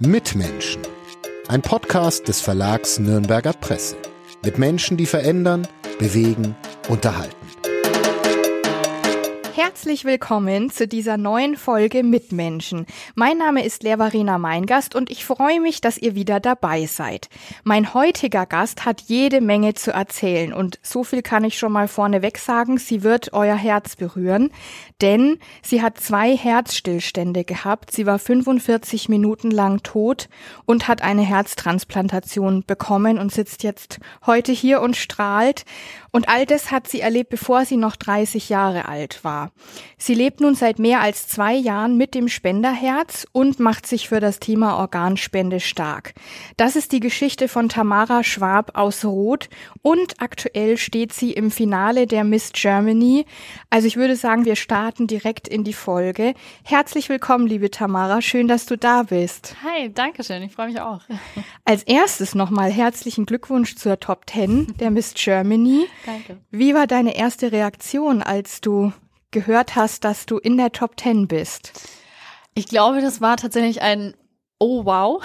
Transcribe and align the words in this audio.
Mitmenschen. 0.00 0.82
Ein 1.48 1.60
Podcast 1.60 2.28
des 2.28 2.40
Verlags 2.40 3.00
Nürnberger 3.00 3.52
Presse. 3.52 3.96
Mit 4.44 4.56
Menschen, 4.56 4.96
die 4.96 5.06
verändern, 5.06 5.66
bewegen, 5.98 6.54
unterhalten. 6.88 7.47
Herzlich 9.60 10.04
willkommen 10.04 10.70
zu 10.70 10.86
dieser 10.86 11.16
neuen 11.16 11.56
Folge 11.56 12.04
Mitmenschen. 12.04 12.86
Mein 13.16 13.38
Name 13.38 13.64
ist 13.64 13.82
Leverina 13.82 14.38
Meingast 14.38 14.94
und 14.94 15.10
ich 15.10 15.24
freue 15.24 15.60
mich, 15.60 15.80
dass 15.80 15.98
ihr 15.98 16.14
wieder 16.14 16.38
dabei 16.38 16.86
seid. 16.86 17.28
Mein 17.64 17.92
heutiger 17.92 18.46
Gast 18.46 18.84
hat 18.84 19.00
jede 19.08 19.40
Menge 19.40 19.74
zu 19.74 19.90
erzählen 19.90 20.52
und 20.52 20.78
so 20.84 21.02
viel 21.02 21.22
kann 21.22 21.42
ich 21.42 21.58
schon 21.58 21.72
mal 21.72 21.88
vorneweg 21.88 22.38
sagen, 22.38 22.78
sie 22.78 23.02
wird 23.02 23.32
euer 23.32 23.56
Herz 23.56 23.96
berühren, 23.96 24.52
denn 25.00 25.40
sie 25.60 25.82
hat 25.82 25.98
zwei 25.98 26.36
Herzstillstände 26.36 27.42
gehabt, 27.42 27.90
sie 27.90 28.06
war 28.06 28.20
45 28.20 29.08
Minuten 29.08 29.50
lang 29.50 29.82
tot 29.82 30.28
und 30.66 30.86
hat 30.86 31.02
eine 31.02 31.22
Herztransplantation 31.22 32.62
bekommen 32.64 33.18
und 33.18 33.32
sitzt 33.32 33.64
jetzt 33.64 33.98
heute 34.24 34.52
hier 34.52 34.80
und 34.82 34.96
strahlt 34.96 35.64
und 36.12 36.28
all 36.28 36.46
das 36.46 36.70
hat 36.70 36.86
sie 36.86 37.00
erlebt, 37.00 37.30
bevor 37.30 37.64
sie 37.64 37.76
noch 37.76 37.96
30 37.96 38.50
Jahre 38.50 38.86
alt 38.86 39.24
war. 39.24 39.47
Sie 39.96 40.14
lebt 40.14 40.40
nun 40.40 40.54
seit 40.54 40.78
mehr 40.78 41.00
als 41.00 41.28
zwei 41.28 41.54
Jahren 41.54 41.96
mit 41.96 42.14
dem 42.14 42.28
Spenderherz 42.28 43.26
und 43.32 43.58
macht 43.58 43.86
sich 43.86 44.08
für 44.08 44.20
das 44.20 44.40
Thema 44.40 44.78
Organspende 44.78 45.60
stark. 45.60 46.14
Das 46.56 46.76
ist 46.76 46.92
die 46.92 47.00
Geschichte 47.00 47.48
von 47.48 47.68
Tamara 47.68 48.24
Schwab 48.24 48.76
aus 48.78 49.04
Roth 49.04 49.48
und 49.82 50.20
aktuell 50.20 50.76
steht 50.76 51.12
sie 51.12 51.32
im 51.32 51.50
Finale 51.50 52.06
der 52.06 52.24
Miss 52.24 52.52
Germany. 52.52 53.26
Also 53.70 53.86
ich 53.86 53.96
würde 53.96 54.16
sagen, 54.16 54.44
wir 54.44 54.56
starten 54.56 55.06
direkt 55.06 55.48
in 55.48 55.64
die 55.64 55.72
Folge. 55.72 56.34
Herzlich 56.64 57.08
willkommen, 57.08 57.46
liebe 57.46 57.70
Tamara. 57.70 58.22
Schön, 58.22 58.48
dass 58.48 58.66
du 58.66 58.76
da 58.76 59.02
bist. 59.02 59.56
Hi, 59.64 59.92
danke 59.92 60.24
schön. 60.24 60.42
Ich 60.42 60.52
freue 60.52 60.68
mich 60.68 60.80
auch. 60.80 61.00
Als 61.64 61.82
erstes 61.82 62.34
nochmal 62.34 62.70
herzlichen 62.70 63.26
Glückwunsch 63.26 63.76
zur 63.76 63.98
Top 64.00 64.28
10 64.30 64.76
der 64.78 64.90
Miss 64.90 65.14
Germany. 65.14 65.86
Danke. 66.06 66.38
Wie 66.50 66.74
war 66.74 66.86
deine 66.86 67.16
erste 67.16 67.52
Reaktion, 67.52 68.22
als 68.22 68.60
du 68.60 68.92
gehört 69.30 69.76
hast, 69.76 70.04
dass 70.04 70.26
du 70.26 70.38
in 70.38 70.56
der 70.56 70.72
Top 70.72 70.98
10 70.98 71.28
bist? 71.28 71.88
Ich 72.54 72.66
glaube, 72.66 73.00
das 73.00 73.20
war 73.20 73.36
tatsächlich 73.36 73.82
ein 73.82 74.14
Oh 74.60 74.84
wow, 74.84 75.22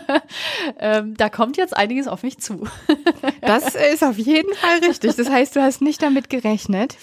ähm, 0.80 1.14
da 1.16 1.28
kommt 1.28 1.56
jetzt 1.56 1.76
einiges 1.76 2.08
auf 2.08 2.24
mich 2.24 2.38
zu. 2.38 2.66
das 3.40 3.76
ist 3.76 4.02
auf 4.02 4.18
jeden 4.18 4.52
Fall 4.52 4.80
richtig. 4.80 5.14
Das 5.14 5.30
heißt, 5.30 5.54
du 5.54 5.62
hast 5.62 5.80
nicht 5.80 6.02
damit 6.02 6.28
gerechnet? 6.28 6.96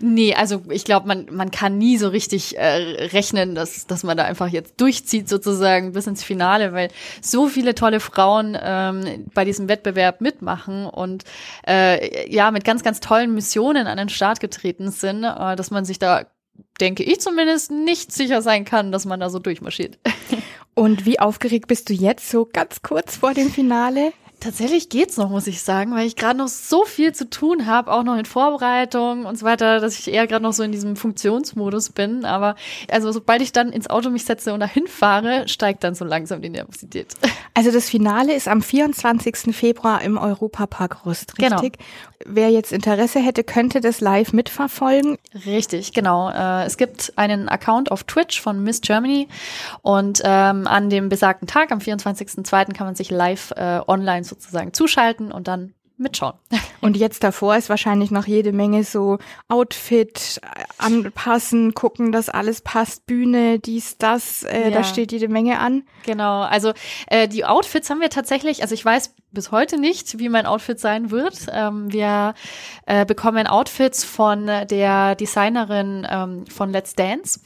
Nee, 0.00 0.34
also 0.34 0.62
ich 0.70 0.84
glaube, 0.84 1.06
man, 1.06 1.26
man 1.30 1.50
kann 1.50 1.76
nie 1.76 1.98
so 1.98 2.08
richtig 2.08 2.56
äh, 2.56 3.08
rechnen, 3.12 3.54
dass, 3.54 3.86
dass 3.86 4.04
man 4.04 4.16
da 4.16 4.24
einfach 4.24 4.48
jetzt 4.48 4.80
durchzieht 4.80 5.28
sozusagen 5.28 5.92
bis 5.92 6.06
ins 6.06 6.24
Finale, 6.24 6.72
weil 6.72 6.88
so 7.20 7.46
viele 7.46 7.74
tolle 7.74 8.00
Frauen 8.00 8.56
ähm, 8.58 9.26
bei 9.34 9.44
diesem 9.44 9.68
Wettbewerb 9.68 10.22
mitmachen 10.22 10.86
und 10.86 11.24
äh, 11.68 12.32
ja, 12.34 12.50
mit 12.50 12.64
ganz, 12.64 12.82
ganz 12.82 13.00
tollen 13.00 13.34
Missionen 13.34 13.86
an 13.86 13.98
den 13.98 14.08
Start 14.08 14.40
getreten 14.40 14.90
sind, 14.90 15.24
äh, 15.24 15.56
dass 15.56 15.70
man 15.70 15.84
sich 15.84 15.98
da 15.98 16.24
denke 16.80 17.02
ich 17.02 17.20
zumindest, 17.20 17.70
nicht 17.70 18.12
sicher 18.12 18.42
sein 18.42 18.64
kann, 18.64 18.92
dass 18.92 19.04
man 19.04 19.20
da 19.20 19.30
so 19.30 19.38
durchmarschiert. 19.38 19.98
Und 20.74 21.04
wie 21.04 21.20
aufgeregt 21.20 21.68
bist 21.68 21.90
du 21.90 21.92
jetzt, 21.92 22.30
so 22.30 22.48
ganz 22.50 22.82
kurz 22.82 23.16
vor 23.16 23.34
dem 23.34 23.50
Finale? 23.50 24.12
Tatsächlich 24.42 24.88
geht's 24.88 25.18
noch, 25.18 25.30
muss 25.30 25.46
ich 25.46 25.62
sagen, 25.62 25.94
weil 25.94 26.04
ich 26.04 26.16
gerade 26.16 26.36
noch 26.36 26.48
so 26.48 26.84
viel 26.84 27.12
zu 27.12 27.30
tun 27.30 27.66
habe, 27.66 27.92
auch 27.92 28.02
noch 28.02 28.16
in 28.16 28.24
Vorbereitung 28.24 29.24
und 29.24 29.38
so 29.38 29.46
weiter, 29.46 29.78
dass 29.78 29.96
ich 29.96 30.12
eher 30.12 30.26
gerade 30.26 30.42
noch 30.42 30.52
so 30.52 30.64
in 30.64 30.72
diesem 30.72 30.96
Funktionsmodus 30.96 31.90
bin. 31.90 32.24
Aber 32.24 32.56
also 32.90 33.12
sobald 33.12 33.40
ich 33.40 33.52
dann 33.52 33.70
ins 33.70 33.88
Auto 33.88 34.10
mich 34.10 34.24
setze 34.24 34.52
und 34.52 34.58
dahin 34.58 34.88
fahre, 34.88 35.46
steigt 35.46 35.84
dann 35.84 35.94
so 35.94 36.04
langsam 36.04 36.42
die 36.42 36.48
Nervosität. 36.50 37.14
Also 37.54 37.70
das 37.70 37.88
Finale 37.88 38.34
ist 38.34 38.48
am 38.48 38.62
24. 38.62 39.54
Februar 39.54 40.02
im 40.02 40.18
Europapark 40.18 41.06
Rust, 41.06 41.36
Genau. 41.36 41.60
richtig? 41.60 41.78
Wer 42.24 42.50
jetzt 42.50 42.72
Interesse 42.72 43.18
hätte, 43.20 43.44
könnte 43.44 43.80
das 43.80 44.00
live 44.00 44.32
mitverfolgen. 44.32 45.18
Richtig, 45.44 45.92
genau. 45.92 46.30
Äh, 46.30 46.64
es 46.64 46.76
gibt 46.76 47.12
einen 47.16 47.48
Account 47.48 47.90
auf 47.90 48.04
Twitch 48.04 48.40
von 48.40 48.62
Miss 48.62 48.80
Germany 48.80 49.28
und 49.82 50.20
ähm, 50.24 50.66
an 50.66 50.88
dem 50.88 51.08
besagten 51.08 51.46
Tag, 51.48 51.72
am 51.72 51.78
24.02. 51.80 52.74
kann 52.74 52.86
man 52.86 52.94
sich 52.94 53.10
live 53.10 53.52
äh, 53.56 53.80
online 53.86 54.24
sozusagen 54.32 54.72
zuschalten 54.72 55.32
und 55.32 55.48
dann 55.48 55.74
mitschauen. 55.98 56.34
Und 56.80 56.96
jetzt 56.96 57.22
davor 57.22 57.54
ist 57.56 57.68
wahrscheinlich 57.68 58.10
noch 58.10 58.26
jede 58.26 58.52
Menge 58.52 58.82
so 58.82 59.18
Outfit 59.48 60.40
äh, 60.42 60.64
anpassen, 60.78 61.74
gucken, 61.74 62.10
dass 62.10 62.28
alles 62.28 62.60
passt, 62.60 63.06
Bühne, 63.06 63.60
dies, 63.60 63.98
das, 63.98 64.42
äh, 64.42 64.64
Ja. 64.64 64.70
da 64.70 64.82
steht 64.84 65.12
jede 65.12 65.28
Menge 65.28 65.60
an. 65.60 65.84
Genau, 66.04 66.40
also 66.42 66.72
äh, 67.06 67.28
die 67.28 67.44
Outfits 67.44 67.88
haben 67.88 68.00
wir 68.00 68.10
tatsächlich, 68.10 68.62
also 68.62 68.74
ich 68.74 68.84
weiß 68.84 69.14
bis 69.30 69.52
heute 69.52 69.78
nicht, 69.78 70.18
wie 70.18 70.28
mein 70.28 70.44
Outfit 70.46 70.80
sein 70.80 71.12
wird. 71.12 71.46
Ähm, 71.52 71.92
wir 71.92 72.34
äh, 72.86 73.04
bekommen 73.06 73.46
Outfits 73.46 74.02
von 74.02 74.46
der 74.46 75.14
Designerin 75.14 76.04
ähm, 76.10 76.46
von 76.46 76.70
Let's 76.72 76.94
Dance 76.94 77.38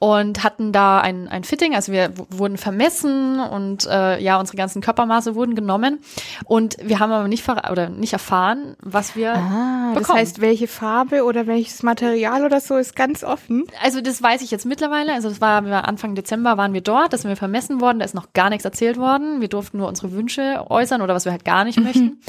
und 0.00 0.42
hatten 0.42 0.72
da 0.72 0.98
ein, 1.00 1.28
ein 1.28 1.44
Fitting, 1.44 1.74
also 1.76 1.92
wir 1.92 2.12
wurden 2.30 2.56
vermessen 2.56 3.38
und 3.38 3.86
äh, 3.86 4.18
ja, 4.20 4.40
unsere 4.40 4.56
ganzen 4.56 4.80
Körpermaße 4.82 5.34
wurden 5.34 5.54
genommen 5.54 6.00
und 6.46 6.76
wir 6.82 6.98
haben 6.98 7.12
aber 7.12 7.28
nicht 7.28 7.44
ver 7.44 7.70
oder 7.70 7.90
nicht 7.90 8.14
erfahren, 8.14 8.76
was 8.82 9.14
wir 9.14 9.34
Ah, 9.34 9.90
das 9.94 10.02
bekommen. 10.02 10.18
heißt, 10.18 10.40
welche 10.40 10.66
Farbe 10.68 11.22
oder 11.24 11.46
welches 11.46 11.82
Material 11.82 12.44
oder 12.44 12.60
so 12.60 12.76
ist 12.78 12.96
ganz 12.96 13.22
offen. 13.22 13.64
Also 13.84 14.00
das 14.00 14.22
weiß 14.22 14.40
ich 14.42 14.50
jetzt 14.50 14.64
mittlerweile. 14.64 15.12
Also 15.12 15.28
das 15.28 15.40
war 15.40 15.50
waren 15.64 15.84
Anfang 15.84 16.14
Dezember 16.14 16.56
waren 16.56 16.72
wir 16.72 16.80
dort, 16.80 17.12
da 17.12 17.18
sind 17.18 17.28
wir 17.28 17.36
vermessen 17.36 17.80
worden, 17.82 17.98
da 17.98 18.04
ist 18.06 18.14
noch 18.14 18.32
gar 18.32 18.48
nichts 18.48 18.64
erzählt 18.64 18.96
worden. 18.96 19.40
Wir 19.42 19.48
durften 19.48 19.76
nur 19.76 19.88
unsere 19.88 20.12
Wünsche 20.12 20.64
äußern 20.68 21.02
oder 21.02 21.14
was 21.14 21.26
wir 21.26 21.32
halt 21.32 21.44
gar 21.44 21.64
nicht 21.64 21.78
möchten. 21.78 22.22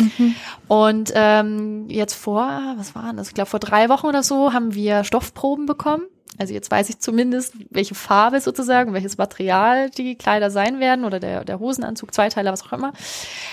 Und 0.68 1.12
ähm, 1.16 1.86
jetzt 1.90 2.16
vor, 2.16 2.50
was 2.76 2.96
war 2.96 3.14
das? 3.14 3.30
Ich 3.30 3.34
glaube 3.34 3.50
vor 3.50 3.60
drei 3.62 3.88
Wochen 3.88 4.08
oder 4.08 4.24
so 4.24 4.52
haben 4.52 4.74
wir 4.74 5.06
Stoffproben 5.06 5.66
bekommen. 5.66 6.04
Also 6.38 6.54
jetzt 6.54 6.72
weiß 6.72 6.90
ich 6.90 7.00
zumindest, 7.00 7.54
welche 7.70 7.94
Farbe 7.94 8.40
sozusagen, 8.42 8.94
welches 8.94 9.18
Material 9.18 9.90
die 9.92 10.16
Kleider 10.16 10.50
sein 10.50 10.80
werden 10.80 11.06
oder 11.06 11.20
der, 11.20 11.44
der 11.46 11.60
Hosenanzug, 11.60 12.14
Zweiteiler, 12.14 12.52
was 12.52 12.64
auch 12.66 12.74
immer. 12.74 12.94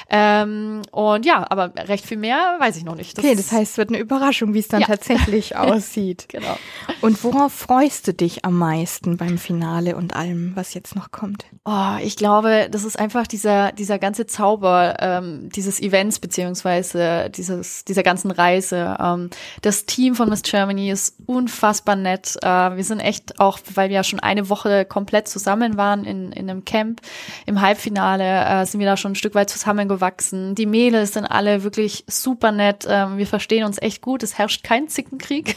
Ähm, 0.08 0.82
und 0.90 1.26
ja, 1.26 1.44
aber 1.50 1.72
recht 1.76 2.06
viel 2.06 2.16
mehr 2.16 2.56
weiß 2.58 2.76
ich 2.76 2.84
noch 2.84 2.94
nicht. 2.94 3.18
Okay, 3.18 3.34
das 3.34 3.52
heißt, 3.52 3.72
es 3.72 3.78
wird 3.78 3.90
eine 3.90 3.98
Überraschung, 3.98 4.54
wie 4.54 4.60
es 4.60 4.68
dann 4.68 4.80
Ja. 4.80 4.86
tatsächlich 4.86 5.56
aussieht. 5.56 6.26
Genau. 6.28 6.56
Und 7.00 7.22
worauf 7.24 7.52
freust 7.52 8.06
du 8.08 8.14
dich 8.14 8.44
am 8.44 8.56
meisten 8.56 9.16
beim 9.16 9.38
Finale 9.38 9.96
und 9.96 10.14
allem, 10.16 10.52
was 10.54 10.72
jetzt 10.74 10.96
noch 10.96 11.10
kommt? 11.10 11.44
Oh, 11.64 11.96
ich 12.02 12.16
glaube, 12.16 12.68
das 12.70 12.84
ist 12.84 12.98
einfach 12.98 13.26
dieser, 13.26 13.72
dieser 13.72 13.98
ganze 13.98 14.26
Zauber 14.26 14.96
ähm, 15.00 15.48
dieses 15.50 15.80
Events 15.80 16.18
beziehungsweise 16.20 17.28
dieses, 17.30 17.84
dieser 17.84 18.02
ganzen 18.02 18.30
Reise. 18.30 18.96
Ähm, 18.98 19.30
das 19.62 19.84
Team 19.84 20.14
von 20.14 20.28
Miss 20.30 20.42
Germany 20.42 20.90
ist 20.90 21.16
unfassbar 21.26 21.96
nett. 21.96 22.36
Äh, 22.42 22.67
wir 22.76 22.84
sind 22.84 23.00
echt 23.00 23.40
auch, 23.40 23.58
weil 23.74 23.88
wir 23.88 23.96
ja 23.96 24.04
schon 24.04 24.20
eine 24.20 24.48
Woche 24.48 24.84
komplett 24.84 25.28
zusammen 25.28 25.76
waren 25.76 26.04
in, 26.04 26.32
in 26.32 26.48
einem 26.48 26.64
Camp 26.64 27.00
im 27.46 27.60
Halbfinale, 27.60 28.44
äh, 28.44 28.66
sind 28.66 28.80
wir 28.80 28.86
da 28.86 28.96
schon 28.96 29.12
ein 29.12 29.16
Stück 29.16 29.34
weit 29.34 29.50
zusammengewachsen. 29.50 30.54
Die 30.54 30.66
Mädels 30.66 31.12
sind 31.14 31.24
alle 31.24 31.62
wirklich 31.62 32.04
super 32.06 32.52
nett. 32.52 32.86
Ähm, 32.88 33.18
wir 33.18 33.26
verstehen 33.26 33.64
uns 33.64 33.80
echt 33.80 34.02
gut. 34.02 34.22
Es 34.22 34.38
herrscht 34.38 34.64
kein 34.64 34.88
Zickenkrieg. 34.88 35.56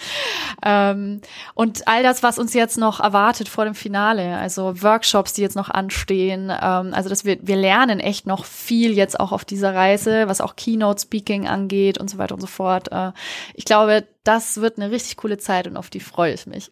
ähm, 0.64 1.20
und 1.54 1.86
all 1.86 2.02
das, 2.02 2.22
was 2.22 2.38
uns 2.38 2.54
jetzt 2.54 2.78
noch 2.78 3.00
erwartet 3.00 3.48
vor 3.48 3.64
dem 3.64 3.74
Finale, 3.74 4.36
also 4.36 4.82
Workshops, 4.82 5.32
die 5.32 5.42
jetzt 5.42 5.56
noch 5.56 5.70
anstehen, 5.70 6.50
ähm, 6.50 6.92
also 6.92 7.08
dass 7.08 7.24
wir, 7.24 7.38
wir 7.42 7.56
lernen 7.56 8.00
echt 8.00 8.26
noch 8.26 8.44
viel 8.44 8.92
jetzt 8.92 9.18
auch 9.18 9.32
auf 9.32 9.44
dieser 9.44 9.74
Reise, 9.74 10.28
was 10.28 10.40
auch 10.40 10.56
Keynote 10.56 11.00
Speaking 11.00 11.46
angeht 11.46 11.98
und 11.98 12.08
so 12.08 12.18
weiter 12.18 12.34
und 12.34 12.40
so 12.40 12.46
fort. 12.46 12.90
Äh, 12.92 13.12
ich 13.54 13.64
glaube, 13.64 14.06
das 14.24 14.60
wird 14.60 14.78
eine 14.78 14.90
richtig 14.90 15.16
coole 15.16 15.38
Zeit 15.38 15.66
und 15.66 15.76
auf 15.76 15.90
die 15.90 16.00
freue 16.00 16.34
ich 16.34 16.46
mich. 16.46 16.70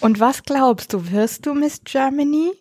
Und 0.00 0.20
was 0.20 0.42
glaubst 0.42 0.92
du, 0.92 1.10
wirst 1.10 1.46
du 1.46 1.54
Miss 1.54 1.82
Germany? 1.84 2.52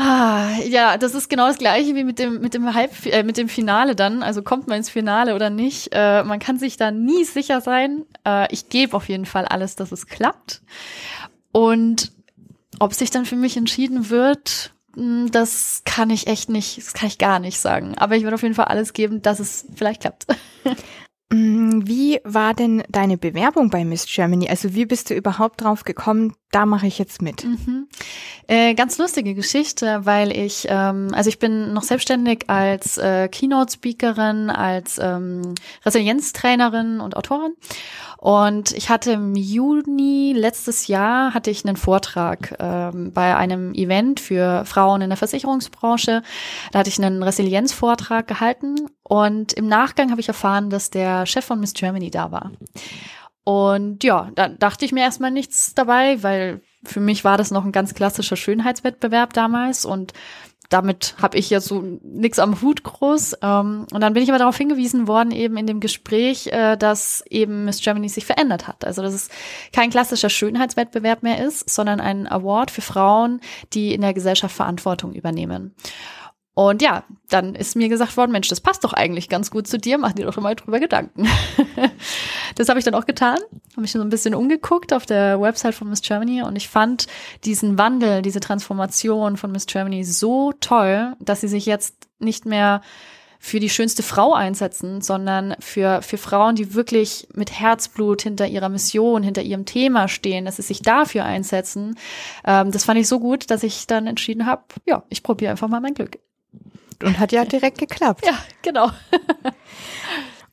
Ah, 0.00 0.56
ja, 0.64 0.96
das 0.96 1.16
ist 1.16 1.28
genau 1.28 1.48
das 1.48 1.58
gleiche 1.58 1.96
wie 1.96 2.04
mit 2.04 2.20
dem 2.20 2.40
mit 2.40 2.54
dem 2.54 2.72
Halb 2.72 3.04
äh, 3.06 3.24
mit 3.24 3.36
dem 3.36 3.48
Finale 3.48 3.96
dann. 3.96 4.22
Also 4.22 4.42
kommt 4.42 4.68
man 4.68 4.78
ins 4.78 4.90
Finale 4.90 5.34
oder 5.34 5.50
nicht? 5.50 5.88
Äh, 5.90 6.22
man 6.22 6.38
kann 6.38 6.56
sich 6.56 6.76
da 6.76 6.92
nie 6.92 7.24
sicher 7.24 7.60
sein. 7.60 8.04
Äh, 8.24 8.46
ich 8.54 8.68
gebe 8.68 8.96
auf 8.96 9.08
jeden 9.08 9.26
Fall 9.26 9.44
alles, 9.44 9.74
dass 9.74 9.90
es 9.90 10.06
klappt. 10.06 10.62
Und 11.50 12.12
ob 12.78 12.94
sich 12.94 13.10
dann 13.10 13.26
für 13.26 13.34
mich 13.34 13.56
entschieden 13.56 14.08
wird, 14.08 14.72
mh, 14.94 15.30
das 15.30 15.82
kann 15.84 16.10
ich 16.10 16.28
echt 16.28 16.48
nicht, 16.48 16.78
das 16.78 16.92
kann 16.92 17.08
ich 17.08 17.18
gar 17.18 17.40
nicht 17.40 17.58
sagen. 17.58 17.98
Aber 17.98 18.14
ich 18.14 18.22
werde 18.22 18.36
auf 18.36 18.42
jeden 18.42 18.54
Fall 18.54 18.66
alles 18.66 18.92
geben, 18.92 19.20
dass 19.22 19.40
es 19.40 19.66
vielleicht 19.74 20.02
klappt. 20.02 20.26
Mm, 21.30 21.82
Wie 21.86 22.20
war 22.24 22.54
denn 22.54 22.82
deine 22.88 23.18
Bewerbung 23.18 23.68
bei 23.68 23.84
Miss 23.84 24.06
Germany? 24.06 24.48
Also 24.48 24.74
wie 24.74 24.86
bist 24.86 25.10
du 25.10 25.14
überhaupt 25.14 25.62
drauf 25.62 25.84
gekommen, 25.84 26.34
da 26.52 26.64
mache 26.64 26.86
ich 26.86 26.98
jetzt 26.98 27.20
mit? 27.20 27.44
Mhm. 27.44 27.86
Äh, 28.46 28.72
ganz 28.74 28.96
lustige 28.96 29.34
Geschichte, 29.34 30.06
weil 30.06 30.34
ich, 30.34 30.66
ähm, 30.70 31.08
also 31.12 31.28
ich 31.28 31.38
bin 31.38 31.74
noch 31.74 31.82
selbstständig 31.82 32.48
als 32.48 32.96
äh, 32.96 33.28
Keynote-Speakerin, 33.28 34.48
als 34.48 34.98
ähm, 35.02 35.54
Resilienztrainerin 35.84 37.00
und 37.00 37.14
Autorin. 37.14 37.52
Und 38.20 38.72
ich 38.72 38.90
hatte 38.90 39.12
im 39.12 39.36
Juni 39.36 40.34
letztes 40.36 40.88
Jahr 40.88 41.34
hatte 41.34 41.52
ich 41.52 41.64
einen 41.64 41.76
Vortrag 41.76 42.56
ähm, 42.58 43.12
bei 43.12 43.36
einem 43.36 43.72
Event 43.74 44.18
für 44.18 44.64
Frauen 44.64 45.02
in 45.02 45.10
der 45.10 45.16
Versicherungsbranche. 45.16 46.22
Da 46.72 46.78
hatte 46.80 46.90
ich 46.90 46.98
einen 46.98 47.22
Resilienzvortrag 47.22 48.26
gehalten 48.26 48.74
und 49.04 49.52
im 49.52 49.68
Nachgang 49.68 50.10
habe 50.10 50.20
ich 50.20 50.26
erfahren, 50.26 50.68
dass 50.68 50.90
der 50.90 51.26
Chef 51.26 51.44
von 51.44 51.60
Miss 51.60 51.74
Germany 51.74 52.10
da 52.10 52.32
war. 52.32 52.50
Und 53.44 54.02
ja, 54.02 54.32
da 54.34 54.48
dachte 54.48 54.84
ich 54.84 54.90
mir 54.90 55.04
erstmal 55.04 55.30
nichts 55.30 55.74
dabei, 55.74 56.20
weil 56.24 56.60
für 56.84 57.00
mich 57.00 57.24
war 57.24 57.38
das 57.38 57.52
noch 57.52 57.64
ein 57.64 57.72
ganz 57.72 57.94
klassischer 57.94 58.36
Schönheitswettbewerb 58.36 59.32
damals 59.32 59.84
und 59.84 60.12
damit 60.68 61.14
habe 61.20 61.38
ich 61.38 61.48
ja 61.48 61.60
so 61.60 61.82
nix 62.02 62.38
am 62.38 62.60
Hut 62.60 62.82
groß. 62.82 63.38
Ähm, 63.42 63.86
und 63.92 64.00
dann 64.00 64.12
bin 64.12 64.22
ich 64.22 64.28
aber 64.28 64.38
darauf 64.38 64.56
hingewiesen 64.56 65.08
worden, 65.08 65.30
eben 65.30 65.56
in 65.56 65.66
dem 65.66 65.80
Gespräch, 65.80 66.48
äh, 66.48 66.76
dass 66.76 67.24
eben 67.30 67.64
Miss 67.64 67.80
Germany 67.80 68.08
sich 68.08 68.26
verändert 68.26 68.68
hat. 68.68 68.84
Also 68.84 69.02
dass 69.02 69.14
es 69.14 69.28
kein 69.72 69.90
klassischer 69.90 70.28
Schönheitswettbewerb 70.28 71.22
mehr 71.22 71.44
ist, 71.44 71.70
sondern 71.70 72.00
ein 72.00 72.26
Award 72.26 72.70
für 72.70 72.82
Frauen, 72.82 73.40
die 73.72 73.94
in 73.94 74.02
der 74.02 74.14
Gesellschaft 74.14 74.54
Verantwortung 74.54 75.14
übernehmen. 75.14 75.74
Und 76.58 76.82
ja, 76.82 77.04
dann 77.28 77.54
ist 77.54 77.76
mir 77.76 77.88
gesagt 77.88 78.16
worden, 78.16 78.32
Mensch, 78.32 78.48
das 78.48 78.60
passt 78.60 78.82
doch 78.82 78.92
eigentlich 78.92 79.28
ganz 79.28 79.52
gut 79.52 79.68
zu 79.68 79.78
dir, 79.78 79.96
mach 79.96 80.12
dir 80.12 80.26
doch 80.26 80.36
mal 80.38 80.56
drüber 80.56 80.80
Gedanken. 80.80 81.28
das 82.58 82.68
habe 82.68 82.80
ich 82.80 82.84
dann 82.84 82.94
auch 82.94 83.06
getan, 83.06 83.38
habe 83.70 83.80
mich 83.80 83.92
so 83.92 84.00
ein 84.00 84.08
bisschen 84.08 84.34
umgeguckt 84.34 84.92
auf 84.92 85.06
der 85.06 85.40
Website 85.40 85.76
von 85.76 85.88
Miss 85.88 86.02
Germany 86.02 86.42
und 86.42 86.56
ich 86.56 86.68
fand 86.68 87.06
diesen 87.44 87.78
Wandel, 87.78 88.20
diese 88.20 88.40
Transformation 88.40 89.36
von 89.36 89.52
Miss 89.52 89.66
Germany 89.66 90.02
so 90.02 90.52
toll, 90.60 91.14
dass 91.20 91.40
sie 91.40 91.48
sich 91.48 91.66
jetzt 91.66 91.94
nicht 92.18 92.46
mehr 92.46 92.82
für 93.38 93.60
die 93.60 93.70
schönste 93.70 94.02
Frau 94.02 94.34
einsetzen, 94.34 95.00
sondern 95.02 95.54
für, 95.60 96.02
für 96.02 96.18
Frauen, 96.18 96.56
die 96.56 96.74
wirklich 96.74 97.28
mit 97.32 97.52
Herzblut 97.52 98.22
hinter 98.22 98.48
ihrer 98.48 98.68
Mission, 98.68 99.22
hinter 99.22 99.42
ihrem 99.42 99.64
Thema 99.64 100.08
stehen, 100.08 100.44
dass 100.44 100.56
sie 100.56 100.62
sich 100.62 100.82
dafür 100.82 101.24
einsetzen. 101.24 101.96
Ähm, 102.44 102.72
das 102.72 102.84
fand 102.84 102.98
ich 102.98 103.06
so 103.06 103.20
gut, 103.20 103.52
dass 103.52 103.62
ich 103.62 103.86
dann 103.86 104.08
entschieden 104.08 104.46
habe, 104.46 104.64
ja, 104.84 105.04
ich 105.10 105.22
probiere 105.22 105.52
einfach 105.52 105.68
mal 105.68 105.80
mein 105.80 105.94
Glück. 105.94 106.18
Und 107.04 107.20
hat 107.20 107.30
ja 107.30 107.44
direkt 107.44 107.78
geklappt. 107.78 108.26
Ja, 108.26 108.36
genau. 108.62 108.90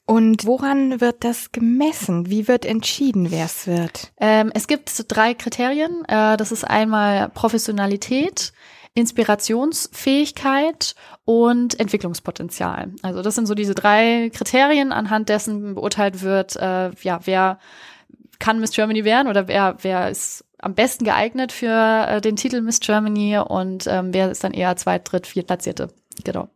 Und 0.05 0.45
woran 0.45 1.01
wird 1.01 1.23
das 1.23 1.51
gemessen? 1.51 2.29
Wie 2.29 2.47
wird 2.47 2.63
entschieden, 2.63 3.31
wer 3.31 3.45
es 3.45 3.65
wird? 3.65 4.11
Ähm, 4.19 4.51
es 4.53 4.67
gibt 4.67 4.91
drei 5.07 5.33
Kriterien. 5.33 6.05
Äh, 6.07 6.37
das 6.37 6.51
ist 6.51 6.63
einmal 6.63 7.29
Professionalität, 7.29 8.53
Inspirationsfähigkeit 8.93 10.93
und 11.25 11.79
Entwicklungspotenzial. 11.79 12.91
Also 13.01 13.23
das 13.23 13.33
sind 13.33 13.47
so 13.47 13.55
diese 13.55 13.73
drei 13.73 14.29
Kriterien, 14.33 14.91
anhand 14.91 15.29
dessen 15.29 15.73
beurteilt 15.73 16.21
wird, 16.21 16.55
äh, 16.55 16.91
ja, 17.01 17.19
wer 17.23 17.57
kann 18.37 18.59
Miss 18.59 18.71
Germany 18.71 19.05
werden 19.05 19.27
oder 19.27 19.47
wer, 19.47 19.77
wer 19.81 20.09
ist 20.09 20.45
am 20.59 20.75
besten 20.75 21.03
geeignet 21.03 21.51
für 21.51 22.05
äh, 22.07 22.21
den 22.21 22.35
Titel 22.35 22.61
Miss 22.61 22.79
Germany 22.79 23.39
und 23.39 23.87
ähm, 23.87 24.13
wer 24.13 24.31
ist 24.31 24.43
dann 24.43 24.53
eher 24.53 24.75
zweit, 24.75 25.11
dritt, 25.11 25.27
viert 25.27 25.47
Platzierte. 25.47 25.89
Genau. 26.23 26.49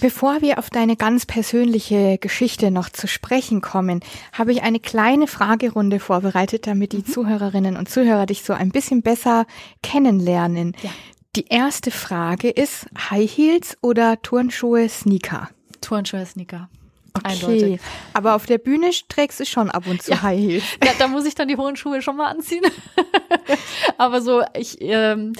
Bevor 0.00 0.40
wir 0.40 0.58
auf 0.58 0.70
deine 0.70 0.96
ganz 0.96 1.26
persönliche 1.26 2.18
Geschichte 2.18 2.70
noch 2.70 2.88
zu 2.88 3.06
sprechen 3.06 3.60
kommen, 3.60 4.00
habe 4.32 4.52
ich 4.52 4.62
eine 4.62 4.80
kleine 4.80 5.26
Fragerunde 5.26 6.00
vorbereitet, 6.00 6.66
damit 6.66 6.92
die 6.92 6.98
mhm. 6.98 7.06
Zuhörerinnen 7.06 7.76
und 7.76 7.88
Zuhörer 7.88 8.26
dich 8.26 8.42
so 8.42 8.54
ein 8.54 8.70
bisschen 8.70 9.02
besser 9.02 9.46
kennenlernen. 9.82 10.74
Ja. 10.82 10.90
Die 11.36 11.46
erste 11.48 11.90
Frage 11.90 12.48
ist 12.48 12.86
High 13.10 13.30
Heels 13.30 13.76
oder 13.82 14.22
Turnschuhe 14.22 14.88
Sneaker? 14.88 15.50
Turnschuhe 15.80 16.24
Sneaker. 16.24 16.68
Okay. 17.12 17.32
Eindeutig. 17.32 17.80
Aber 18.12 18.34
auf 18.34 18.46
der 18.46 18.58
Bühne 18.58 18.90
trägst 19.08 19.38
du 19.38 19.46
schon 19.46 19.70
ab 19.70 19.86
und 19.86 20.02
zu 20.02 20.12
ja. 20.12 20.22
High 20.22 20.40
Heels. 20.40 20.64
Ja, 20.84 20.92
da 20.98 21.08
muss 21.08 21.26
ich 21.26 21.34
dann 21.34 21.48
die 21.48 21.56
hohen 21.56 21.76
Schuhe 21.76 22.02
schon 22.02 22.16
mal 22.16 22.28
anziehen. 22.28 22.64
Aber 23.98 24.20
so, 24.20 24.42
ich, 24.56 24.78
ähm, 24.80 25.32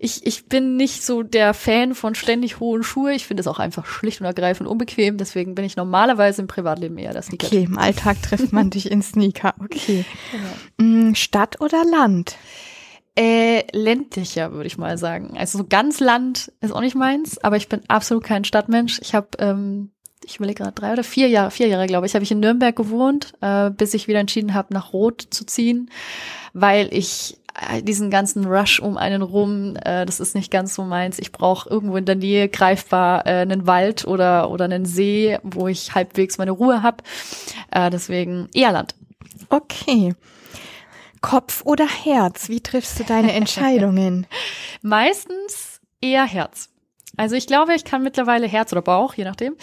ich, 0.00 0.26
ich 0.26 0.46
bin 0.46 0.76
nicht 0.76 1.04
so 1.04 1.22
der 1.24 1.54
Fan 1.54 1.94
von 1.94 2.14
ständig 2.14 2.60
hohen 2.60 2.84
Schuhe. 2.84 3.12
Ich 3.14 3.26
finde 3.26 3.40
es 3.40 3.48
auch 3.48 3.58
einfach 3.58 3.84
schlicht 3.84 4.20
und 4.20 4.26
ergreifend 4.26 4.68
unbequem. 4.68 5.16
Deswegen 5.16 5.56
bin 5.56 5.64
ich 5.64 5.76
normalerweise 5.76 6.42
im 6.42 6.48
Privatleben 6.48 6.98
eher 6.98 7.12
der 7.12 7.22
Sneaker. 7.22 7.48
Okay, 7.48 7.64
im 7.64 7.78
Alltag 7.78 8.22
trifft 8.22 8.52
man 8.52 8.70
dich 8.70 8.90
in 8.90 9.02
Sneaker. 9.02 9.54
Okay. 9.58 10.04
Genau. 10.78 11.14
Stadt 11.14 11.60
oder 11.60 11.84
Land? 11.84 12.36
Äh, 13.16 13.64
ländlicher, 13.76 14.52
würde 14.52 14.68
ich 14.68 14.78
mal 14.78 14.96
sagen. 14.96 15.36
Also 15.36 15.58
so 15.58 15.66
ganz 15.68 15.98
Land 15.98 16.52
ist 16.60 16.72
auch 16.72 16.80
nicht 16.80 16.94
meins, 16.94 17.38
aber 17.38 17.56
ich 17.56 17.68
bin 17.68 17.80
absolut 17.88 18.22
kein 18.22 18.44
Stadtmensch. 18.44 19.00
Ich 19.02 19.16
habe, 19.16 19.30
ähm, 19.40 19.90
ich 20.24 20.36
überlege 20.36 20.62
gerade 20.62 20.74
drei 20.80 20.92
oder 20.92 21.02
vier 21.02 21.26
Jahre, 21.26 21.50
vier 21.50 21.66
Jahre 21.66 21.88
glaube 21.88 22.06
ich, 22.06 22.14
habe 22.14 22.22
ich 22.22 22.30
in 22.30 22.38
Nürnberg 22.38 22.76
gewohnt, 22.76 23.32
äh, 23.40 23.70
bis 23.70 23.94
ich 23.94 24.06
wieder 24.06 24.20
entschieden 24.20 24.54
habe, 24.54 24.72
nach 24.72 24.92
Rot 24.92 25.26
zu 25.30 25.44
ziehen, 25.44 25.90
weil 26.52 26.88
ich 26.94 27.38
diesen 27.82 28.10
ganzen 28.10 28.46
Rush 28.46 28.80
um 28.80 28.96
einen 28.96 29.22
rum, 29.22 29.76
äh, 29.76 30.06
das 30.06 30.20
ist 30.20 30.34
nicht 30.34 30.50
ganz 30.50 30.74
so 30.74 30.84
meins. 30.84 31.18
Ich 31.18 31.32
brauche 31.32 31.68
irgendwo 31.68 31.96
in 31.96 32.04
der 32.04 32.14
Nähe 32.14 32.48
greifbar 32.48 33.26
äh, 33.26 33.40
einen 33.40 33.66
Wald 33.66 34.06
oder, 34.06 34.50
oder 34.50 34.66
einen 34.66 34.86
See, 34.86 35.38
wo 35.42 35.68
ich 35.68 35.94
halbwegs 35.94 36.38
meine 36.38 36.52
Ruhe 36.52 36.82
habe. 36.82 37.02
Äh, 37.70 37.90
deswegen 37.90 38.48
eher 38.54 38.72
Land. 38.72 38.94
Okay. 39.48 40.14
Kopf 41.20 41.62
oder 41.64 41.86
Herz? 41.86 42.48
Wie 42.48 42.60
triffst 42.60 42.98
du 43.00 43.04
deine 43.04 43.32
Entscheidungen? 43.34 44.26
Meistens 44.82 45.80
eher 46.00 46.24
Herz. 46.24 46.68
Also 47.16 47.34
ich 47.34 47.48
glaube, 47.48 47.74
ich 47.74 47.84
kann 47.84 48.04
mittlerweile 48.04 48.46
Herz 48.46 48.70
oder 48.72 48.82
Bauch, 48.82 49.14
je 49.14 49.24
nachdem. 49.24 49.56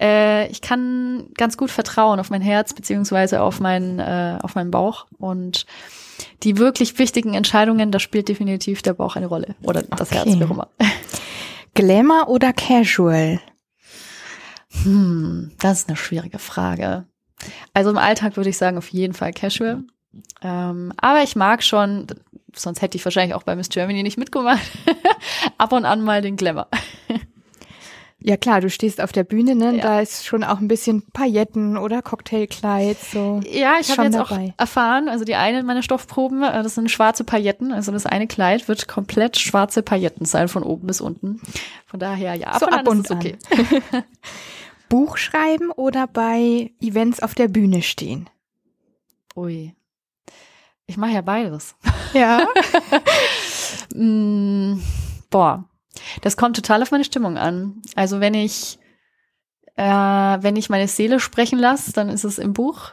Äh, 0.00 0.48
ich 0.48 0.60
kann 0.60 1.28
ganz 1.36 1.56
gut 1.56 1.70
vertrauen 1.70 2.18
auf 2.18 2.30
mein 2.30 2.42
Herz 2.42 2.74
beziehungsweise 2.74 3.40
auf 3.40 3.60
meinen 3.60 4.00
äh, 4.00 4.38
auf 4.42 4.56
meinen 4.56 4.72
Bauch 4.72 5.06
und 5.18 5.64
die 6.42 6.58
wirklich 6.58 6.98
wichtigen 6.98 7.34
Entscheidungen, 7.34 7.90
da 7.90 7.98
spielt 7.98 8.28
definitiv 8.28 8.82
der 8.82 8.94
Bauch 8.94 9.16
eine 9.16 9.26
Rolle. 9.26 9.54
Oder 9.62 9.82
das 9.82 10.00
okay. 10.00 10.16
Herz, 10.16 10.38
wie 10.38 10.44
auch 10.44 10.50
immer. 10.50 10.68
Glamour 11.74 12.28
oder 12.28 12.52
Casual? 12.52 13.40
Hm, 14.82 15.52
das 15.58 15.80
ist 15.80 15.88
eine 15.88 15.96
schwierige 15.96 16.38
Frage. 16.38 17.06
Also 17.72 17.90
im 17.90 17.98
Alltag 17.98 18.36
würde 18.36 18.50
ich 18.50 18.58
sagen, 18.58 18.78
auf 18.78 18.88
jeden 18.88 19.14
Fall 19.14 19.32
Casual. 19.32 19.84
Ähm, 20.42 20.92
aber 20.96 21.22
ich 21.22 21.36
mag 21.36 21.62
schon, 21.62 22.06
sonst 22.54 22.82
hätte 22.82 22.96
ich 22.96 23.04
wahrscheinlich 23.04 23.34
auch 23.34 23.42
bei 23.42 23.56
Miss 23.56 23.68
Germany 23.68 24.02
nicht 24.02 24.18
mitgemacht, 24.18 24.62
ab 25.58 25.72
und 25.72 25.84
an 25.84 26.02
mal 26.02 26.22
den 26.22 26.36
Glamour. 26.36 26.68
Ja 28.28 28.36
klar, 28.36 28.60
du 28.60 28.68
stehst 28.68 29.00
auf 29.00 29.10
der 29.10 29.24
Bühne, 29.24 29.54
ne? 29.54 29.76
Ja. 29.76 29.82
Da 29.82 30.00
ist 30.00 30.26
schon 30.26 30.44
auch 30.44 30.58
ein 30.58 30.68
bisschen 30.68 31.02
Pailletten 31.14 31.78
oder 31.78 32.02
Cocktailkleid 32.02 32.98
so. 32.98 33.40
Ja, 33.50 33.76
ich 33.80 33.90
habe 33.90 34.02
jetzt 34.02 34.16
dabei. 34.16 34.52
auch 34.54 34.60
erfahren, 34.60 35.08
also 35.08 35.24
die 35.24 35.34
eine 35.34 35.62
meiner 35.62 35.82
Stoffproben, 35.82 36.42
äh, 36.42 36.62
das 36.62 36.74
sind 36.74 36.90
schwarze 36.90 37.24
Pailletten, 37.24 37.72
also 37.72 37.90
das 37.90 38.04
eine 38.04 38.26
Kleid 38.26 38.68
wird 38.68 38.86
komplett 38.86 39.38
schwarze 39.38 39.82
Pailletten 39.82 40.26
sein 40.26 40.48
von 40.48 40.62
oben 40.62 40.86
bis 40.86 41.00
unten. 41.00 41.40
Von 41.86 42.00
daher 42.00 42.34
ja, 42.34 42.48
ab 42.48 42.60
so 42.60 42.66
und 42.66 42.74
ab 42.74 42.86
und 42.86 43.10
okay. 43.10 43.38
Buch 44.90 45.16
schreiben 45.16 45.70
oder 45.70 46.06
bei 46.06 46.70
Events 46.82 47.22
auf 47.22 47.34
der 47.34 47.48
Bühne 47.48 47.80
stehen? 47.80 48.28
Ui. 49.36 49.74
Ich 50.86 50.98
mache 50.98 51.12
ja 51.12 51.22
beides. 51.22 51.76
Ja. 52.12 52.46
mm, 53.94 54.82
boah. 55.30 55.67
Das 56.22 56.36
kommt 56.36 56.56
total 56.56 56.82
auf 56.82 56.90
meine 56.90 57.04
Stimmung 57.04 57.38
an. 57.38 57.82
Also 57.94 58.20
wenn 58.20 58.34
ich, 58.34 58.78
äh, 59.76 59.82
wenn 59.82 60.56
ich 60.56 60.70
meine 60.70 60.88
Seele 60.88 61.20
sprechen 61.20 61.58
lasse, 61.58 61.92
dann 61.92 62.08
ist 62.08 62.24
es 62.24 62.38
im 62.38 62.52
Buch. 62.52 62.92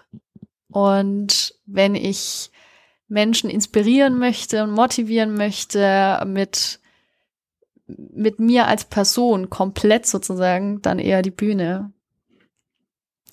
Und 0.69 1.55
wenn 1.65 1.95
ich 1.95 2.51
Menschen 3.07 3.50
inspirieren 3.50 4.17
möchte 4.17 4.63
und 4.63 4.72
motivieren 4.72 5.36
möchte 5.36 6.24
mit, 6.25 6.79
mit 7.88 8.39
mir 8.39 8.67
als 8.67 8.86
Person 8.86 9.50
komplett 9.50 10.05
sozusagen, 10.05 10.81
dann 10.81 11.00
eher 11.00 11.22
die 11.22 11.31
Bühne. 11.31 11.91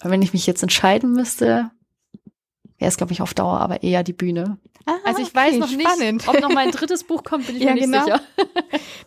Und 0.03 0.11
wenn 0.11 0.23
ich 0.23 0.33
mich 0.33 0.47
jetzt 0.47 0.62
entscheiden 0.62 1.12
müsste, 1.12 1.71
wäre 2.79 2.89
es, 2.89 2.97
glaube 2.97 3.12
ich, 3.12 3.23
auf 3.23 3.35
Dauer 3.35 3.61
aber 3.61 3.83
eher 3.83 4.03
die 4.03 4.12
Bühne. 4.12 4.59
Aha, 4.87 4.99
also 5.05 5.23
ich 5.23 5.29
okay, 5.29 5.37
weiß 5.37 5.57
noch 5.59 5.69
spannend. 5.69 6.12
nicht, 6.12 6.29
ob 6.29 6.41
noch 6.41 6.53
mein 6.53 6.71
drittes 6.71 7.05
Buch 7.05 7.23
kommt, 7.23 7.47
bin 7.47 7.57
ich 7.57 7.62
ja, 7.65 7.75
mir 7.75 7.87
nicht 7.87 7.93
genau. 7.93 8.05
sicher. 8.05 8.21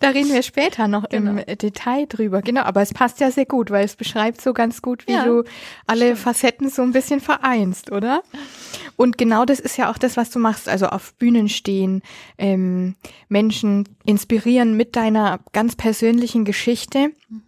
Da 0.01 0.09
reden 0.09 0.31
wir 0.31 0.43
später 0.43 0.87
noch 0.87 1.07
genau. 1.07 1.41
im 1.41 1.57
Detail 1.57 2.05
drüber. 2.05 2.41
Genau, 2.41 2.61
aber 2.61 2.81
es 2.81 2.93
passt 2.93 3.21
ja 3.21 3.31
sehr 3.31 3.45
gut, 3.45 3.71
weil 3.71 3.85
es 3.85 3.95
beschreibt 3.95 4.41
so 4.41 4.53
ganz 4.53 4.81
gut, 4.81 5.07
wie 5.07 5.13
ja, 5.13 5.25
du 5.25 5.43
alle 5.87 6.05
stimmt. 6.07 6.19
Facetten 6.19 6.69
so 6.69 6.81
ein 6.81 6.91
bisschen 6.91 7.21
vereinst, 7.21 7.91
oder? 7.91 8.21
Und 8.97 9.17
genau 9.17 9.45
das 9.45 9.59
ist 9.59 9.77
ja 9.77 9.89
auch 9.89 9.97
das, 9.97 10.17
was 10.17 10.29
du 10.29 10.39
machst, 10.39 10.67
also 10.69 10.87
auf 10.87 11.13
Bühnen 11.15 11.49
stehen, 11.49 12.01
ähm, 12.37 12.95
Menschen 13.29 13.87
inspirieren 14.05 14.75
mit 14.75 14.95
deiner 14.95 15.39
ganz 15.53 15.75
persönlichen 15.75 16.45
Geschichte. 16.45 17.11
Mhm. 17.29 17.41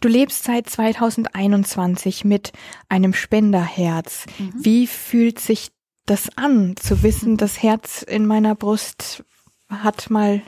Du 0.00 0.08
lebst 0.08 0.44
seit 0.44 0.68
2021 0.68 2.24
mit 2.24 2.52
einem 2.88 3.14
Spenderherz. 3.14 4.26
Mhm. 4.38 4.52
Wie 4.56 4.86
fühlt 4.86 5.38
sich 5.38 5.70
das 6.06 6.28
an, 6.36 6.74
zu 6.76 7.02
wissen, 7.02 7.36
das 7.36 7.62
Herz 7.62 8.02
in 8.02 8.26
meiner 8.26 8.54
Brust 8.54 9.24
hat 9.68 10.10
mal 10.10 10.42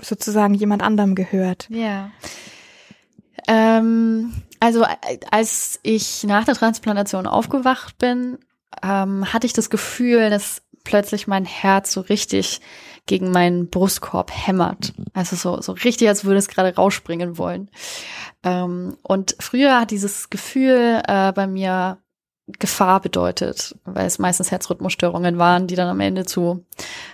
sozusagen 0.00 0.54
jemand 0.54 0.82
anderem 0.82 1.14
gehört? 1.14 1.68
Ja. 1.70 2.10
Ähm, 3.46 4.42
also 4.60 4.84
als 5.30 5.80
ich 5.82 6.24
nach 6.24 6.44
der 6.44 6.54
Transplantation 6.54 7.26
aufgewacht 7.26 7.98
bin, 7.98 8.38
ähm, 8.82 9.32
hatte 9.32 9.46
ich 9.46 9.52
das 9.52 9.70
Gefühl, 9.70 10.30
dass 10.30 10.62
plötzlich 10.84 11.26
mein 11.26 11.44
Herz 11.44 11.92
so 11.92 12.00
richtig 12.00 12.60
gegen 13.06 13.30
meinen 13.30 13.70
Brustkorb 13.70 14.30
hämmert. 14.32 14.92
Also 15.14 15.36
so, 15.36 15.60
so 15.62 15.72
richtig, 15.72 16.08
als 16.08 16.24
würde 16.24 16.38
es 16.38 16.48
gerade 16.48 16.74
rausspringen 16.74 17.38
wollen. 17.38 17.70
Ähm, 18.44 18.96
und 19.02 19.36
früher 19.40 19.80
hat 19.80 19.90
dieses 19.90 20.30
Gefühl 20.30 21.02
äh, 21.06 21.32
bei 21.32 21.46
mir 21.46 21.98
Gefahr 22.58 23.00
bedeutet, 23.00 23.76
weil 23.84 24.06
es 24.06 24.18
meistens 24.18 24.50
Herzrhythmusstörungen 24.50 25.38
waren, 25.38 25.66
die 25.66 25.74
dann 25.74 25.88
am 25.88 26.00
Ende 26.00 26.24
zu 26.24 26.64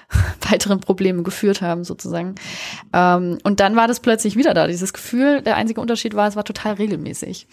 weiteren 0.50 0.80
Problemen 0.80 1.24
geführt 1.24 1.60
haben, 1.60 1.84
sozusagen. 1.84 2.36
Ähm, 2.92 3.38
und 3.42 3.60
dann 3.60 3.76
war 3.76 3.88
das 3.88 4.00
plötzlich 4.00 4.36
wieder 4.36 4.54
da, 4.54 4.66
dieses 4.66 4.92
Gefühl. 4.92 5.42
Der 5.42 5.56
einzige 5.56 5.80
Unterschied 5.80 6.14
war, 6.14 6.28
es 6.28 6.36
war 6.36 6.44
total 6.44 6.74
regelmäßig. 6.74 7.48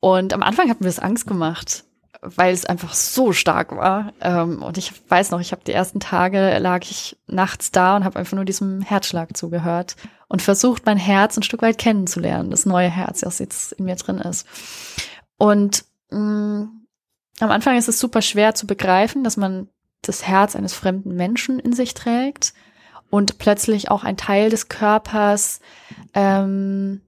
Und 0.00 0.34
am 0.34 0.42
Anfang 0.42 0.68
hat 0.68 0.80
mir 0.80 0.86
das 0.86 0.98
Angst 0.98 1.26
gemacht, 1.26 1.84
weil 2.20 2.52
es 2.52 2.66
einfach 2.66 2.92
so 2.92 3.32
stark 3.32 3.74
war. 3.74 4.12
Ähm, 4.20 4.62
und 4.62 4.76
ich 4.76 4.92
weiß 5.08 5.30
noch, 5.30 5.40
ich 5.40 5.52
habe 5.52 5.62
die 5.66 5.72
ersten 5.72 6.00
Tage 6.00 6.58
lag 6.58 6.82
ich 6.82 7.16
nachts 7.26 7.70
da 7.70 7.96
und 7.96 8.04
habe 8.04 8.18
einfach 8.18 8.36
nur 8.36 8.44
diesem 8.44 8.82
Herzschlag 8.82 9.36
zugehört 9.36 9.96
und 10.28 10.42
versucht, 10.42 10.84
mein 10.86 10.98
Herz 10.98 11.36
ein 11.36 11.42
Stück 11.42 11.62
weit 11.62 11.78
kennenzulernen, 11.78 12.50
das 12.50 12.66
neue 12.66 12.90
Herz, 12.90 13.20
das 13.20 13.38
jetzt 13.38 13.72
in 13.72 13.84
mir 13.84 13.96
drin 13.96 14.18
ist. 14.18 14.46
Und 15.38 15.84
mh, 16.10 16.18
mm, 16.18 16.85
am 17.40 17.50
Anfang 17.50 17.76
ist 17.76 17.88
es 17.88 17.98
super 17.98 18.22
schwer 18.22 18.54
zu 18.54 18.66
begreifen, 18.66 19.24
dass 19.24 19.36
man 19.36 19.68
das 20.02 20.26
Herz 20.26 20.56
eines 20.56 20.74
fremden 20.74 21.14
Menschen 21.14 21.58
in 21.58 21.72
sich 21.72 21.94
trägt 21.94 22.54
und 23.10 23.38
plötzlich 23.38 23.90
auch 23.90 24.04
ein 24.04 24.16
Teil 24.16 24.50
des 24.50 24.68
Körpers, 24.68 25.60
ähm, 26.14 27.00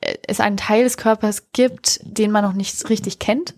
es 0.00 0.40
einen 0.40 0.56
Teil 0.56 0.84
des 0.84 0.96
Körpers 0.96 1.48
gibt, 1.52 2.00
den 2.02 2.30
man 2.30 2.44
noch 2.44 2.52
nicht 2.52 2.88
richtig 2.88 3.18
kennt 3.18 3.54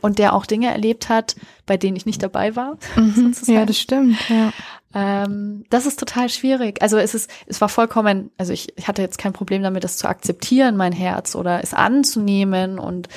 und 0.00 0.18
der 0.18 0.34
auch 0.34 0.46
Dinge 0.46 0.70
erlebt 0.70 1.08
hat, 1.08 1.36
bei 1.66 1.76
denen 1.76 1.96
ich 1.96 2.06
nicht 2.06 2.22
dabei 2.22 2.56
war. 2.56 2.78
Mhm, 2.96 3.34
ja, 3.46 3.64
das 3.64 3.78
stimmt. 3.78 4.16
Ja. 4.28 4.52
Ähm, 4.94 5.64
das 5.68 5.86
ist 5.86 5.98
total 5.98 6.28
schwierig. 6.28 6.80
Also 6.80 6.96
es 6.96 7.14
ist, 7.14 7.30
es 7.46 7.60
war 7.60 7.68
vollkommen, 7.68 8.30
also 8.38 8.52
ich, 8.52 8.76
ich 8.76 8.88
hatte 8.88 9.02
jetzt 9.02 9.18
kein 9.18 9.32
Problem 9.32 9.62
damit, 9.62 9.84
das 9.84 9.98
zu 9.98 10.08
akzeptieren, 10.08 10.76
mein 10.76 10.92
Herz, 10.92 11.34
oder 11.34 11.62
es 11.62 11.74
anzunehmen 11.74 12.78
und 12.78 13.08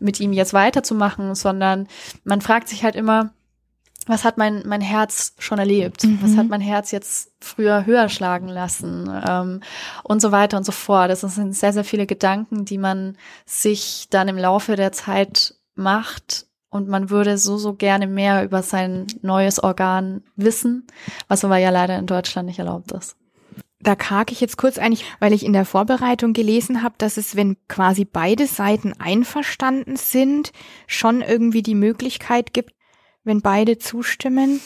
mit 0.00 0.18
ihm 0.18 0.32
jetzt 0.32 0.52
weiterzumachen, 0.52 1.34
sondern 1.34 1.86
man 2.24 2.40
fragt 2.40 2.68
sich 2.68 2.82
halt 2.82 2.96
immer, 2.96 3.32
was 4.06 4.24
hat 4.24 4.38
mein, 4.38 4.62
mein 4.66 4.80
Herz 4.80 5.34
schon 5.38 5.58
erlebt? 5.58 6.04
Mhm. 6.04 6.18
Was 6.22 6.36
hat 6.36 6.48
mein 6.48 6.60
Herz 6.60 6.90
jetzt 6.90 7.32
früher 7.40 7.86
höher 7.86 8.08
schlagen 8.08 8.48
lassen? 8.48 9.08
Ähm, 9.28 9.60
und 10.02 10.20
so 10.20 10.32
weiter 10.32 10.56
und 10.56 10.64
so 10.64 10.72
fort. 10.72 11.10
Das 11.10 11.20
sind 11.20 11.54
sehr, 11.54 11.72
sehr 11.72 11.84
viele 11.84 12.06
Gedanken, 12.06 12.64
die 12.64 12.78
man 12.78 13.16
sich 13.46 14.08
dann 14.10 14.26
im 14.26 14.38
Laufe 14.38 14.74
der 14.74 14.90
Zeit 14.90 15.54
macht 15.74 16.46
und 16.70 16.88
man 16.88 17.10
würde 17.10 17.36
so, 17.36 17.58
so 17.58 17.74
gerne 17.74 18.06
mehr 18.06 18.44
über 18.44 18.62
sein 18.62 19.06
neues 19.22 19.62
Organ 19.62 20.22
wissen, 20.36 20.86
was 21.28 21.44
aber 21.44 21.58
ja 21.58 21.70
leider 21.70 21.98
in 21.98 22.06
Deutschland 22.06 22.46
nicht 22.46 22.58
erlaubt 22.58 22.92
ist. 22.92 23.16
Da 23.82 23.96
hake 23.98 24.32
ich 24.32 24.40
jetzt 24.40 24.58
kurz 24.58 24.78
eigentlich, 24.78 25.04
weil 25.20 25.32
ich 25.32 25.44
in 25.44 25.54
der 25.54 25.64
Vorbereitung 25.64 26.32
gelesen 26.32 26.82
habe, 26.82 26.94
dass 26.98 27.16
es, 27.16 27.34
wenn 27.34 27.56
quasi 27.66 28.04
beide 28.04 28.46
Seiten 28.46 28.92
einverstanden 28.98 29.96
sind, 29.96 30.52
schon 30.86 31.22
irgendwie 31.22 31.62
die 31.62 31.74
Möglichkeit 31.74 32.52
gibt, 32.52 32.74
wenn 33.24 33.40
beide 33.40 33.78
zustimmen. 33.78 34.60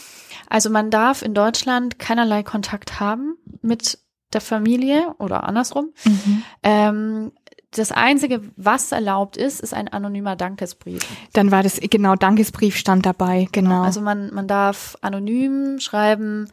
Also 0.49 0.68
man 0.68 0.90
darf 0.90 1.23
in 1.23 1.32
Deutschland 1.32 1.99
keinerlei 1.99 2.42
Kontakt 2.42 2.99
haben 2.99 3.37
mit 3.62 3.99
der 4.32 4.40
Familie 4.40 5.14
oder 5.18 5.44
andersrum. 5.44 5.92
Mhm. 6.04 6.42
Ähm, 6.62 7.32
das 7.76 7.92
Einzige, 7.92 8.40
was 8.56 8.92
erlaubt 8.92 9.36
ist, 9.36 9.60
ist 9.60 9.74
ein 9.74 9.88
anonymer 9.88 10.36
Dankesbrief. 10.36 11.02
Dann 11.32 11.50
war 11.50 11.62
das, 11.62 11.80
genau, 11.80 12.14
Dankesbrief 12.14 12.76
stand 12.76 13.06
dabei, 13.06 13.48
genau. 13.52 13.70
genau. 13.70 13.82
Also 13.82 14.00
man, 14.00 14.32
man 14.32 14.46
darf 14.46 14.96
anonym 15.00 15.80
schreiben, 15.80 16.48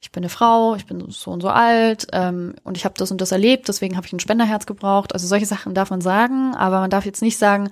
ich 0.00 0.12
bin 0.12 0.22
eine 0.22 0.30
Frau, 0.30 0.76
ich 0.76 0.86
bin 0.86 1.04
so 1.10 1.30
und 1.32 1.40
so 1.40 1.48
alt 1.48 2.06
ähm, 2.12 2.54
und 2.62 2.76
ich 2.76 2.84
habe 2.84 2.94
das 2.96 3.10
und 3.10 3.20
das 3.20 3.32
erlebt, 3.32 3.68
deswegen 3.68 3.96
habe 3.96 4.06
ich 4.06 4.12
ein 4.12 4.20
Spenderherz 4.20 4.66
gebraucht. 4.66 5.12
Also 5.12 5.26
solche 5.26 5.46
Sachen 5.46 5.74
darf 5.74 5.90
man 5.90 6.00
sagen, 6.00 6.54
aber 6.54 6.80
man 6.80 6.90
darf 6.90 7.04
jetzt 7.04 7.22
nicht 7.22 7.36
sagen, 7.36 7.70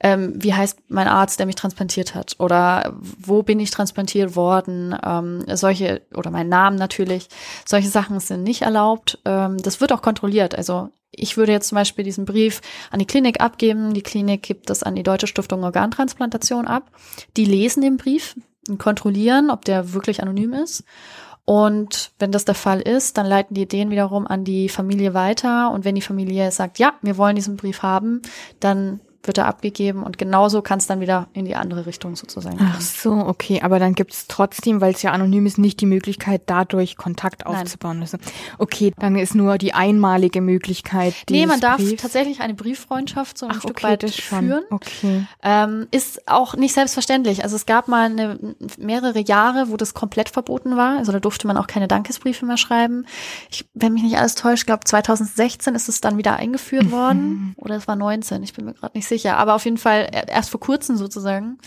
ähm, 0.00 0.34
wie 0.36 0.52
heißt 0.52 0.78
mein 0.88 1.06
Arzt, 1.06 1.38
der 1.38 1.46
mich 1.46 1.54
transplantiert 1.54 2.16
hat 2.16 2.34
oder 2.40 2.92
wo 3.00 3.44
bin 3.44 3.60
ich 3.60 3.70
transplantiert 3.70 4.34
worden, 4.34 4.96
ähm, 5.04 5.44
solche 5.54 6.02
oder 6.12 6.30
mein 6.30 6.48
Namen 6.48 6.76
natürlich. 6.76 7.28
Solche 7.64 7.88
Sachen 7.88 8.18
sind 8.18 8.42
nicht 8.42 8.62
erlaubt. 8.62 9.20
Ähm, 9.24 9.58
das 9.58 9.80
wird 9.80 9.92
auch 9.92 10.02
kontrolliert. 10.02 10.56
Also 10.56 10.90
ich 11.12 11.36
würde 11.36 11.52
jetzt 11.52 11.68
zum 11.68 11.76
Beispiel 11.76 12.04
diesen 12.04 12.24
Brief 12.24 12.62
an 12.90 12.98
die 12.98 13.06
Klinik 13.06 13.40
abgeben. 13.40 13.92
Die 13.92 14.02
Klinik 14.02 14.42
gibt 14.42 14.70
das 14.70 14.82
an 14.82 14.94
die 14.94 15.02
Deutsche 15.02 15.26
Stiftung 15.26 15.62
Organtransplantation 15.62 16.66
ab. 16.66 16.90
Die 17.36 17.44
lesen 17.44 17.82
den 17.82 17.98
Brief 17.98 18.34
und 18.68 18.78
kontrollieren, 18.78 19.50
ob 19.50 19.64
der 19.64 19.92
wirklich 19.92 20.22
anonym 20.22 20.54
ist. 20.54 20.84
Und 21.44 22.12
wenn 22.18 22.32
das 22.32 22.44
der 22.44 22.54
Fall 22.54 22.80
ist, 22.80 23.18
dann 23.18 23.26
leiten 23.26 23.54
die 23.54 23.66
den 23.66 23.90
wiederum 23.90 24.26
an 24.26 24.44
die 24.44 24.68
Familie 24.68 25.12
weiter. 25.12 25.70
Und 25.70 25.84
wenn 25.84 25.94
die 25.94 26.00
Familie 26.00 26.50
sagt, 26.50 26.78
ja, 26.78 26.94
wir 27.02 27.18
wollen 27.18 27.36
diesen 27.36 27.56
Brief 27.56 27.82
haben, 27.82 28.22
dann 28.60 29.00
wird 29.24 29.38
er 29.38 29.46
abgegeben 29.46 30.02
und 30.02 30.18
genauso 30.18 30.62
kann 30.62 30.78
es 30.78 30.86
dann 30.86 31.00
wieder 31.00 31.28
in 31.32 31.44
die 31.44 31.54
andere 31.54 31.86
Richtung 31.86 32.16
sozusagen 32.16 32.58
gehen. 32.58 32.72
Ach 32.74 32.80
so, 32.80 33.12
okay, 33.12 33.60
aber 33.62 33.78
dann 33.78 33.94
gibt 33.94 34.12
es 34.12 34.26
trotzdem, 34.26 34.80
weil 34.80 34.94
es 34.94 35.02
ja 35.02 35.12
anonym 35.12 35.46
ist, 35.46 35.58
nicht 35.58 35.80
die 35.80 35.86
Möglichkeit, 35.86 36.42
dadurch 36.46 36.96
Kontakt 36.96 37.46
aufzubauen. 37.46 38.00
Also, 38.00 38.18
okay, 38.58 38.92
dann 38.98 39.16
ist 39.16 39.34
nur 39.34 39.58
die 39.58 39.74
einmalige 39.74 40.40
Möglichkeit. 40.40 41.14
Nee, 41.30 41.46
man 41.46 41.60
darf 41.60 41.76
Briefs. 41.76 42.02
tatsächlich 42.02 42.40
eine 42.40 42.54
Brieffreundschaft 42.54 43.38
so 43.38 43.46
ein 43.46 43.52
Ach, 43.54 43.60
Stück 43.60 43.78
okay, 43.78 43.86
weit 43.86 44.10
führen. 44.10 44.64
Okay. 44.70 45.26
Ähm, 45.42 45.86
ist 45.90 46.28
auch 46.28 46.56
nicht 46.56 46.74
selbstverständlich. 46.74 47.44
Also 47.44 47.56
es 47.56 47.66
gab 47.66 47.88
mal 47.88 48.06
eine, 48.06 48.56
mehrere 48.78 49.20
Jahre, 49.20 49.68
wo 49.68 49.76
das 49.76 49.94
komplett 49.94 50.28
verboten 50.28 50.76
war. 50.76 50.98
Also 50.98 51.12
da 51.12 51.20
durfte 51.20 51.46
man 51.46 51.56
auch 51.56 51.66
keine 51.66 51.88
Dankesbriefe 51.88 52.44
mehr 52.44 52.56
schreiben. 52.56 53.06
Ich, 53.50 53.68
wenn 53.74 53.92
mich 53.92 54.02
nicht 54.02 54.18
alles 54.18 54.34
täuscht, 54.34 54.66
glaube 54.66 54.84
2016 54.84 55.74
ist 55.74 55.88
es 55.88 56.00
dann 56.00 56.18
wieder 56.18 56.36
eingeführt 56.36 56.90
worden. 56.90 57.54
Oder 57.56 57.76
es 57.76 57.86
war 57.86 57.96
19, 57.96 58.42
ich 58.42 58.52
bin 58.52 58.64
mir 58.64 58.74
gerade 58.74 58.96
nicht 58.96 59.06
sicher, 59.06 59.11
aber 59.36 59.54
auf 59.54 59.64
jeden 59.64 59.78
Fall 59.78 60.10
erst 60.28 60.50
vor 60.50 60.60
kurzem 60.60 60.96
sozusagen. 60.96 61.58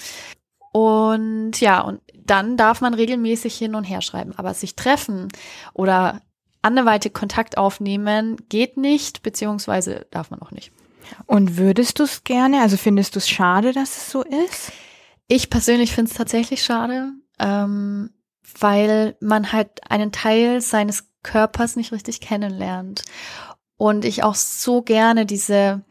Und 0.71 1.61
ja, 1.61 1.81
und 1.81 2.01
dann 2.25 2.57
darf 2.57 2.81
man 2.81 2.93
regelmäßig 2.93 3.55
hin 3.55 3.75
und 3.75 3.85
her 3.85 4.01
schreiben. 4.01 4.33
Aber 4.35 4.53
sich 4.53 4.75
treffen 4.75 5.29
oder 5.73 6.21
anderweitig 6.61 7.13
Kontakt 7.13 7.57
aufnehmen 7.57 8.37
geht 8.49 8.75
nicht, 8.75 9.23
beziehungsweise 9.23 10.07
darf 10.11 10.31
man 10.31 10.41
auch 10.41 10.51
nicht. 10.51 10.71
Und 11.27 11.57
würdest 11.57 11.99
du 11.99 12.03
es 12.03 12.23
gerne? 12.23 12.61
Also 12.61 12.77
findest 12.77 13.15
du 13.15 13.19
es 13.19 13.29
schade, 13.29 13.71
dass 13.71 13.95
es 13.95 14.11
so 14.11 14.23
ist? 14.23 14.71
Ich 15.27 15.49
persönlich 15.49 15.93
finde 15.93 16.11
es 16.11 16.17
tatsächlich 16.17 16.63
schade, 16.63 17.13
ähm, 17.39 18.11
weil 18.59 19.15
man 19.21 19.51
halt 19.51 19.89
einen 19.89 20.11
Teil 20.11 20.61
seines 20.61 21.07
Körpers 21.23 21.75
nicht 21.75 21.91
richtig 21.91 22.21
kennenlernt. 22.21 23.03
Und 23.77 24.05
ich 24.05 24.23
auch 24.23 24.35
so 24.35 24.81
gerne 24.81 25.25
diese 25.25 25.83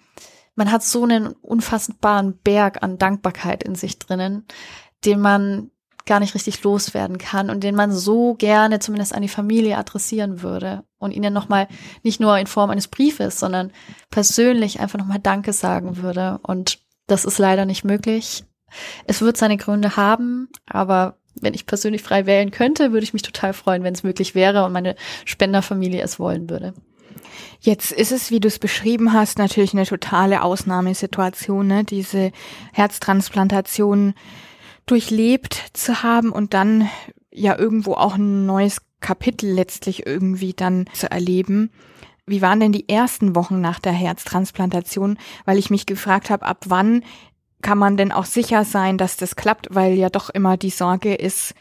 man 0.55 0.71
hat 0.71 0.83
so 0.83 1.05
einen 1.05 1.29
unfassbaren 1.29 2.39
Berg 2.39 2.83
an 2.83 2.99
Dankbarkeit 2.99 3.63
in 3.63 3.75
sich 3.75 3.99
drinnen, 3.99 4.45
den 5.05 5.21
man 5.21 5.71
gar 6.07 6.21
nicht 6.21 6.35
richtig 6.35 6.63
loswerden 6.63 7.19
kann 7.19 7.51
und 7.51 7.65
den 7.65 7.75
man 7.75 7.91
so 7.91 8.35
gerne 8.35 8.79
zumindest 8.79 9.15
an 9.15 9.23
die 9.23 9.29
Familie 9.29 9.79
adressieren 9.79 10.43
würde 10.43 10.85
und 10.99 11.13
ihnen 11.13 11.33
nochmal 11.33 11.67
nicht 12.03 12.21
nur 12.21 12.39
in 12.39 12.47
Form 12.47 12.71
eines 12.71 12.89
Briefes, 12.89 13.39
sondern 13.39 13.73
persönlich 14.11 14.81
einfach 14.81 14.99
nochmal 14.99 15.21
Danke 15.21 15.53
sagen 15.53 15.99
würde. 15.99 16.41
Und 16.43 16.79
das 17.07 17.25
ist 17.25 17.39
leider 17.39 17.65
nicht 17.65 17.85
möglich. 17.85 18.45
Es 19.07 19.23
wird 19.23 19.37
seine 19.37 19.57
Gründe 19.57 19.97
haben, 19.97 20.49
aber 20.67 21.19
wenn 21.41 21.55
ich 21.55 21.67
persönlich 21.67 22.03
frei 22.03 22.27
wählen 22.27 22.51
könnte, 22.51 22.93
würde 22.93 23.05
ich 23.05 23.13
mich 23.13 23.23
total 23.23 23.53
freuen, 23.53 23.83
wenn 23.83 23.95
es 23.95 24.03
möglich 24.03 24.35
wäre 24.35 24.65
und 24.65 24.73
meine 24.73 24.97
Spenderfamilie 25.25 26.03
es 26.03 26.19
wollen 26.19 26.51
würde. 26.51 26.75
Jetzt 27.61 27.93
ist 27.93 28.13
es, 28.13 28.31
wie 28.31 28.41
du 28.41 28.49
es 28.49 28.59
beschrieben 28.59 29.13
hast, 29.13 29.39
natürlich 29.39 29.73
eine 29.73 29.87
totale 29.87 30.43
Ausnahmesituation, 30.43 31.67
ne? 31.67 31.85
diese 31.85 32.33
Herztransplantation 32.73 34.15
durchlebt 34.87 35.71
zu 35.73 36.03
haben 36.03 36.31
und 36.31 36.55
dann 36.55 36.89
ja 37.31 37.59
irgendwo 37.59 37.95
auch 37.95 38.17
ein 38.17 38.47
neues 38.47 38.83
Kapitel 39.01 39.51
letztlich 39.51 40.07
irgendwie 40.07 40.53
dann 40.53 40.87
zu 40.93 41.11
erleben. 41.11 41.71
Wie 42.27 42.41
waren 42.41 42.61
denn 42.61 42.73
die 42.73 42.89
ersten 42.89 43.35
Wochen 43.35 43.61
nach 43.61 43.79
der 43.79 43.93
Herztransplantation? 43.93 45.19
Weil 45.45 45.59
ich 45.59 45.71
mich 45.71 45.85
gefragt 45.85 46.31
habe, 46.31 46.47
ab 46.47 46.65
wann 46.67 47.05
kann 47.61 47.79
man 47.79 47.97
denn 47.97 48.13
auch 48.13 48.25
sicher 48.25 48.65
sein, 48.65 48.99
dass 48.99 49.17
das 49.17 49.37
klappt, 49.37 49.69
weil 49.71 49.95
ja 49.95 50.11
doch 50.11 50.31
immer 50.31 50.57
die 50.57 50.71
Sorge 50.71 51.15
ist, 51.15 51.55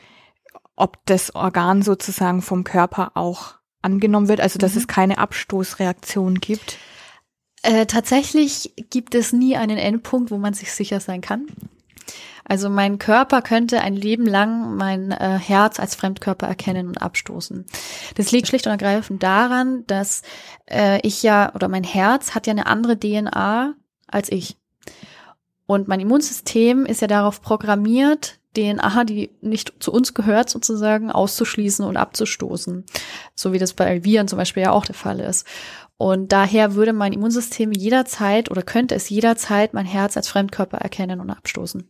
ob 0.75 1.05
das 1.05 1.35
Organ 1.35 1.81
sozusagen 1.81 2.41
vom 2.41 2.63
Körper 2.63 3.11
auch 3.15 3.55
angenommen 3.83 4.27
wird, 4.27 4.41
also 4.41 4.57
dass 4.57 4.73
mhm. 4.73 4.79
es 4.79 4.87
keine 4.87 5.17
Abstoßreaktion 5.19 6.39
gibt? 6.39 6.77
Äh, 7.61 7.85
tatsächlich 7.85 8.73
gibt 8.89 9.15
es 9.15 9.31
nie 9.31 9.55
einen 9.55 9.77
Endpunkt, 9.77 10.31
wo 10.31 10.37
man 10.37 10.53
sich 10.53 10.71
sicher 10.71 10.99
sein 10.99 11.21
kann. 11.21 11.47
Also 12.45 12.69
mein 12.69 12.99
Körper 12.99 13.41
könnte 13.41 13.79
ein 13.81 13.95
Leben 13.95 14.25
lang 14.25 14.75
mein 14.75 15.11
äh, 15.11 15.39
Herz 15.39 15.79
als 15.79 15.95
Fremdkörper 15.95 16.45
erkennen 16.45 16.87
und 16.87 17.01
abstoßen. 17.01 17.65
Das 18.15 18.31
liegt 18.31 18.47
schlicht 18.47 18.65
und 18.65 18.71
ergreifend 18.71 19.23
daran, 19.23 19.85
dass 19.87 20.23
äh, 20.69 20.99
ich 21.07 21.23
ja 21.23 21.53
oder 21.55 21.69
mein 21.69 21.85
Herz 21.85 22.35
hat 22.35 22.47
ja 22.47 22.51
eine 22.51 22.67
andere 22.67 22.99
DNA 22.99 23.75
als 24.07 24.29
ich. 24.31 24.57
Und 25.65 25.87
mein 25.87 26.01
Immunsystem 26.01 26.85
ist 26.85 27.01
ja 27.01 27.07
darauf 27.07 27.41
programmiert, 27.41 28.39
DNA, 28.55 29.03
die 29.05 29.31
nicht 29.41 29.73
zu 29.79 29.91
uns 29.91 30.13
gehört, 30.13 30.49
sozusagen 30.49 31.11
auszuschließen 31.11 31.85
und 31.85 31.97
abzustoßen. 31.97 32.85
So 33.35 33.53
wie 33.53 33.59
das 33.59 33.73
bei 33.73 34.03
Viren 34.03 34.27
zum 34.27 34.37
Beispiel 34.37 34.63
ja 34.63 34.71
auch 34.71 34.85
der 34.85 34.95
Fall 34.95 35.19
ist. 35.19 35.45
Und 35.97 36.31
daher 36.31 36.75
würde 36.75 36.91
mein 36.91 37.13
Immunsystem 37.13 37.71
jederzeit 37.71 38.51
oder 38.51 38.61
könnte 38.61 38.95
es 38.95 39.09
jederzeit 39.09 39.73
mein 39.73 39.85
Herz 39.85 40.17
als 40.17 40.27
Fremdkörper 40.27 40.77
erkennen 40.77 41.19
und 41.19 41.29
abstoßen. 41.29 41.89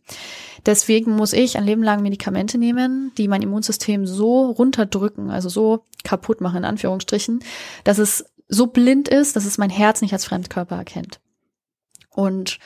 Deswegen 0.66 1.12
muss 1.12 1.32
ich 1.32 1.56
ein 1.56 1.64
Leben 1.64 1.82
lang 1.82 2.02
Medikamente 2.02 2.58
nehmen, 2.58 3.12
die 3.18 3.28
mein 3.28 3.42
Immunsystem 3.42 4.06
so 4.06 4.50
runterdrücken, 4.50 5.30
also 5.30 5.48
so 5.48 5.84
kaputt 6.04 6.40
machen, 6.40 6.58
in 6.58 6.64
Anführungsstrichen, 6.64 7.40
dass 7.82 7.98
es 7.98 8.26
so 8.48 8.66
blind 8.66 9.08
ist, 9.08 9.36
dass 9.36 9.46
es 9.46 9.58
mein 9.58 9.70
Herz 9.70 10.00
nicht 10.00 10.12
als 10.12 10.26
Fremdkörper 10.26 10.76
erkennt. 10.76 11.18
Und 12.10 12.58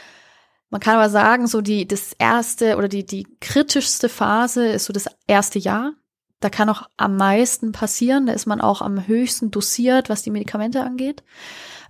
man 0.71 0.81
kann 0.81 0.97
aber 0.97 1.11
sagen, 1.11 1.47
so 1.47 1.61
die, 1.61 1.87
das 1.87 2.13
erste 2.19 2.77
oder 2.77 2.89
die, 2.89 3.05
die 3.05 3.27
kritischste 3.41 4.09
Phase 4.09 4.67
ist 4.67 4.85
so 4.85 4.93
das 4.93 5.07
erste 5.27 5.59
Jahr. 5.59 5.93
Da 6.41 6.51
kann 6.51 6.69
auch 6.69 6.89
am 6.97 7.17
meisten 7.17 7.73
passieren. 7.73 8.27
Da 8.27 8.33
ist 8.33 8.47
man 8.47 8.61
auch 8.61 8.83
am 8.83 9.07
höchsten 9.07 9.51
dosiert, 9.51 10.09
was 10.09 10.23
die 10.23 10.31
Medikamente 10.31 10.83
angeht. 10.83 11.25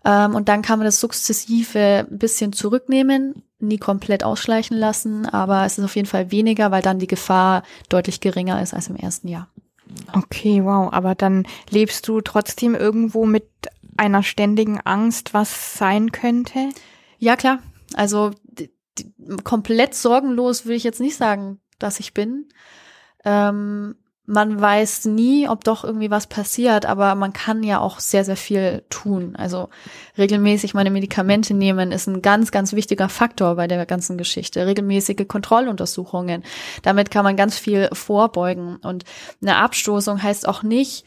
Ähm, 0.04 0.34
und 0.34 0.48
dann 0.48 0.62
kann 0.62 0.78
man 0.78 0.86
das 0.86 1.00
sukzessive 1.00 2.06
ein 2.08 2.18
bisschen 2.18 2.52
zurücknehmen, 2.52 3.42
nie 3.58 3.78
komplett 3.78 4.24
ausschleichen 4.24 4.76
lassen, 4.76 5.26
aber 5.26 5.64
es 5.64 5.78
ist 5.78 5.84
auf 5.84 5.96
jeden 5.96 6.06
Fall 6.06 6.30
weniger, 6.30 6.70
weil 6.70 6.82
dann 6.82 7.00
die 7.00 7.08
Gefahr 7.08 7.64
deutlich 7.88 8.20
geringer 8.20 8.62
ist 8.62 8.74
als 8.74 8.88
im 8.88 8.96
ersten 8.96 9.28
Jahr. 9.28 9.48
Okay, 10.12 10.64
wow. 10.64 10.92
Aber 10.92 11.14
dann 11.14 11.46
lebst 11.70 12.06
du 12.06 12.20
trotzdem 12.20 12.74
irgendwo 12.74 13.26
mit 13.26 13.48
einer 13.96 14.22
ständigen 14.22 14.80
Angst, 14.80 15.34
was 15.34 15.76
sein 15.76 16.12
könnte? 16.12 16.68
Ja, 17.18 17.36
klar. 17.36 17.58
Also 17.94 18.30
komplett 19.44 19.94
sorgenlos 19.94 20.66
will 20.66 20.76
ich 20.76 20.84
jetzt 20.84 21.00
nicht 21.00 21.16
sagen, 21.16 21.60
dass 21.78 22.00
ich 22.00 22.14
bin. 22.14 22.48
Ähm, 23.24 23.96
man 24.30 24.60
weiß 24.60 25.06
nie, 25.06 25.48
ob 25.48 25.64
doch 25.64 25.84
irgendwie 25.84 26.10
was 26.10 26.26
passiert, 26.26 26.84
aber 26.84 27.14
man 27.14 27.32
kann 27.32 27.62
ja 27.62 27.80
auch 27.80 27.98
sehr, 27.98 28.26
sehr 28.26 28.36
viel 28.36 28.84
tun. 28.90 29.34
Also 29.36 29.70
regelmäßig 30.18 30.74
meine 30.74 30.90
Medikamente 30.90 31.54
nehmen 31.54 31.92
ist 31.92 32.08
ein 32.08 32.20
ganz, 32.20 32.50
ganz 32.50 32.74
wichtiger 32.74 33.08
Faktor 33.08 33.56
bei 33.56 33.66
der 33.66 33.86
ganzen 33.86 34.18
Geschichte. 34.18 34.66
Regelmäßige 34.66 35.26
Kontrolluntersuchungen. 35.26 36.44
Damit 36.82 37.10
kann 37.10 37.24
man 37.24 37.36
ganz 37.36 37.56
viel 37.56 37.88
vorbeugen. 37.94 38.76
Und 38.76 39.04
eine 39.40 39.56
Abstoßung 39.56 40.22
heißt 40.22 40.46
auch 40.46 40.62
nicht, 40.62 41.06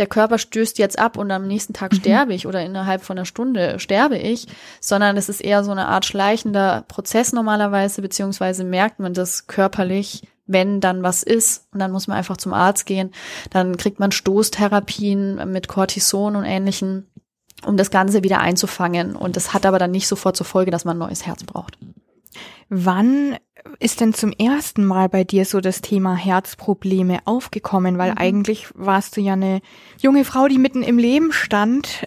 der 0.00 0.06
Körper 0.06 0.38
stößt 0.38 0.78
jetzt 0.78 0.98
ab 0.98 1.18
und 1.18 1.30
am 1.30 1.46
nächsten 1.46 1.74
Tag 1.74 1.92
mhm. 1.92 1.96
sterbe 1.96 2.34
ich 2.34 2.46
oder 2.46 2.64
innerhalb 2.64 3.02
von 3.02 3.18
einer 3.18 3.26
Stunde 3.26 3.78
sterbe 3.78 4.16
ich, 4.16 4.46
sondern 4.80 5.16
es 5.18 5.28
ist 5.28 5.40
eher 5.40 5.62
so 5.62 5.70
eine 5.70 5.86
Art 5.86 6.06
schleichender 6.06 6.84
Prozess 6.88 7.32
normalerweise, 7.32 8.00
beziehungsweise 8.00 8.64
merkt 8.64 8.98
man 8.98 9.12
das 9.12 9.46
körperlich, 9.46 10.22
wenn 10.46 10.80
dann 10.80 11.02
was 11.02 11.22
ist 11.22 11.66
und 11.72 11.80
dann 11.80 11.92
muss 11.92 12.08
man 12.08 12.16
einfach 12.16 12.38
zum 12.38 12.54
Arzt 12.54 12.86
gehen. 12.86 13.12
Dann 13.50 13.76
kriegt 13.76 14.00
man 14.00 14.10
Stoßtherapien 14.10 15.52
mit 15.52 15.68
Cortison 15.68 16.34
und 16.34 16.44
ähnlichen, 16.44 17.06
um 17.66 17.76
das 17.76 17.90
Ganze 17.90 18.24
wieder 18.24 18.40
einzufangen. 18.40 19.14
Und 19.14 19.36
das 19.36 19.52
hat 19.52 19.66
aber 19.66 19.78
dann 19.78 19.90
nicht 19.90 20.08
sofort 20.08 20.34
zur 20.34 20.46
Folge, 20.46 20.70
dass 20.70 20.86
man 20.86 20.96
ein 20.96 21.06
neues 21.06 21.26
Herz 21.26 21.44
braucht. 21.44 21.78
Wann 22.68 23.36
ist 23.78 24.00
denn 24.00 24.14
zum 24.14 24.32
ersten 24.32 24.84
Mal 24.84 25.08
bei 25.08 25.24
dir 25.24 25.44
so 25.44 25.60
das 25.60 25.80
Thema 25.80 26.14
Herzprobleme 26.14 27.18
aufgekommen? 27.24 27.98
Weil 27.98 28.12
mhm. 28.12 28.18
eigentlich 28.18 28.68
warst 28.74 29.16
du 29.16 29.20
ja 29.20 29.34
eine 29.34 29.60
junge 29.98 30.24
Frau, 30.24 30.48
die 30.48 30.58
mitten 30.58 30.82
im 30.82 30.98
Leben 30.98 31.32
stand. 31.32 32.06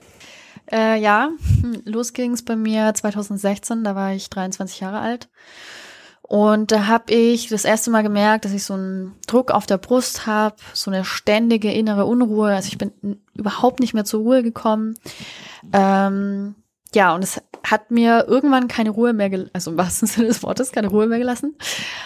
Äh, 0.71 0.99
ja, 0.99 1.29
hm, 1.61 1.81
los 1.85 2.13
ging's 2.13 2.43
bei 2.43 2.55
mir 2.55 2.93
2016, 2.93 3.83
da 3.83 3.95
war 3.95 4.13
ich 4.13 4.29
23 4.29 4.79
Jahre 4.79 4.99
alt. 4.99 5.29
Und 6.21 6.71
da 6.71 6.87
habe 6.87 7.13
ich 7.13 7.49
das 7.49 7.65
erste 7.65 7.91
Mal 7.91 8.01
gemerkt, 8.01 8.45
dass 8.45 8.53
ich 8.53 8.63
so 8.63 8.73
einen 8.73 9.13
Druck 9.27 9.51
auf 9.51 9.65
der 9.65 9.77
Brust 9.77 10.25
habe, 10.25 10.55
so 10.73 10.89
eine 10.89 11.03
ständige 11.03 11.71
innere 11.71 12.05
Unruhe. 12.05 12.55
Also 12.55 12.69
ich 12.69 12.77
bin 12.77 12.91
überhaupt 13.35 13.81
nicht 13.81 13.93
mehr 13.93 14.05
zur 14.05 14.21
Ruhe 14.21 14.41
gekommen. 14.41 14.95
Ähm, 15.73 16.55
ja, 16.93 17.13
und 17.15 17.23
es 17.23 17.41
hat 17.65 17.91
mir 17.91 18.25
irgendwann 18.27 18.67
keine 18.67 18.89
Ruhe 18.89 19.13
mehr, 19.13 19.47
also 19.53 19.71
im 19.71 19.77
wahrsten 19.77 20.07
Sinne 20.07 20.27
des 20.27 20.43
Wortes, 20.43 20.71
keine 20.71 20.89
Ruhe 20.89 21.07
mehr 21.07 21.19
gelassen, 21.19 21.57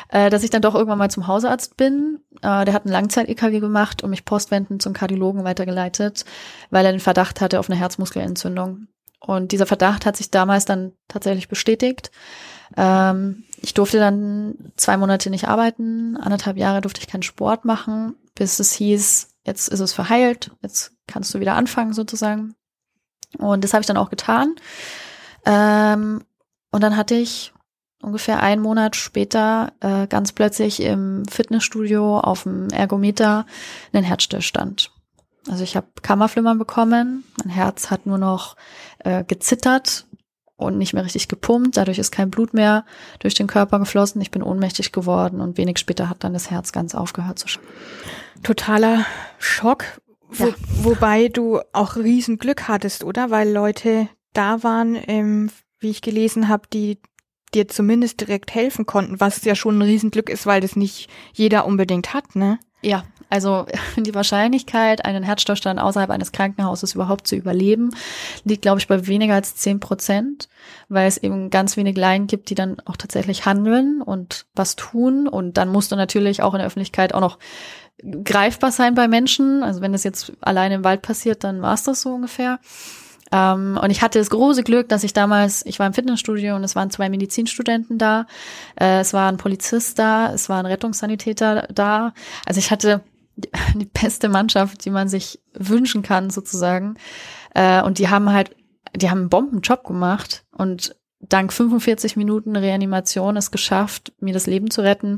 äh, 0.10 0.30
dass 0.30 0.43
ich 0.43 0.50
dann 0.50 0.62
doch 0.62 0.76
irgendwann 0.76 1.00
mal 1.00 1.12
zum 1.12 1.28
Hausarzt 1.28 1.78
bin. 1.78 2.19
Äh, 2.41 2.65
der 2.65 2.73
hat 2.73 2.86
ein 2.86 2.91
Langzeit-EKG 2.91 3.60
gemacht 3.60 4.04
und 4.04 4.10
mich 4.10 4.26
postwendend 4.26 4.82
zum 4.82 4.93
Kardiologen 4.93 5.43
weitergeleitet, 5.43 6.26
weil 6.69 6.86
er 6.86 6.91
den 6.91 7.00
Verdacht 7.00 7.41
hatte 7.41 7.60
auf 7.60 7.69
eine 7.69 7.80
Herzmuskelentzündung. 7.80 8.88
Und 9.19 9.52
dieser 9.52 9.65
Verdacht 9.65 10.06
hat 10.06 10.15
sich 10.15 10.30
damals 10.30 10.65
dann 10.65 10.93
tatsächlich 11.08 11.47
bestätigt. 11.47 12.12
Ähm, 12.76 13.43
ich 13.62 13.73
durfte 13.73 13.97
dann 13.97 14.71
zwei 14.76 14.97
Monate 14.97 15.30
nicht 15.30 15.47
arbeiten, 15.47 16.17
anderthalb 16.17 16.58
Jahre 16.58 16.82
durfte 16.82 17.02
ich 17.02 17.08
keinen 17.08 17.23
Sport 17.23 17.65
machen, 17.65 18.15
bis 18.36 18.60
es 18.60 18.73
hieß, 18.73 19.30
jetzt 19.45 19.69
ist 19.69 19.80
es 19.80 19.93
verheilt, 19.93 20.52
jetzt 20.62 20.93
kannst 21.08 21.34
du 21.34 21.39
wieder 21.39 21.56
anfangen 21.56 21.93
sozusagen. 21.93 22.54
Und 23.37 23.63
das 23.63 23.73
habe 23.73 23.81
ich 23.81 23.87
dann 23.87 23.97
auch 23.97 24.09
getan. 24.09 24.55
Ähm, 25.45 26.23
und 26.71 26.83
dann 26.83 26.97
hatte 26.97 27.15
ich 27.15 27.53
ungefähr 28.01 28.41
einen 28.41 28.61
Monat 28.61 28.95
später 28.95 29.73
äh, 29.79 30.07
ganz 30.07 30.31
plötzlich 30.31 30.81
im 30.81 31.25
Fitnessstudio 31.25 32.19
auf 32.19 32.43
dem 32.43 32.69
Ergometer 32.69 33.45
einen 33.93 34.03
Herzstillstand. 34.03 34.91
Also 35.49 35.63
ich 35.63 35.75
habe 35.75 35.87
Kammerflimmern 36.01 36.59
bekommen, 36.59 37.23
mein 37.43 37.53
Herz 37.53 37.89
hat 37.89 38.05
nur 38.05 38.17
noch 38.17 38.55
äh, 38.99 39.23
gezittert 39.23 40.05
und 40.57 40.77
nicht 40.77 40.93
mehr 40.93 41.05
richtig 41.05 41.27
gepumpt. 41.27 41.77
Dadurch 41.77 41.99
ist 41.99 42.11
kein 42.11 42.29
Blut 42.29 42.53
mehr 42.53 42.83
durch 43.19 43.35
den 43.35 43.47
Körper 43.47 43.79
geflossen. 43.79 44.21
Ich 44.21 44.31
bin 44.31 44.43
ohnmächtig 44.43 44.91
geworden 44.91 45.39
und 45.39 45.57
wenig 45.57 45.77
später 45.77 46.09
hat 46.09 46.23
dann 46.23 46.33
das 46.33 46.51
Herz 46.51 46.71
ganz 46.71 46.95
aufgehört 46.95 47.39
zu 47.39 47.47
schlagen. 47.47 47.67
Totaler 48.43 49.05
Schock. 49.37 49.85
Wo, 50.29 50.47
ja. 50.47 50.55
Wobei 50.81 51.27
du 51.29 51.61
auch 51.73 51.95
Riesenglück 51.95 52.67
hattest, 52.67 53.03
oder? 53.03 53.31
Weil 53.31 53.51
Leute 53.51 54.09
da 54.33 54.63
waren, 54.63 54.97
ähm, 55.07 55.49
wie 55.79 55.89
ich 55.89 56.01
gelesen 56.01 56.47
habe, 56.47 56.67
die 56.71 56.99
dir 57.53 57.67
zumindest 57.67 58.19
direkt 58.21 58.53
helfen 58.53 58.85
konnten, 58.85 59.19
was 59.19 59.43
ja 59.45 59.55
schon 59.55 59.77
ein 59.77 59.83
Riesenglück 59.83 60.29
ist, 60.29 60.45
weil 60.45 60.61
das 60.61 60.75
nicht 60.75 61.09
jeder 61.33 61.65
unbedingt 61.65 62.13
hat, 62.13 62.35
ne? 62.35 62.59
Ja, 62.81 63.03
also 63.29 63.65
die 63.97 64.13
Wahrscheinlichkeit, 64.13 65.05
einen 65.05 65.23
Herzstillstand 65.23 65.79
außerhalb 65.79 66.09
eines 66.09 66.31
Krankenhauses 66.31 66.93
überhaupt 66.95 67.27
zu 67.27 67.35
überleben, 67.35 67.89
liegt, 68.43 68.61
glaube 68.61 68.79
ich, 68.79 68.87
bei 68.87 69.07
weniger 69.07 69.33
als 69.33 69.55
zehn 69.55 69.79
Prozent, 69.79 70.49
weil 70.89 71.07
es 71.07 71.17
eben 71.17 71.49
ganz 71.49 71.77
wenig 71.77 71.97
Laien 71.97 72.27
gibt, 72.27 72.49
die 72.49 72.55
dann 72.55 72.79
auch 72.85 72.97
tatsächlich 72.97 73.45
handeln 73.45 74.01
und 74.01 74.45
was 74.53 74.75
tun. 74.75 75.27
Und 75.27 75.57
dann 75.57 75.69
musst 75.69 75.91
du 75.91 75.95
natürlich 75.95 76.43
auch 76.43 76.53
in 76.53 76.59
der 76.59 76.67
Öffentlichkeit 76.67 77.13
auch 77.13 77.21
noch 77.21 77.39
greifbar 78.23 78.71
sein 78.71 78.95
bei 78.95 79.07
Menschen. 79.07 79.63
Also 79.63 79.81
wenn 79.81 79.91
das 79.91 80.03
jetzt 80.03 80.33
alleine 80.41 80.75
im 80.75 80.83
Wald 80.83 81.01
passiert, 81.01 81.43
dann 81.43 81.62
war 81.62 81.73
es 81.73 81.83
das 81.83 82.01
so 82.01 82.13
ungefähr. 82.13 82.60
Ähm, 83.31 83.77
und 83.81 83.89
ich 83.89 84.01
hatte 84.01 84.19
das 84.19 84.29
große 84.29 84.63
Glück, 84.63 84.88
dass 84.89 85.03
ich 85.03 85.13
damals, 85.13 85.65
ich 85.65 85.79
war 85.79 85.88
im 85.88 85.93
Fitnessstudio 85.93 86.55
und 86.55 86.63
es 86.63 86.75
waren 86.75 86.91
zwei 86.91 87.10
Medizinstudenten 87.10 87.97
da, 87.97 88.25
äh, 88.79 88.99
es 88.99 89.13
war 89.13 89.29
ein 89.29 89.38
Polizist 89.38 89.99
da, 89.99 90.33
es 90.33 90.47
war 90.47 90.60
ein 90.60 90.65
Rettungssanitäter 90.65 91.67
da. 91.73 92.13
Also 92.45 92.60
ich 92.60 92.71
hatte 92.71 93.01
die 93.75 93.86
beste 93.86 94.29
Mannschaft, 94.29 94.86
die 94.86 94.91
man 94.91 95.10
sich 95.10 95.41
wünschen 95.53 96.03
kann, 96.03 96.29
sozusagen. 96.29 96.95
Äh, 97.53 97.81
und 97.81 97.99
die 97.99 98.10
haben 98.10 98.31
halt, 98.31 98.55
die 98.95 99.10
haben 99.10 99.19
einen 99.19 99.29
Bombenjob 99.29 99.83
gemacht 99.83 100.45
und 100.51 100.95
dank 101.19 101.51
45 101.51 102.15
Minuten 102.15 102.55
Reanimation 102.55 103.36
es 103.38 103.51
geschafft, 103.51 104.13
mir 104.19 104.33
das 104.33 104.47
Leben 104.47 104.69
zu 104.71 104.81
retten 104.81 105.17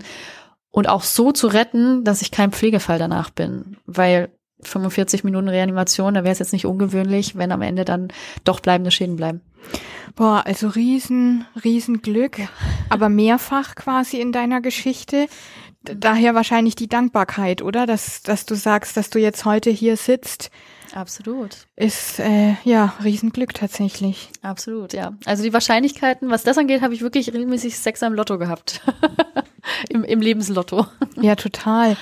und 0.80 0.88
auch 0.88 1.04
so 1.04 1.34
zu 1.34 1.48
retten, 1.48 2.06
dass 2.06 2.22
ich 2.22 2.32
kein 2.32 2.54
Pflegefall 2.54 3.00
danach 3.00 3.32
bin, 3.32 3.76
weil 3.86 4.30
45 4.62 5.26
Minuten 5.26 5.50
Reanimation, 5.50 6.13
da 6.13 6.24
wäre 6.24 6.32
es 6.32 6.39
jetzt 6.39 6.54
nicht 6.54 6.65
ungewöhnlich, 6.65 7.36
wenn 7.36 7.52
am 7.52 7.62
Ende 7.62 7.84
dann 7.84 8.08
doch 8.46 8.62
bleibende 8.62 8.89
Schäden 8.89 9.18
bleiben. 9.18 9.42
Boah, 10.15 10.44
also 10.46 10.70
riesen, 10.70 11.46
riesen 11.65 12.02
Glück, 12.02 12.38
aber 12.89 13.10
mehrfach 13.10 13.76
quasi 13.76 14.22
in 14.22 14.32
deiner 14.32 14.62
Geschichte. 14.62 15.28
Daher 15.82 16.34
wahrscheinlich 16.34 16.76
die 16.76 16.88
Dankbarkeit, 16.88 17.62
oder? 17.62 17.86
Dass, 17.86 18.24
dass 18.24 18.46
du 18.46 18.56
sagst, 18.56 18.96
dass 18.96 19.10
du 19.10 19.20
jetzt 19.20 19.44
heute 19.44 19.72
hier 19.72 19.98
sitzt. 19.98 20.50
Absolut. 20.93 21.67
Ist 21.75 22.19
äh, 22.19 22.56
ja 22.63 22.93
Riesenglück 23.04 23.54
tatsächlich. 23.54 24.30
Absolut, 24.41 24.93
ja. 24.93 25.13
Also 25.25 25.43
die 25.43 25.54
Wahrscheinlichkeiten, 25.54 26.30
was 26.30 26.43
das 26.43 26.58
angeht, 26.58 26.82
habe 26.82 26.93
ich 26.93 27.02
wirklich 27.02 27.34
regelmäßig 27.34 27.78
Sex 27.78 28.04
am 28.04 28.13
Lotto 28.13 28.38
gehabt. 28.38 28.82
Im, 29.89 30.04
Im 30.04 30.21
Lebenslotto. 30.21 30.88
Ja, 31.15 31.36
total. 31.36 31.95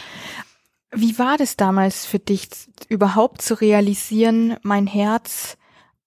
Wie 0.91 1.19
war 1.19 1.37
das 1.37 1.57
damals 1.57 2.05
für 2.05 2.19
dich, 2.19 2.47
überhaupt 2.87 3.41
zu 3.41 3.55
realisieren, 3.55 4.55
mein 4.63 4.87
Herz 4.87 5.57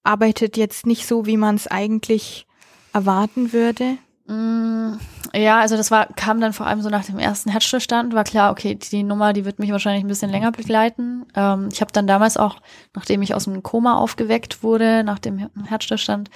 arbeitet 0.02 0.56
jetzt 0.56 0.86
nicht 0.86 1.06
so, 1.06 1.26
wie 1.26 1.36
man 1.36 1.56
es 1.56 1.66
eigentlich 1.66 2.46
erwarten 2.92 3.52
würde? 3.52 3.98
Mm, 4.30 5.00
ja, 5.34 5.58
also 5.58 5.76
das 5.76 5.90
war, 5.90 6.06
kam 6.06 6.40
dann 6.40 6.52
vor 6.52 6.66
allem 6.66 6.82
so 6.82 6.88
nach 6.88 7.04
dem 7.04 7.18
ersten 7.18 7.50
Herzstillstand, 7.50 8.14
war 8.14 8.22
klar, 8.22 8.52
okay, 8.52 8.76
die 8.76 9.02
Nummer, 9.02 9.32
die 9.32 9.44
wird 9.44 9.58
mich 9.58 9.72
wahrscheinlich 9.72 10.04
ein 10.04 10.08
bisschen 10.08 10.30
länger 10.30 10.52
begleiten. 10.52 11.26
Ähm, 11.34 11.68
ich 11.72 11.80
habe 11.80 11.90
dann 11.90 12.06
damals 12.06 12.36
auch, 12.36 12.58
nachdem 12.94 13.22
ich 13.22 13.34
aus 13.34 13.44
dem 13.44 13.64
Koma 13.64 13.96
aufgeweckt 13.96 14.62
wurde, 14.62 15.02
nach 15.02 15.18
dem 15.18 15.50
Herzstillstand, 15.66 16.30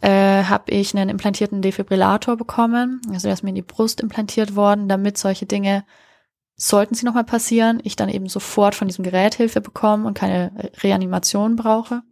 äh, 0.00 0.44
habe 0.44 0.70
ich 0.70 0.94
einen 0.94 1.08
implantierten 1.08 1.60
Defibrillator 1.60 2.36
bekommen. 2.36 3.00
Also 3.08 3.26
der 3.26 3.34
ist 3.34 3.42
mir 3.42 3.48
in 3.48 3.56
die 3.56 3.62
Brust 3.62 4.00
implantiert 4.00 4.54
worden, 4.54 4.88
damit 4.88 5.18
solche 5.18 5.46
Dinge, 5.46 5.84
sollten 6.56 6.94
sie 6.94 7.04
nochmal 7.04 7.24
passieren, 7.24 7.80
ich 7.82 7.96
dann 7.96 8.08
eben 8.08 8.28
sofort 8.28 8.76
von 8.76 8.86
diesem 8.86 9.02
Gerät 9.02 9.34
Hilfe 9.34 9.60
bekomme 9.60 10.06
und 10.06 10.16
keine 10.16 10.70
Reanimation 10.84 11.56
brauche. 11.56 12.02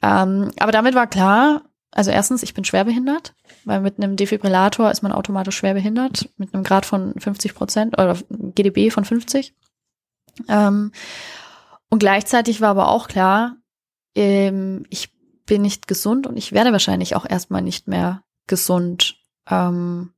Ähm, 0.00 0.52
aber 0.60 0.70
damit 0.70 0.94
war 0.94 1.08
klar, 1.08 1.62
also 1.90 2.12
erstens, 2.12 2.42
ich 2.42 2.54
bin 2.54 2.64
schwerbehindert, 2.64 3.34
weil 3.68 3.80
mit 3.80 3.98
einem 3.98 4.16
Defibrillator 4.16 4.90
ist 4.90 5.02
man 5.02 5.12
automatisch 5.12 5.56
schwerbehindert, 5.56 6.30
mit 6.38 6.54
einem 6.54 6.64
Grad 6.64 6.86
von 6.86 7.12
50 7.18 7.54
Prozent 7.54 7.98
oder 7.98 8.16
GDB 8.30 8.90
von 8.90 9.04
50. 9.04 9.54
Ähm, 10.48 10.92
und 11.90 11.98
gleichzeitig 11.98 12.60
war 12.60 12.70
aber 12.70 12.88
auch 12.88 13.08
klar, 13.08 13.56
ähm, 14.14 14.86
ich 14.88 15.12
bin 15.44 15.62
nicht 15.62 15.86
gesund 15.86 16.26
und 16.26 16.36
ich 16.36 16.52
werde 16.52 16.72
wahrscheinlich 16.72 17.14
auch 17.14 17.26
erstmal 17.28 17.62
nicht 17.62 17.88
mehr 17.88 18.22
gesund, 18.46 19.16
ähm, 19.50 20.12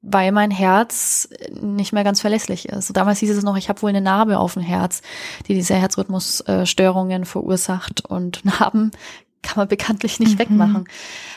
weil 0.00 0.32
mein 0.32 0.50
Herz 0.50 1.28
nicht 1.60 1.92
mehr 1.92 2.04
ganz 2.04 2.22
verlässlich 2.22 2.68
ist. 2.68 2.96
Damals 2.96 3.18
hieß 3.18 3.30
es 3.30 3.44
noch, 3.44 3.58
ich 3.58 3.68
habe 3.68 3.82
wohl 3.82 3.90
eine 3.90 4.00
Narbe 4.00 4.38
auf 4.38 4.54
dem 4.54 4.62
Herz, 4.62 5.02
die 5.46 5.54
diese 5.54 5.74
Herzrhythmusstörungen 5.74 7.26
verursacht. 7.26 8.06
Und 8.06 8.42
Narben 8.44 8.90
kann 9.42 9.56
man 9.56 9.68
bekanntlich 9.68 10.18
nicht 10.18 10.34
mhm. 10.34 10.38
wegmachen. 10.38 10.84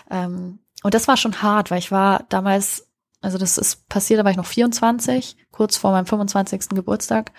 Ähm, 0.10 0.60
und 0.84 0.94
das 0.94 1.08
war 1.08 1.18
schon 1.18 1.42
hart, 1.42 1.72
weil 1.72 1.80
ich 1.80 1.92
war 1.92 2.26
damals, 2.30 2.88
also 3.22 3.38
das 3.38 3.58
ist 3.58 3.88
passiert, 3.90 4.20
da 4.20 4.24
war 4.24 4.32
ich 4.32 4.38
noch 4.38 4.46
24, 4.46 5.38
kurz 5.52 5.78
vor 5.78 5.92
meinem 5.92 6.06
25. 6.06 6.70
Geburtstag. 6.70 7.32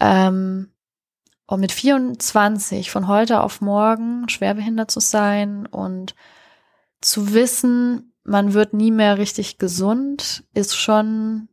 Ähm, 0.00 0.70
und 1.46 1.60
mit 1.60 1.72
24 1.72 2.90
von 2.90 3.08
heute 3.08 3.42
auf 3.42 3.60
morgen 3.60 4.28
schwerbehindert 4.28 4.90
zu 4.90 5.00
sein 5.00 5.66
und 5.66 6.14
zu 7.00 7.32
wissen, 7.32 8.12
man 8.22 8.52
wird 8.52 8.74
nie 8.74 8.90
mehr 8.90 9.18
richtig 9.18 9.58
gesund, 9.58 10.44
ist 10.54 10.76
schon 10.76 11.48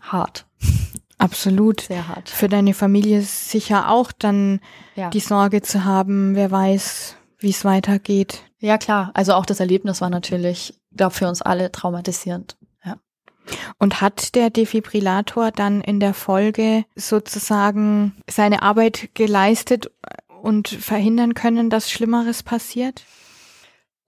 hart. 0.00 0.46
Absolut. 1.18 1.80
Sehr 1.80 2.06
hart. 2.06 2.28
Für 2.28 2.48
deine 2.48 2.74
Familie 2.74 3.22
sicher 3.22 3.90
auch 3.90 4.12
dann 4.12 4.60
ja. 4.94 5.10
die 5.10 5.20
Sorge 5.20 5.62
zu 5.62 5.84
haben, 5.84 6.36
wer 6.36 6.50
weiß, 6.50 7.16
wie 7.38 7.50
es 7.50 7.64
weitergeht. 7.64 8.44
Ja, 8.60 8.78
klar. 8.78 9.10
Also 9.14 9.34
auch 9.34 9.46
das 9.46 9.60
Erlebnis 9.60 10.00
war 10.00 10.10
natürlich, 10.10 10.74
glaube 10.94 11.14
für 11.14 11.28
uns 11.28 11.42
alle 11.42 11.70
traumatisierend. 11.70 12.56
Ja. 12.84 12.96
Und 13.78 14.00
hat 14.00 14.34
der 14.34 14.50
Defibrillator 14.50 15.52
dann 15.52 15.80
in 15.80 16.00
der 16.00 16.14
Folge 16.14 16.84
sozusagen 16.96 18.16
seine 18.28 18.62
Arbeit 18.62 19.10
geleistet 19.14 19.90
und 20.42 20.68
verhindern 20.68 21.34
können, 21.34 21.70
dass 21.70 21.90
Schlimmeres 21.90 22.42
passiert? 22.42 23.04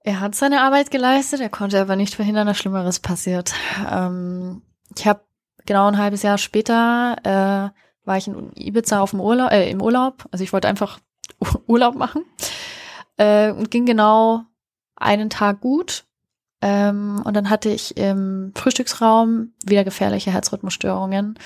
Er 0.03 0.19
hat 0.19 0.35
seine 0.35 0.61
Arbeit 0.61 0.91
geleistet, 0.91 1.41
er 1.41 1.49
konnte 1.49 1.79
aber 1.79 1.95
nicht 1.95 2.15
verhindern, 2.15 2.47
dass 2.47 2.57
Schlimmeres 2.57 2.99
passiert. 2.99 3.53
Ähm, 3.89 4.63
ich 4.97 5.05
habe 5.07 5.21
genau 5.65 5.87
ein 5.87 5.97
halbes 5.97 6.23
Jahr 6.23 6.39
später 6.39 7.15
äh, 7.23 8.07
war 8.07 8.17
ich 8.17 8.27
in 8.27 8.51
Ibiza 8.55 8.99
auf 8.99 9.11
dem 9.11 9.21
Urlaub, 9.21 9.51
äh, 9.51 9.69
im 9.69 9.81
Urlaub. 9.81 10.27
Also 10.31 10.43
ich 10.43 10.51
wollte 10.51 10.67
einfach 10.67 10.99
Urlaub 11.67 11.95
machen 11.95 12.25
äh, 13.17 13.51
und 13.51 13.71
ging 13.71 13.85
genau 13.85 14.43
einen 14.95 15.29
Tag 15.29 15.61
gut. 15.61 16.05
Ähm, 16.61 17.21
und 17.25 17.35
dann 17.35 17.49
hatte 17.49 17.69
ich 17.69 17.97
im 17.97 18.51
Frühstücksraum 18.55 19.53
wieder 19.65 19.83
gefährliche 19.83 20.31
Herzrhythmusstörungen. 20.31 21.39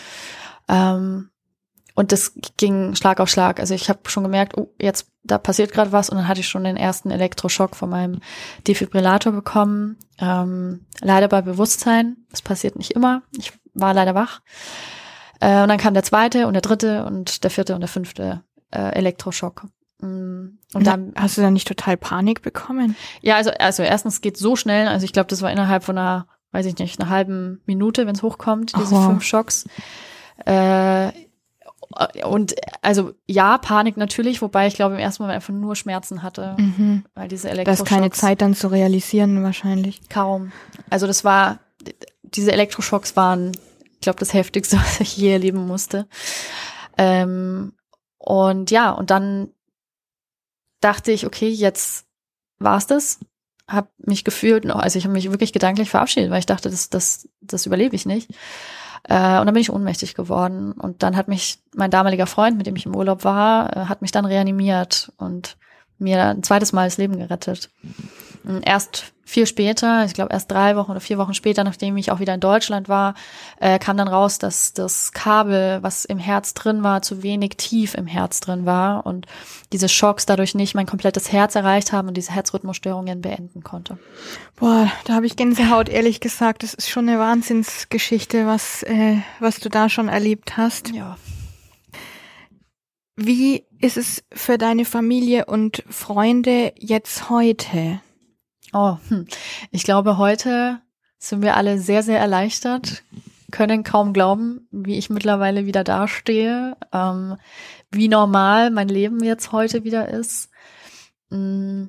Ähm, 0.68 1.30
und 1.96 2.12
das 2.12 2.34
ging 2.58 2.96
Schlag 2.96 3.22
auf 3.22 3.30
Schlag. 3.30 3.62
Also 3.62 3.74
ich 3.74 3.90
habe 3.90 4.10
schon 4.10 4.24
gemerkt, 4.24 4.58
oh, 4.58 4.74
jetzt 4.82 5.08
da 5.24 5.38
passiert 5.38 5.72
gerade 5.72 5.92
was 5.92 6.10
und 6.10 6.18
dann 6.18 6.28
hatte 6.28 6.42
ich 6.42 6.48
schon 6.48 6.66
den 6.66 6.78
ersten 6.78 7.10
Elektroschock 7.10 7.76
von 7.76 7.90
meinem 7.90 8.20
Defibrillator 8.68 9.32
bekommen. 9.32 9.98
Ähm, 10.20 10.86
leider 11.02 11.28
bei 11.28 11.42
Bewusstsein. 11.42 12.18
Das 12.30 12.42
passiert 12.42 12.76
nicht 12.76 12.92
immer. 12.92 13.24
Ich 13.38 13.54
war 13.74 13.94
leider 13.94 14.14
wach. 14.14 14.42
Äh, 15.40 15.64
und 15.64 15.70
dann 15.70 15.78
kam 15.78 15.94
der 15.94 16.04
zweite 16.04 16.48
und 16.48 16.54
der 16.54 16.62
dritte 16.62 17.06
und 17.06 17.44
der 17.44 17.50
vierte 17.50 17.74
und 17.74 17.82
der 17.82 17.88
fünfte 17.88 18.44
äh, 18.72 18.94
Elektroschock. 18.94 19.66
Mm, 20.00 20.58
und 20.74 20.88
dann 20.88 21.14
hast 21.16 21.38
du 21.38 21.42
dann 21.42 21.54
nicht 21.54 21.68
total 21.68 21.98
Panik 21.98 22.42
bekommen? 22.42 22.96
Ja, 23.22 23.36
also 23.36 23.52
also 23.60 23.84
erstens 23.84 24.22
geht 24.22 24.38
so 24.38 24.56
schnell. 24.56 24.88
Also 24.88 25.06
ich 25.06 25.14
glaube, 25.14 25.28
das 25.28 25.42
war 25.42 25.52
innerhalb 25.52 25.84
von 25.84 25.98
einer, 25.98 26.28
weiß 26.52 26.66
ich 26.66 26.78
nicht, 26.78 27.00
einer 27.00 27.10
halben 27.10 27.62
Minute, 27.66 28.06
wenn 28.08 28.16
es 28.16 28.24
hochkommt, 28.24 28.74
diese 28.78 28.96
oh. 28.96 29.02
fünf 29.02 29.24
Schocks. 29.24 29.66
Äh, 30.46 31.12
und 32.26 32.56
also 32.82 33.14
ja, 33.26 33.58
Panik 33.58 33.96
natürlich, 33.96 34.42
wobei 34.42 34.68
ich 34.68 34.76
glaube 34.76 34.96
im 34.96 35.00
ersten 35.00 35.24
Moment 35.24 35.36
einfach 35.36 35.54
nur 35.54 35.76
Schmerzen 35.76 36.24
hatte, 36.24 36.56
mhm. 36.58 37.06
weil 37.14 37.28
diese 37.28 37.50
Elektroschocks. 37.50 37.80
Das 37.80 37.88
ist 37.88 37.96
keine 37.96 38.12
Zeit 38.12 38.42
dann 38.42 38.54
zu 38.54 38.68
realisieren 38.68 39.44
wahrscheinlich. 39.44 40.10
Kaum. 40.10 40.52
Also 40.90 41.08
das 41.08 41.24
war, 41.24 41.60
diese 42.24 42.52
Elektroschocks 42.52 43.16
waren, 43.16 43.52
ich 43.94 44.02
glaube, 44.02 44.20
das 44.20 44.34
heftigste, 44.34 44.78
was 44.84 45.00
ich 45.00 45.16
je 45.16 45.32
erleben 45.32 45.66
musste. 45.68 46.08
Ähm, 46.98 47.74
und 48.18 48.72
ja, 48.72 48.92
und 48.92 49.10
dann 49.10 49.50
dachte 50.86 51.12
ich, 51.12 51.26
okay, 51.26 51.50
jetzt 51.50 52.06
war's 52.60 52.88
das. 52.88 53.20
Hab 53.68 53.90
mich 53.98 54.24
gefühlt, 54.24 54.70
also 54.70 55.00
ich 55.00 55.06
habe 55.06 55.14
mich 55.14 55.32
wirklich 55.32 55.52
gedanklich 55.52 55.90
verabschiedet, 55.90 56.30
weil 56.30 56.40
ich 56.40 56.46
dachte, 56.46 56.70
das, 56.70 56.90
das, 56.90 57.28
das 57.42 57.66
überlebe 57.66 57.96
ich 57.96 58.06
nicht. 58.06 58.30
Äh, 59.04 59.40
und 59.40 59.48
dann 59.48 59.54
bin 59.54 59.62
ich 59.62 59.72
ohnmächtig 59.72 60.14
geworden. 60.14 60.72
Und 60.74 61.02
dann 61.02 61.16
hat 61.16 61.28
mich 61.28 61.60
mein 61.76 61.90
damaliger 61.90 62.28
Freund, 62.28 62.58
mit 62.58 62.68
dem 62.68 62.76
ich 62.76 62.86
im 62.86 62.96
Urlaub 62.96 63.24
war, 63.24 63.76
äh, 63.76 63.86
hat 63.86 64.04
mich 64.04 64.12
dann 64.12 64.26
reanimiert 64.26 65.12
und 65.18 65.58
mir 65.98 66.24
ein 66.24 66.44
zweites 66.44 66.74
Mal 66.74 66.86
das 66.86 66.98
Leben 66.98 67.18
gerettet. 67.18 67.72
Erst 68.64 69.14
viel 69.28 69.48
später, 69.48 70.06
ich 70.06 70.14
glaube 70.14 70.32
erst 70.32 70.52
drei 70.52 70.76
Wochen 70.76 70.92
oder 70.92 71.00
vier 71.00 71.18
Wochen 71.18 71.34
später, 71.34 71.64
nachdem 71.64 71.98
ich 71.98 72.12
auch 72.12 72.20
wieder 72.20 72.36
in 72.36 72.40
Deutschland 72.40 72.88
war, 72.88 73.16
äh, 73.60 73.80
kam 73.80 73.98
dann 73.98 74.08
raus, 74.08 74.38
dass 74.38 74.74
das 74.74 75.14
Kabel, 75.14 75.80
was 75.82 76.06
im 76.06 76.20
Herz 76.20 76.54
drin 76.54 76.84
war, 76.84 77.02
zu 77.02 77.24
wenig 77.24 77.58
tief 77.58 77.96
im 77.96 78.06
Herz 78.06 78.40
drin 78.40 78.68
war 78.68 79.06
und 79.06 79.26
diese 79.74 79.90
Schocks 79.90 80.28
dadurch 80.28 80.54
nicht 80.54 80.76
mein 80.76 80.86
komplettes 80.86 81.32
Herz 81.32 81.56
erreicht 81.56 81.92
haben 81.92 82.08
und 82.08 82.18
diese 82.18 82.34
Herzrhythmusstörungen 82.34 83.22
beenden 83.22 83.64
konnte. 83.64 83.98
Boah, 84.56 84.92
da 85.06 85.16
habe 85.16 85.26
ich 85.26 85.36
Gänsehaut, 85.36 85.90
ehrlich 85.90 86.20
gesagt. 86.20 86.62
Das 86.62 86.76
ist 86.76 86.90
schon 86.90 87.10
eine 87.10 87.18
Wahnsinnsgeschichte, 87.18 88.46
was, 88.46 88.84
äh, 88.84 89.18
was 89.40 89.60
du 89.60 89.70
da 89.70 89.90
schon 89.90 90.08
erlebt 90.08 90.56
hast. 90.56 90.90
Ja. 90.94 91.18
Wie 93.16 93.64
ist 93.80 93.98
es 93.98 94.24
für 94.32 94.58
deine 94.58 94.86
Familie 94.86 95.46
und 95.46 95.84
Freunde 95.90 96.74
jetzt 96.78 97.30
heute? 97.30 98.02
Oh, 98.76 98.98
hm. 99.08 99.26
ich 99.72 99.86
glaube, 99.86 100.18
heute 100.18 100.82
sind 101.18 101.42
wir 101.42 101.56
alle 101.56 101.80
sehr, 101.80 102.04
sehr 102.04 102.20
erleichtert, 102.20 103.04
können 103.50 103.86
kaum 103.86 104.12
glauben, 104.12 104.68
wie 104.70 104.98
ich 104.98 105.10
mittlerweile 105.10 105.66
wieder 105.66 105.86
dastehe, 105.86 106.76
ähm, 106.92 107.38
wie 107.90 108.10
normal 108.10 108.72
mein 108.72 108.90
Leben 108.90 109.24
jetzt 109.24 109.54
heute 109.54 109.86
wieder 109.86 110.10
ist. 110.10 110.50
Mm, 111.30 111.86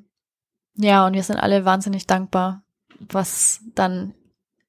ja, 0.77 1.05
und 1.05 1.15
wir 1.15 1.25
sind 1.25 1.39
alle 1.39 1.65
wahnsinnig 1.65 2.07
dankbar, 2.07 2.63
was 3.01 3.63
dann 3.75 4.15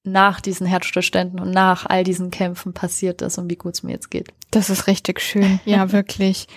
nach 0.03 0.41
diesen 0.41 0.65
Herzstillständen 0.65 1.39
und 1.39 1.51
nach 1.51 1.85
all 1.85 2.03
diesen 2.03 2.31
Kämpfen 2.31 2.73
passiert 2.73 3.21
ist 3.21 3.37
und 3.37 3.47
wie 3.51 3.57
gut 3.57 3.75
es 3.75 3.83
mir 3.83 3.91
jetzt 3.91 4.09
geht. 4.09 4.33
Das 4.49 4.71
ist 4.71 4.87
richtig 4.87 5.21
schön, 5.21 5.59
ja, 5.65 5.91
wirklich. 5.91 6.47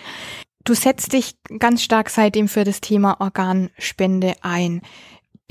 Du 0.65 0.73
setzt 0.73 1.13
dich 1.13 1.35
ganz 1.59 1.83
stark 1.83 2.09
seitdem 2.09 2.49
für 2.49 2.65
das 2.65 2.81
Thema 2.81 3.21
Organspende 3.21 4.37
ein. 4.41 4.81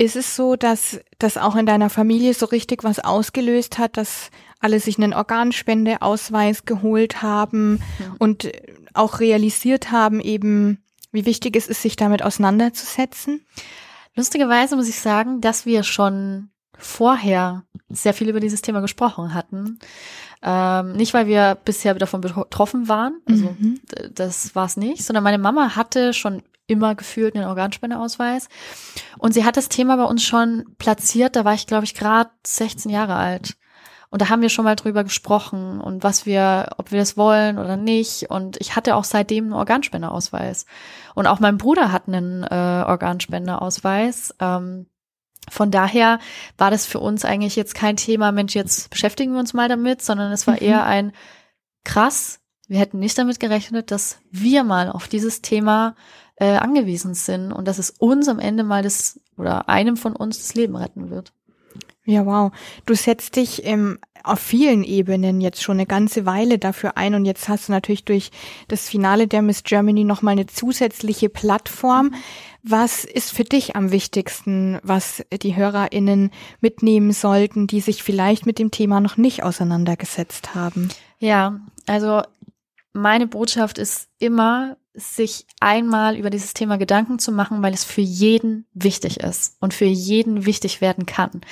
Ist 0.00 0.16
es 0.16 0.34
so, 0.34 0.56
dass 0.56 0.98
das 1.18 1.36
auch 1.36 1.56
in 1.56 1.66
deiner 1.66 1.90
Familie 1.90 2.32
so 2.32 2.46
richtig 2.46 2.84
was 2.84 3.00
ausgelöst 3.00 3.78
hat, 3.78 3.98
dass 3.98 4.30
alle 4.58 4.80
sich 4.80 4.96
einen 4.96 5.12
Organspendeausweis 5.12 6.64
geholt 6.64 7.20
haben 7.20 7.82
ja. 7.98 8.14
und 8.18 8.50
auch 8.94 9.20
realisiert 9.20 9.92
haben, 9.92 10.20
eben, 10.20 10.82
wie 11.12 11.26
wichtig 11.26 11.54
es 11.54 11.66
ist, 11.66 11.82
sich 11.82 11.96
damit 11.96 12.22
auseinanderzusetzen? 12.22 13.44
Lustigerweise 14.16 14.74
muss 14.74 14.88
ich 14.88 14.98
sagen, 14.98 15.42
dass 15.42 15.66
wir 15.66 15.82
schon 15.82 16.48
vorher 16.78 17.64
sehr 17.90 18.14
viel 18.14 18.30
über 18.30 18.40
dieses 18.40 18.62
Thema 18.62 18.80
gesprochen 18.80 19.34
hatten. 19.34 19.80
Ähm, 20.42 20.92
nicht, 20.92 21.12
weil 21.12 21.26
wir 21.26 21.58
bisher 21.62 21.92
davon 21.92 22.22
betroffen 22.22 22.88
waren, 22.88 23.20
also 23.28 23.54
mhm. 23.58 23.80
das 24.14 24.54
war 24.54 24.64
es 24.64 24.78
nicht, 24.78 25.04
sondern 25.04 25.24
meine 25.24 25.36
Mama 25.36 25.76
hatte 25.76 26.14
schon 26.14 26.42
immer 26.70 26.94
gefühlt 26.94 27.34
einen 27.36 27.46
Organspendeausweis. 27.46 28.48
Und 29.18 29.34
sie 29.34 29.44
hat 29.44 29.56
das 29.56 29.68
Thema 29.68 29.96
bei 29.96 30.04
uns 30.04 30.22
schon 30.22 30.64
platziert, 30.78 31.36
da 31.36 31.44
war 31.44 31.54
ich, 31.54 31.66
glaube 31.66 31.84
ich, 31.84 31.94
gerade 31.94 32.30
16 32.46 32.90
Jahre 32.90 33.16
alt. 33.16 33.56
Und 34.10 34.22
da 34.22 34.28
haben 34.28 34.42
wir 34.42 34.48
schon 34.48 34.64
mal 34.64 34.74
drüber 34.74 35.04
gesprochen 35.04 35.80
und 35.80 36.02
was 36.02 36.26
wir, 36.26 36.70
ob 36.78 36.90
wir 36.90 36.98
das 36.98 37.16
wollen 37.16 37.58
oder 37.58 37.76
nicht. 37.76 38.28
Und 38.28 38.60
ich 38.60 38.74
hatte 38.74 38.96
auch 38.96 39.04
seitdem 39.04 39.44
einen 39.44 39.52
Organspendeausweis. 39.52 40.66
Und 41.14 41.28
auch 41.28 41.38
mein 41.38 41.58
Bruder 41.58 41.92
hat 41.92 42.08
einen 42.08 42.42
äh, 42.42 42.84
Organspendeausweis. 42.86 44.34
Ähm, 44.40 44.86
Von 45.48 45.70
daher 45.70 46.18
war 46.58 46.72
das 46.72 46.86
für 46.86 46.98
uns 46.98 47.24
eigentlich 47.24 47.54
jetzt 47.54 47.76
kein 47.76 47.96
Thema, 47.96 48.32
Mensch, 48.32 48.56
jetzt 48.56 48.90
beschäftigen 48.90 49.32
wir 49.32 49.38
uns 49.38 49.54
mal 49.54 49.68
damit, 49.68 50.02
sondern 50.02 50.32
es 50.32 50.48
war 50.48 50.54
mhm. 50.54 50.62
eher 50.62 50.84
ein 50.84 51.12
krass, 51.84 52.40
wir 52.66 52.78
hätten 52.78 52.98
nicht 52.98 53.18
damit 53.18 53.40
gerechnet, 53.40 53.90
dass 53.90 54.18
wir 54.30 54.64
mal 54.64 54.90
auf 54.90 55.08
dieses 55.08 55.42
Thema 55.42 55.96
äh, 56.40 56.56
angewiesen 56.56 57.14
sind 57.14 57.52
und 57.52 57.68
dass 57.68 57.78
es 57.78 57.90
uns 57.90 58.28
am 58.28 58.38
Ende 58.40 58.64
mal 58.64 58.82
das 58.82 59.20
oder 59.36 59.68
einem 59.68 59.96
von 59.96 60.16
uns 60.16 60.38
das 60.38 60.54
Leben 60.54 60.74
retten 60.74 61.10
wird. 61.10 61.32
Ja, 62.04 62.26
wow. 62.26 62.50
Du 62.86 62.94
setzt 62.94 63.36
dich 63.36 63.64
ähm, 63.66 63.98
auf 64.24 64.40
vielen 64.40 64.82
Ebenen 64.82 65.40
jetzt 65.40 65.62
schon 65.62 65.76
eine 65.76 65.86
ganze 65.86 66.26
Weile 66.26 66.58
dafür 66.58 66.96
ein 66.96 67.14
und 67.14 67.26
jetzt 67.26 67.48
hast 67.48 67.68
du 67.68 67.72
natürlich 67.72 68.04
durch 68.04 68.30
das 68.68 68.88
Finale 68.88 69.28
der 69.28 69.42
Miss 69.42 69.62
Germany 69.62 70.04
nochmal 70.04 70.32
eine 70.32 70.46
zusätzliche 70.46 71.28
Plattform. 71.28 72.14
Was 72.62 73.04
ist 73.04 73.32
für 73.32 73.44
dich 73.44 73.76
am 73.76 73.92
wichtigsten, 73.92 74.78
was 74.82 75.22
die 75.42 75.56
HörerInnen 75.56 76.30
mitnehmen 76.60 77.12
sollten, 77.12 77.66
die 77.66 77.80
sich 77.80 78.02
vielleicht 78.02 78.46
mit 78.46 78.58
dem 78.58 78.70
Thema 78.70 79.00
noch 79.00 79.16
nicht 79.16 79.42
auseinandergesetzt 79.42 80.54
haben? 80.54 80.88
Ja, 81.18 81.60
also 81.86 82.22
meine 82.92 83.26
Botschaft 83.26 83.78
ist 83.78 84.08
immer, 84.18 84.76
sich 84.94 85.46
einmal 85.60 86.16
über 86.16 86.30
dieses 86.30 86.54
Thema 86.54 86.76
Gedanken 86.76 87.18
zu 87.18 87.32
machen, 87.32 87.62
weil 87.62 87.72
es 87.72 87.84
für 87.84 88.00
jeden 88.00 88.66
wichtig 88.74 89.20
ist 89.20 89.56
und 89.60 89.74
für 89.74 89.84
jeden 89.84 90.46
wichtig 90.46 90.80
werden 90.80 91.06
kann. 91.06 91.42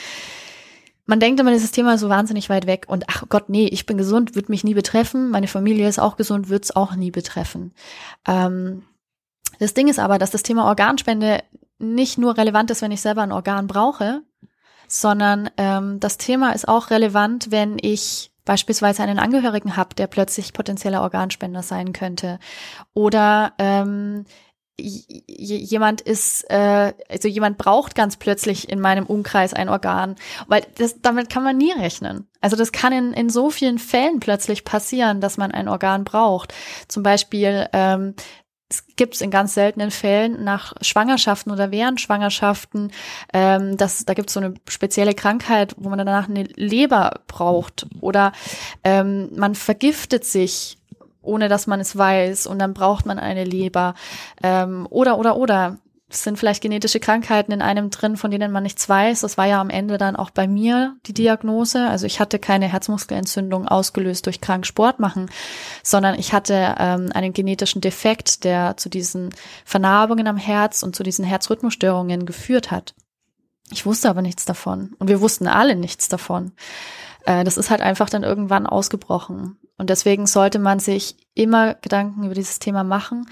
Man 1.06 1.20
denkt 1.20 1.40
immer, 1.40 1.52
dieses 1.52 1.70
Thema 1.70 1.94
ist 1.94 2.00
so 2.00 2.10
wahnsinnig 2.10 2.50
weit 2.50 2.66
weg 2.66 2.84
und 2.88 3.04
ach 3.08 3.24
Gott, 3.28 3.48
nee, 3.48 3.66
ich 3.66 3.86
bin 3.86 3.96
gesund, 3.96 4.34
wird 4.34 4.48
mich 4.50 4.64
nie 4.64 4.74
betreffen, 4.74 5.30
meine 5.30 5.46
Familie 5.46 5.88
ist 5.88 5.98
auch 5.98 6.16
gesund, 6.16 6.50
wird 6.50 6.64
es 6.64 6.76
auch 6.76 6.94
nie 6.94 7.10
betreffen. 7.10 7.72
Ähm, 8.26 8.82
das 9.58 9.72
Ding 9.72 9.88
ist 9.88 9.98
aber, 9.98 10.18
dass 10.18 10.30
das 10.30 10.42
Thema 10.42 10.66
Organspende 10.66 11.42
nicht 11.78 12.18
nur 12.18 12.36
relevant 12.36 12.70
ist, 12.70 12.82
wenn 12.82 12.92
ich 12.92 13.00
selber 13.00 13.22
ein 13.22 13.32
Organ 13.32 13.66
brauche, 13.66 14.22
sondern 14.86 15.48
ähm, 15.56 16.00
das 16.00 16.18
Thema 16.18 16.52
ist 16.52 16.68
auch 16.68 16.90
relevant, 16.90 17.50
wenn 17.50 17.78
ich 17.80 18.32
beispielsweise 18.48 19.02
einen 19.02 19.18
Angehörigen 19.18 19.76
habe, 19.76 19.94
der 19.94 20.06
plötzlich 20.06 20.54
potenzieller 20.54 21.02
Organspender 21.02 21.62
sein 21.62 21.92
könnte. 21.92 22.38
Oder 22.94 23.52
ähm, 23.58 24.24
jemand 24.80 26.00
ist, 26.00 26.48
äh, 26.50 26.94
also 27.10 27.28
jemand 27.28 27.58
braucht 27.58 27.94
ganz 27.94 28.16
plötzlich 28.16 28.70
in 28.70 28.80
meinem 28.80 29.04
Umkreis 29.04 29.52
ein 29.52 29.68
Organ, 29.68 30.16
weil 30.46 30.64
das, 30.78 31.02
damit 31.02 31.28
kann 31.28 31.44
man 31.44 31.58
nie 31.58 31.72
rechnen. 31.72 32.26
Also 32.40 32.56
das 32.56 32.72
kann 32.72 32.92
in, 32.94 33.12
in 33.12 33.28
so 33.28 33.50
vielen 33.50 33.78
Fällen 33.78 34.18
plötzlich 34.18 34.64
passieren, 34.64 35.20
dass 35.20 35.36
man 35.36 35.50
ein 35.50 35.68
Organ 35.68 36.04
braucht. 36.04 36.54
Zum 36.86 37.02
Beispiel 37.02 37.68
ähm, 37.74 38.14
es 38.70 38.84
gibt 38.96 39.14
es 39.14 39.20
in 39.20 39.30
ganz 39.30 39.54
seltenen 39.54 39.90
Fällen 39.90 40.44
nach 40.44 40.74
Schwangerschaften 40.82 41.50
oder 41.50 41.70
während 41.70 42.00
Schwangerschaften, 42.00 42.92
ähm, 43.32 43.76
das, 43.76 44.04
da 44.04 44.14
gibt 44.14 44.28
es 44.28 44.34
so 44.34 44.40
eine 44.40 44.54
spezielle 44.68 45.14
Krankheit, 45.14 45.74
wo 45.78 45.88
man 45.88 45.98
danach 45.98 46.28
eine 46.28 46.44
Leber 46.44 47.20
braucht. 47.26 47.86
Oder 48.00 48.32
ähm, 48.84 49.30
man 49.34 49.54
vergiftet 49.54 50.24
sich 50.24 50.76
ohne 51.20 51.48
dass 51.48 51.66
man 51.66 51.78
es 51.80 51.96
weiß 51.96 52.46
und 52.46 52.58
dann 52.58 52.72
braucht 52.72 53.04
man 53.04 53.18
eine 53.18 53.44
Leber. 53.44 53.94
Ähm, 54.42 54.86
oder 54.88 55.18
oder 55.18 55.36
oder 55.36 55.76
es 56.10 56.22
sind 56.22 56.38
vielleicht 56.38 56.62
genetische 56.62 57.00
Krankheiten 57.00 57.52
in 57.52 57.60
einem 57.60 57.90
drin, 57.90 58.16
von 58.16 58.30
denen 58.30 58.50
man 58.50 58.62
nichts 58.62 58.88
weiß. 58.88 59.20
Das 59.20 59.36
war 59.36 59.46
ja 59.46 59.60
am 59.60 59.68
Ende 59.68 59.98
dann 59.98 60.16
auch 60.16 60.30
bei 60.30 60.48
mir 60.48 60.96
die 61.04 61.12
Diagnose. 61.12 61.86
Also 61.86 62.06
ich 62.06 62.18
hatte 62.18 62.38
keine 62.38 62.66
Herzmuskelentzündung 62.66 63.68
ausgelöst 63.68 64.24
durch 64.24 64.40
krank 64.40 64.64
Sport 64.64 65.00
machen, 65.00 65.30
sondern 65.82 66.18
ich 66.18 66.32
hatte 66.32 66.76
ähm, 66.78 67.10
einen 67.12 67.34
genetischen 67.34 67.82
Defekt, 67.82 68.44
der 68.44 68.78
zu 68.78 68.88
diesen 68.88 69.34
Vernarbungen 69.66 70.26
am 70.26 70.38
Herz 70.38 70.82
und 70.82 70.96
zu 70.96 71.02
diesen 71.02 71.26
Herzrhythmusstörungen 71.26 72.24
geführt 72.24 72.70
hat. 72.70 72.94
Ich 73.70 73.84
wusste 73.84 74.08
aber 74.08 74.22
nichts 74.22 74.46
davon 74.46 74.94
und 74.98 75.08
wir 75.08 75.20
wussten 75.20 75.46
alle 75.46 75.76
nichts 75.76 76.08
davon. 76.08 76.52
Äh, 77.26 77.44
das 77.44 77.58
ist 77.58 77.68
halt 77.68 77.82
einfach 77.82 78.08
dann 78.08 78.22
irgendwann 78.22 78.66
ausgebrochen. 78.66 79.58
Und 79.76 79.90
deswegen 79.90 80.26
sollte 80.26 80.58
man 80.58 80.80
sich 80.80 81.16
immer 81.34 81.74
Gedanken 81.74 82.24
über 82.24 82.34
dieses 82.34 82.58
Thema 82.60 82.82
machen 82.82 83.26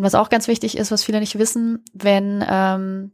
und 0.00 0.06
was 0.06 0.14
auch 0.14 0.30
ganz 0.30 0.48
wichtig 0.48 0.78
ist, 0.78 0.90
was 0.90 1.04
viele 1.04 1.20
nicht 1.20 1.38
wissen, 1.38 1.84
wenn, 1.92 2.42
ähm, 2.48 3.12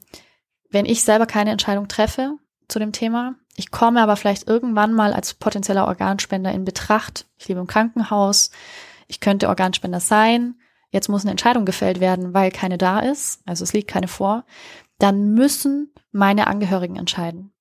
wenn 0.71 0.87
ich 0.87 1.03
selber 1.03 1.27
keine 1.27 1.51
Entscheidung 1.51 1.89
treffe 1.89 2.37
zu 2.69 2.79
dem 2.79 2.93
Thema, 2.93 3.35
ich 3.57 3.73
komme 3.73 4.01
aber 4.01 4.15
vielleicht 4.15 4.47
irgendwann 4.47 4.93
mal 4.93 5.13
als 5.13 5.35
potenzieller 5.35 5.89
Organspender 5.89 6.53
in 6.53 6.65
Betracht, 6.65 7.27
ich 7.39 7.49
lebe 7.49 7.59
im 7.59 7.67
Krankenhaus, 7.67 8.53
ich 9.09 9.19
könnte 9.19 9.49
Organspender 9.49 9.99
sein, 9.99 10.61
jetzt 10.91 11.09
muss 11.09 11.23
eine 11.23 11.33
Entscheidung 11.33 11.65
gefällt 11.65 11.99
werden, 11.99 12.35
weil 12.35 12.53
keine 12.53 12.79
da 12.79 13.01
ist, 13.01 13.43
also 13.47 13.65
es 13.65 13.73
liegt 13.73 13.91
keine 13.91 14.07
vor, 14.07 14.45
dann 15.01 15.35
müssen 15.35 15.93
meine 16.13 16.47
Angehörigen 16.47 16.95
entscheiden. 16.95 17.53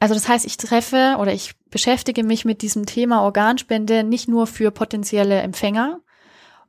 Also 0.00 0.14
das 0.14 0.28
heißt, 0.28 0.46
ich 0.46 0.56
treffe 0.56 1.14
oder 1.20 1.32
ich 1.32 1.54
beschäftige 1.66 2.24
mich 2.24 2.44
mit 2.44 2.62
diesem 2.62 2.86
Thema 2.86 3.22
Organspende 3.22 4.02
nicht 4.02 4.26
nur 4.26 4.48
für 4.48 4.72
potenzielle 4.72 5.42
Empfänger 5.42 6.00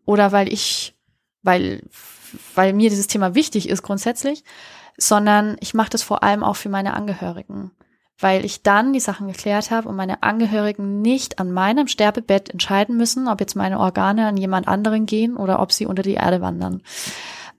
oder 0.06 0.32
weil 0.32 0.54
ich 0.54 0.96
weil, 1.44 1.84
weil 2.56 2.74
mir 2.74 2.90
dieses 2.90 3.08
Thema 3.08 3.36
wichtig 3.36 3.70
ist 3.70 3.84
grundsätzlich, 3.84 4.44
sondern 4.98 5.58
ich 5.60 5.74
mache 5.74 5.90
das 5.90 6.04
vor 6.04 6.24
allem 6.24 6.44
auch 6.44 6.56
für 6.56 6.70
meine 6.70 6.94
Angehörigen, 6.94 7.72
weil 8.20 8.46
ich 8.46 8.64
dann 8.64 8.94
die 8.94 9.00
Sachen 9.00 9.28
geklärt 9.28 9.72
habe 9.72 9.90
und 9.90 9.96
meine 9.96 10.22
Angehörigen 10.24 11.02
nicht 11.02 11.40
an 11.40 11.52
meinem 11.52 11.88
Sterbebett 11.88 12.50
entscheiden 12.50 12.98
müssen, 12.98 13.28
ob 13.28 13.40
jetzt 13.40 13.56
meine 13.56 13.80
Organe 13.80 14.28
an 14.28 14.38
jemand 14.38 14.68
anderen 14.68 15.06
gehen 15.06 15.38
oder 15.38 15.60
ob 15.60 15.72
sie 15.72 15.86
unter 15.86 16.04
die 16.04 16.14
Erde 16.14 16.42
wandern. 16.42 16.84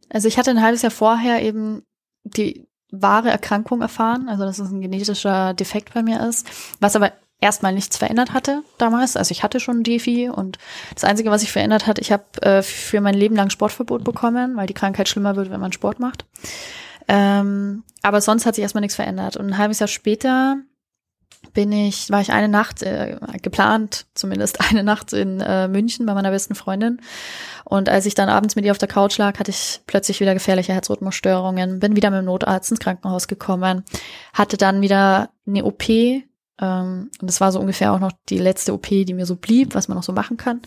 also 0.09 0.27
ich 0.27 0.37
hatte 0.37 0.51
ein 0.51 0.61
halbes 0.61 0.81
Jahr 0.81 0.91
vorher 0.91 1.41
eben 1.41 1.83
die 2.23 2.67
wahre 2.91 3.29
Erkrankung 3.29 3.81
erfahren, 3.81 4.29
also 4.29 4.43
dass 4.43 4.59
es 4.59 4.71
ein 4.71 4.81
genetischer 4.81 5.53
Defekt 5.53 5.93
bei 5.93 6.01
mir 6.01 6.27
ist, 6.27 6.47
was 6.79 6.95
aber 6.95 7.13
erstmal 7.41 7.73
nichts 7.73 7.97
verändert 7.97 8.33
hatte 8.33 8.63
damals. 8.77 9.15
Also 9.15 9.31
ich 9.31 9.43
hatte 9.43 9.59
schon 9.59 9.83
Defi 9.83 10.29
und 10.29 10.57
das 10.93 11.03
Einzige, 11.03 11.31
was 11.31 11.41
sich 11.41 11.51
verändert 11.51 11.87
hat, 11.87 11.99
ich 11.99 12.11
habe 12.11 12.23
äh, 12.41 12.61
für 12.61 13.01
mein 13.01 13.13
Leben 13.13 13.35
lang 13.35 13.49
Sportverbot 13.49 14.03
bekommen, 14.03 14.55
weil 14.57 14.67
die 14.67 14.73
Krankheit 14.73 15.07
schlimmer 15.07 15.35
wird, 15.35 15.49
wenn 15.49 15.61
man 15.61 15.71
Sport 15.71 15.99
macht. 15.99 16.25
Ähm, 17.07 17.83
aber 18.01 18.21
sonst 18.21 18.45
hat 18.45 18.55
sich 18.55 18.61
erstmal 18.61 18.81
nichts 18.81 18.95
verändert. 18.95 19.37
Und 19.37 19.47
ein 19.47 19.57
halbes 19.57 19.79
Jahr 19.79 19.87
später 19.87 20.57
bin 21.53 21.71
ich, 21.71 22.09
war 22.09 22.21
ich 22.21 22.31
eine 22.31 22.47
Nacht, 22.47 22.83
äh, 22.83 23.17
geplant 23.41 24.05
zumindest 24.13 24.59
eine 24.69 24.83
Nacht 24.83 25.13
in 25.13 25.41
äh, 25.41 25.67
München 25.67 26.05
bei 26.05 26.13
meiner 26.13 26.31
besten 26.31 26.55
Freundin. 26.55 27.01
Und 27.65 27.89
als 27.89 28.05
ich 28.05 28.15
dann 28.15 28.29
abends 28.29 28.55
mit 28.55 28.65
ihr 28.65 28.71
auf 28.71 28.77
der 28.77 28.87
Couch 28.87 29.17
lag, 29.17 29.39
hatte 29.39 29.51
ich 29.51 29.81
plötzlich 29.87 30.19
wieder 30.19 30.33
gefährliche 30.33 30.73
Herzrhythmusstörungen, 30.73 31.79
bin 31.79 31.95
wieder 31.95 32.09
mit 32.09 32.19
dem 32.19 32.25
Notarzt 32.25 32.71
ins 32.71 32.79
Krankenhaus 32.79 33.27
gekommen, 33.27 33.83
hatte 34.33 34.57
dann 34.57 34.81
wieder 34.81 35.29
eine 35.47 35.65
OP. 35.65 35.87
Ähm, 35.89 36.23
und 36.59 37.21
das 37.21 37.41
war 37.41 37.51
so 37.51 37.59
ungefähr 37.59 37.93
auch 37.93 37.99
noch 37.99 38.11
die 38.29 38.39
letzte 38.39 38.73
OP, 38.73 38.87
die 38.87 39.13
mir 39.13 39.25
so 39.25 39.35
blieb, 39.35 39.75
was 39.75 39.87
man 39.87 39.97
noch 39.97 40.03
so 40.03 40.13
machen 40.13 40.37
kann. 40.37 40.61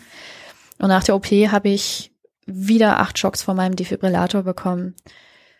Und 0.79 0.89
nach 0.89 1.03
der 1.03 1.15
OP 1.15 1.27
habe 1.27 1.69
ich 1.69 2.13
wieder 2.45 2.99
acht 2.99 3.17
Schocks 3.17 3.41
von 3.41 3.55
meinem 3.55 3.75
Defibrillator 3.75 4.43
bekommen. 4.43 4.95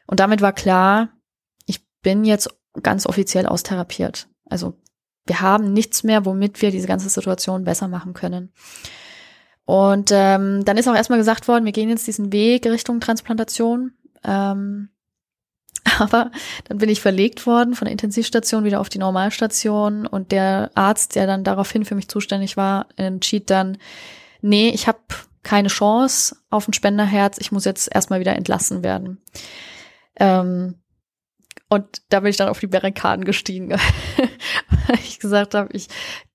Und 0.08 0.20
damit 0.20 0.42
war 0.42 0.54
klar, 0.54 1.10
ich 1.66 1.86
bin 2.02 2.26
jetzt 2.26 2.50
ganz 2.82 3.06
offiziell 3.06 3.46
austherapiert. 3.46 4.28
Also 4.50 4.80
wir 5.26 5.42
haben 5.42 5.74
nichts 5.74 6.04
mehr, 6.04 6.26
womit 6.26 6.62
wir 6.62 6.72
diese 6.72 6.88
ganze 6.88 7.10
Situation 7.10 7.64
besser 7.64 7.88
machen 7.88 8.14
können. 8.14 8.52
Und 9.66 10.12
ähm, 10.12 10.66
dann 10.66 10.78
ist 10.78 10.88
auch 10.88 10.96
erstmal 10.96 11.20
gesagt 11.20 11.48
worden, 11.48 11.66
wir 11.66 11.72
gehen 11.72 11.90
jetzt 11.90 12.08
diesen 12.08 12.34
Weg 12.34 12.66
Richtung 12.66 13.00
Transplantation. 13.00 13.94
Ähm, 14.24 14.90
Aber 16.00 16.32
dann 16.66 16.78
bin 16.78 16.90
ich 16.90 17.02
verlegt 17.02 17.46
worden 17.46 17.76
von 17.76 17.86
der 17.86 17.92
Intensivstation 17.92 18.64
wieder 18.64 18.80
auf 18.80 18.90
die 18.90 19.00
Normalstation 19.00 20.06
und 20.08 20.32
der 20.32 20.72
Arzt, 20.76 21.16
der 21.16 21.28
dann 21.28 21.44
daraufhin 21.44 21.86
für 21.86 21.96
mich 21.96 22.08
zuständig 22.08 22.58
war, 22.58 22.88
entschied 22.96 23.50
dann, 23.50 23.78
nee, 24.42 24.70
ich 24.70 24.88
habe 24.88 25.00
keine 25.44 25.68
Chance 25.68 26.38
auf 26.50 26.68
ein 26.68 26.74
Spenderherz, 26.74 27.38
ich 27.40 27.52
muss 27.52 27.66
jetzt 27.66 27.94
erstmal 27.94 28.20
wieder 28.20 28.36
entlassen 28.36 28.84
werden. 28.84 29.22
Ähm, 30.18 30.76
und 31.74 32.04
da 32.10 32.20
bin 32.20 32.30
ich 32.30 32.38
dann 32.38 32.50
auf 32.50 32.60
die 32.60 32.68
Barrikaden 32.68 33.26
gestiegen, 33.26 33.70
weil 34.88 35.00
ich 35.04 35.18
gesagt 35.18 35.56
habe, 35.56 35.74
ich 35.74 35.88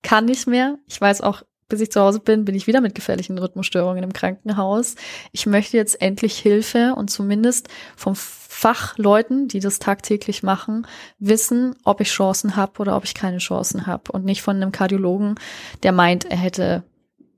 kann 0.03 0.24
nicht 0.24 0.48
mehr. 0.48 0.79
Ich 0.88 1.01
weiß 1.01 1.20
auch, 1.20 1.42
bis 1.68 1.81
ich 1.81 1.92
zu 1.92 2.01
Hause 2.01 2.18
bin, 2.18 2.44
bin 2.44 2.57
ich 2.57 2.66
wieder 2.66 2.81
mit 2.81 2.96
gefährlichen 2.96 3.38
Rhythmusstörungen 3.38 4.03
im 4.03 4.12
Krankenhaus. 4.12 4.96
Ich 5.31 5.46
möchte 5.46 5.77
jetzt 5.77 6.03
endlich 6.03 6.37
Hilfe 6.38 6.94
und 6.96 7.09
zumindest 7.09 7.68
vom 7.94 8.16
Fachleuten, 8.16 9.46
die 9.46 9.61
das 9.61 9.79
tagtäglich 9.79 10.42
machen, 10.42 10.88
wissen, 11.20 11.77
ob 11.85 12.01
ich 12.01 12.09
Chancen 12.09 12.57
habe 12.57 12.81
oder 12.81 12.96
ob 12.96 13.05
ich 13.05 13.14
keine 13.14 13.38
Chancen 13.38 13.87
habe 13.87 14.11
und 14.11 14.24
nicht 14.24 14.42
von 14.42 14.57
einem 14.57 14.72
Kardiologen, 14.72 15.37
der 15.85 15.92
meint, 15.92 16.24
er 16.24 16.38
hätte 16.38 16.83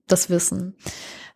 das 0.07 0.31
Wissen. 0.31 0.75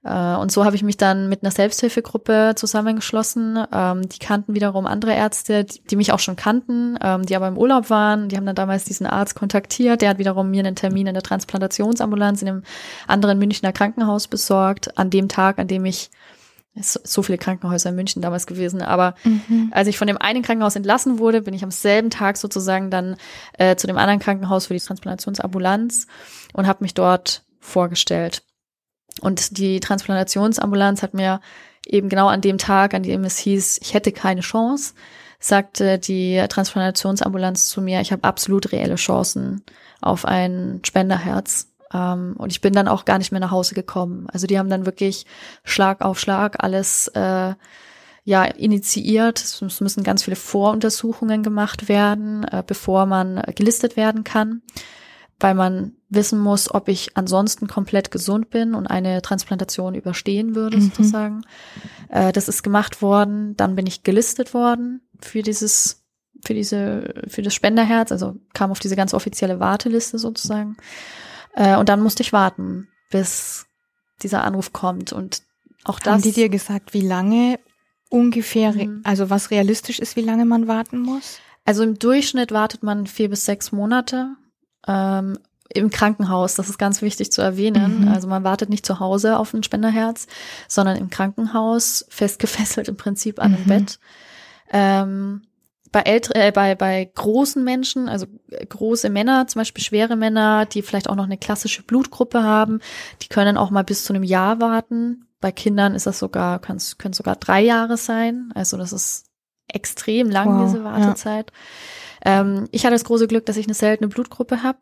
Äh, 0.05 0.37
und 0.37 0.53
so 0.53 0.65
habe 0.65 0.77
ich 0.77 0.83
mich 0.83 0.97
dann 0.97 1.29
mit 1.29 1.43
einer 1.43 1.51
Selbsthilfegruppe 1.51 2.53
zusammengeschlossen. 2.57 3.59
Ähm, 3.73 4.09
die 4.09 4.19
kannten 4.19 4.55
wiederum 4.55 4.87
andere 4.87 5.15
Ärzte, 5.15 5.65
die, 5.65 5.97
mich 5.97 6.13
auch 6.13 6.19
schon 6.19 6.37
kannten, 6.37 6.99
ähm, 7.03 7.25
die 7.25 7.35
aber 7.35 7.49
im 7.49 7.59
Urlaub 7.59 7.91
waren. 7.91 8.29
Die 8.29 8.37
haben 8.37 8.47
dann 8.47 8.55
damals 8.55 8.85
diesen 8.85 9.07
Arzt 9.07 9.35
kontaktiert. 9.35 10.03
Der 10.03 10.11
hat 10.11 10.19
wiederum 10.19 10.51
mir 10.51 10.61
einen 10.61 10.77
Termin 10.77 11.07
in 11.07 11.15
der 11.15 11.23
Transplantationsambulanz 11.23 12.43
in 12.43 12.49
einem 12.49 12.63
anderen 13.07 13.39
Münchner 13.39 13.73
Krankenhaus 13.73 14.29
besorgt, 14.29 14.97
an 14.99 15.11
dem 15.11 15.29
Tag, 15.29 15.59
an 15.59 15.69
dem 15.69 15.85
ich 15.85 16.11
so 16.77 17.23
viele 17.23 17.39
Krankenhäuser 17.39 17.91
in 17.91 17.97
München 17.97 18.21
damals 18.21 18.47
gewesen. 18.47 18.83
Aber 18.83 19.15
mhm. 19.23 19.71
als 19.73 19.87
ich 19.87 19.97
von 19.97 20.09
dem 20.09 20.19
einen 20.19 20.43
Krankenhaus 20.43 20.75
entlassen 20.75 21.19
wurde, 21.19 21.41
bin 21.41 21.55
ich 21.55 21.63
am 21.63 21.71
selben 21.71 22.11
Tag 22.11 22.37
sozusagen 22.37 22.91
dann 22.91 23.17
äh, 23.59 23.77
zu 23.77 23.87
dem 23.87 23.97
anderen 23.97 24.19
Krankenhaus 24.19 24.67
für 24.67 24.75
die 24.75 24.81
Transplantationsambulanz 24.81 26.09
und 26.53 26.67
habe 26.67 26.83
mich 26.83 26.95
dort 26.95 27.45
vorgestellt. 27.61 28.43
Und 29.21 29.59
die 29.59 29.81
Transplantationsambulanz 29.81 31.03
hat 31.03 31.15
mir 31.15 31.41
eben 31.87 32.09
genau 32.09 32.29
an 32.29 32.41
dem 32.41 32.59
Tag, 32.59 32.95
an 32.95 33.03
dem 33.03 33.25
es 33.25 33.39
hieß, 33.39 33.79
ich 33.83 33.95
hätte 33.95 34.13
keine 34.13 34.41
Chance, 34.41 34.95
sagte 35.39 35.99
die 35.99 36.43
Transplantationsambulanz 36.49 37.69
zu 37.69 37.83
mir, 37.83 38.01
ich 38.01 38.13
habe 38.13 38.25
absolut 38.25 38.73
reelle 38.73 38.97
Chancen 38.97 39.63
auf 40.01 40.25
ein 40.25 40.81
Spenderherz. 40.85 41.71
Ähm, 41.93 42.35
und 42.39 42.51
ich 42.51 42.61
bin 42.61 42.73
dann 42.73 42.89
auch 42.89 43.05
gar 43.05 43.19
nicht 43.19 43.31
mehr 43.31 43.41
nach 43.41 43.51
Hause 43.51 43.75
gekommen. 43.75 44.27
Also 44.33 44.47
die 44.47 44.59
haben 44.59 44.71
dann 44.71 44.87
wirklich 44.87 45.27
Schlag 45.65 46.01
auf 46.01 46.19
Schlag 46.19 46.63
alles 46.65 47.09
äh, 47.09 47.55
ja 48.25 48.45
initiiert. 48.45 49.43
Es 49.43 49.81
müssen 49.81 50.03
ganz 50.03 50.25
viele 50.25 50.37
Voruntersuchungen 50.37 51.43
gemacht 51.43 51.89
werden, 51.89 52.45
äh, 52.45 52.63
bevor 52.67 53.07
man 53.07 53.43
gelistet 53.55 53.97
werden 53.97 54.25
kann 54.25 54.63
weil 55.41 55.55
man 55.55 55.93
wissen 56.15 56.39
muss, 56.39 56.73
ob 56.73 56.89
ich 56.89 57.17
ansonsten 57.17 57.67
komplett 57.67 58.11
gesund 58.11 58.51
bin 58.51 58.75
und 58.75 58.87
eine 58.87 59.23
Transplantation 59.23 59.95
überstehen 59.95 60.55
würde, 60.55 60.77
mhm. 60.77 60.83
sozusagen. 60.83 61.43
Äh, 62.09 62.33
das 62.33 62.49
ist 62.49 62.63
gemacht 62.63 63.03
worden. 63.03 63.57
Dann 63.57 63.77
bin 63.77 63.87
ich 63.87 64.03
gelistet 64.03 64.55
worden 64.55 65.01
für 65.21 65.43
dieses, 65.43 66.05
für 66.45 66.55
diese, 66.55 67.15
für 67.29 67.43
das 67.43 67.55
Spenderherz, 67.55 68.13
also 68.13 68.37
kam 68.53 68.71
auf 68.71 68.79
diese 68.79 68.97
ganz 68.97 69.15
offizielle 69.15 69.61
Warteliste 69.61 70.19
sozusagen. 70.19 70.77
Äh, 71.55 71.77
und 71.77 71.89
dann 71.89 72.03
musste 72.03 72.23
ich 72.23 72.33
warten, 72.33 72.89
bis 73.11 73.67
dieser 74.23 74.45
Anruf 74.45 74.73
kommt. 74.73 75.13
Und 75.13 75.43
auch 75.85 76.01
das. 76.01 76.15
Haben 76.15 76.23
die 76.23 76.33
dir 76.33 76.49
gesagt, 76.49 76.95
wie 76.95 77.07
lange 77.07 77.59
ungefähr, 78.11 78.73
mhm. 78.73 79.01
also 79.05 79.31
was 79.31 79.51
realistisch 79.51 79.99
ist, 79.99 80.17
wie 80.17 80.23
lange 80.23 80.45
man 80.45 80.69
warten 80.69 81.01
muss? 81.01 81.39
Also 81.65 81.83
im 81.83 81.99
Durchschnitt 81.99 82.53
wartet 82.53 82.83
man 82.83 83.07
vier 83.07 83.31
bis 83.31 83.45
sechs 83.45 83.73
Monate 83.73 84.37
ähm, 84.87 85.39
im 85.73 85.91
Krankenhaus. 85.91 86.55
Das 86.55 86.69
ist 86.69 86.79
ganz 86.79 87.03
wichtig 87.03 87.33
zu 87.33 87.43
erwähnen. 87.43 88.03
Mhm. 88.03 88.09
Also 88.09 88.29
man 88.29 88.45
wartet 88.45 88.69
nicht 88.69 88.85
zu 88.85 89.01
Hause 89.01 89.39
auf 89.39 89.55
ein 89.55 89.63
Spenderherz, 89.63 90.27
sondern 90.69 90.97
im 90.97 91.11
Krankenhaus 91.11 92.05
festgefesselt 92.09 92.89
im 92.89 92.97
Prinzip 92.97 93.41
an 93.41 93.55
einem 93.55 93.65
mhm. 93.65 93.69
Bett. 93.69 93.99
Ähm, 94.71 95.43
bei, 95.95 96.01
älter, 96.01 96.35
äh, 96.35 96.51
bei, 96.51 96.75
bei 96.75 97.09
großen 97.15 97.63
Menschen, 97.63 98.09
also 98.09 98.27
große 98.69 99.11
Männer, 99.11 99.47
zum 99.47 99.61
Beispiel 99.61 99.83
schwere 99.83 100.17
Männer, 100.17 100.67
die 100.67 100.83
vielleicht 100.83 101.09
auch 101.09 101.15
noch 101.15 101.25
eine 101.25 101.39
klassische 101.39 101.85
Blutgruppe 101.85 102.43
haben, 102.43 102.81
die 103.23 103.29
können 103.29 103.57
auch 103.57 103.71
mal 103.71 103.85
bis 103.85 104.05
zu 104.05 104.13
einem 104.13 104.25
Jahr 104.25 104.61
warten. 104.61 105.29
Bei 105.41 105.53
Kindern 105.53 105.95
ist 105.95 106.07
das 106.07 106.19
sogar, 106.19 106.59
können 106.59 106.79
es 106.79 106.97
sogar 107.13 107.37
drei 107.37 107.61
Jahre 107.61 107.97
sein. 107.97 108.51
Also 108.55 108.77
das 108.77 108.93
ist 108.93 109.27
extrem 109.69 110.31
lang, 110.31 110.59
wow, 110.59 110.67
diese 110.67 110.85
Wartezeit. 110.85 111.53
Ja. 112.25 112.41
Ähm, 112.41 112.69
ich 112.71 112.85
hatte 112.85 112.95
das 112.95 113.05
große 113.05 113.29
Glück, 113.29 113.47
dass 113.47 113.57
ich 113.57 113.67
eine 113.67 113.75
seltene 113.75 114.09
Blutgruppe 114.09 114.63
habe. 114.63 114.79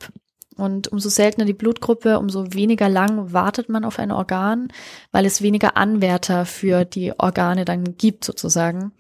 Und 0.56 0.88
umso 0.88 1.08
seltener 1.08 1.44
die 1.44 1.52
Blutgruppe, 1.52 2.18
umso 2.18 2.52
weniger 2.52 2.88
lang 2.88 3.32
wartet 3.32 3.68
man 3.68 3.84
auf 3.84 3.98
ein 3.98 4.10
Organ, 4.10 4.68
weil 5.10 5.26
es 5.26 5.42
weniger 5.42 5.76
Anwärter 5.76 6.46
für 6.46 6.84
die 6.84 7.18
Organe 7.18 7.64
dann 7.64 7.96
gibt 7.96 8.24
sozusagen. 8.24 8.92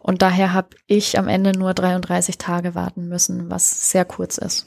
Und 0.00 0.22
daher 0.22 0.52
habe 0.52 0.70
ich 0.86 1.18
am 1.18 1.28
Ende 1.28 1.52
nur 1.52 1.74
33 1.74 2.38
Tage 2.38 2.74
warten 2.74 3.08
müssen, 3.08 3.50
was 3.50 3.90
sehr 3.90 4.04
kurz 4.04 4.38
ist. 4.38 4.66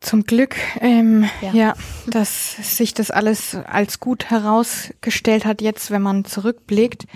Zum 0.00 0.22
Glück, 0.24 0.54
ähm, 0.80 1.28
ja. 1.40 1.52
ja, 1.52 1.74
dass 2.06 2.76
sich 2.76 2.94
das 2.94 3.10
alles 3.10 3.56
als 3.56 3.98
gut 3.98 4.26
herausgestellt 4.30 5.44
hat 5.44 5.60
jetzt, 5.60 5.90
wenn 5.90 6.02
man 6.02 6.24
zurückblickt. 6.24 7.06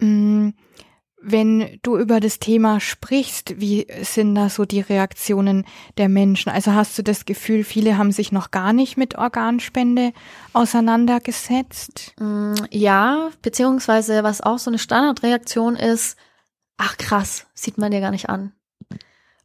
Mm, 0.00 0.50
wenn 1.24 1.78
du 1.82 1.96
über 1.96 2.20
das 2.20 2.38
Thema 2.38 2.80
sprichst, 2.80 3.58
wie 3.58 3.86
sind 4.02 4.34
da 4.34 4.50
so 4.50 4.64
die 4.64 4.80
Reaktionen 4.80 5.64
der 5.96 6.08
Menschen? 6.08 6.50
Also 6.50 6.74
hast 6.74 6.98
du 6.98 7.02
das 7.02 7.24
Gefühl, 7.24 7.64
viele 7.64 7.96
haben 7.96 8.12
sich 8.12 8.30
noch 8.30 8.50
gar 8.50 8.72
nicht 8.72 8.96
mit 8.96 9.16
Organspende 9.16 10.12
auseinandergesetzt? 10.52 12.14
Mm, 12.20 12.54
ja, 12.70 13.30
beziehungsweise 13.40 14.22
was 14.22 14.42
auch 14.42 14.58
so 14.58 14.70
eine 14.70 14.78
Standardreaktion 14.78 15.76
ist, 15.76 16.18
ach 16.76 16.98
krass, 16.98 17.46
sieht 17.54 17.78
man 17.78 17.90
dir 17.90 18.00
gar 18.00 18.10
nicht 18.10 18.28
an. 18.28 18.52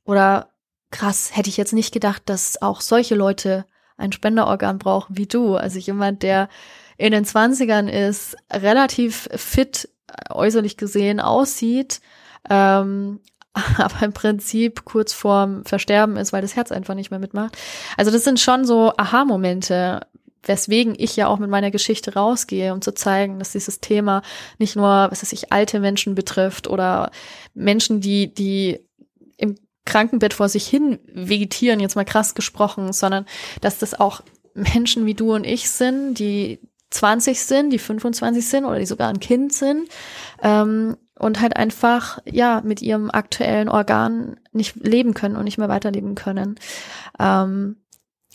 Oder 0.03 0.49
krass, 0.91 1.31
hätte 1.33 1.49
ich 1.49 1.57
jetzt 1.57 1.73
nicht 1.73 1.93
gedacht, 1.93 2.23
dass 2.25 2.61
auch 2.61 2.81
solche 2.81 3.15
Leute 3.15 3.65
ein 3.95 4.11
Spenderorgan 4.11 4.79
brauchen 4.79 5.17
wie 5.17 5.27
du. 5.27 5.55
Also 5.55 5.79
jemand, 5.79 6.23
der 6.23 6.49
in 6.97 7.13
den 7.13 7.25
Zwanzigern 7.25 7.87
ist, 7.87 8.35
relativ 8.51 9.29
fit 9.33 9.89
äußerlich 10.29 10.77
gesehen 10.77 11.19
aussieht, 11.19 12.01
ähm, 12.49 13.19
aber 13.77 14.05
im 14.05 14.13
Prinzip 14.13 14.85
kurz 14.85 15.13
vorm 15.13 15.65
Versterben 15.65 16.17
ist, 16.17 16.33
weil 16.33 16.41
das 16.41 16.55
Herz 16.55 16.71
einfach 16.71 16.95
nicht 16.95 17.11
mehr 17.11 17.19
mitmacht. 17.19 17.57
Also 17.97 18.11
das 18.11 18.23
sind 18.23 18.39
schon 18.39 18.65
so 18.65 18.93
Aha-Momente, 18.97 20.01
weswegen 20.43 20.95
ich 20.97 21.15
ja 21.15 21.27
auch 21.27 21.39
mit 21.39 21.49
meiner 21.49 21.71
Geschichte 21.71 22.13
rausgehe, 22.13 22.73
um 22.73 22.81
zu 22.81 22.93
zeigen, 22.93 23.39
dass 23.39 23.51
dieses 23.51 23.81
Thema 23.81 24.21
nicht 24.57 24.75
nur, 24.75 25.07
was 25.11 25.21
weiß 25.21 25.33
ich, 25.33 25.51
alte 25.51 25.79
Menschen 25.79 26.15
betrifft 26.15 26.67
oder 26.67 27.11
Menschen, 27.53 27.99
die, 27.99 28.33
die 28.33 28.79
im 29.37 29.55
Krankenbett 29.85 30.33
vor 30.33 30.49
sich 30.49 30.67
hin 30.67 30.99
vegetieren, 31.11 31.79
jetzt 31.79 31.95
mal 31.95 32.05
krass 32.05 32.35
gesprochen, 32.35 32.93
sondern 32.93 33.25
dass 33.61 33.79
das 33.79 33.99
auch 33.99 34.21
Menschen 34.53 35.05
wie 35.05 35.13
du 35.13 35.33
und 35.33 35.45
ich 35.45 35.69
sind, 35.69 36.15
die 36.15 36.59
20 36.89 37.43
sind, 37.43 37.69
die 37.71 37.79
25 37.79 38.47
sind 38.47 38.65
oder 38.65 38.79
die 38.79 38.85
sogar 38.85 39.09
ein 39.09 39.19
Kind 39.19 39.53
sind 39.53 39.87
ähm, 40.41 40.97
und 41.17 41.41
halt 41.41 41.55
einfach 41.55 42.19
ja 42.25 42.61
mit 42.63 42.81
ihrem 42.81 43.11
aktuellen 43.11 43.69
Organ 43.69 44.39
nicht 44.51 44.75
leben 44.75 45.13
können 45.13 45.35
und 45.35 45.43
nicht 45.43 45.57
mehr 45.57 45.69
weiterleben 45.69 46.15
können. 46.15 46.55
Ähm, 47.19 47.77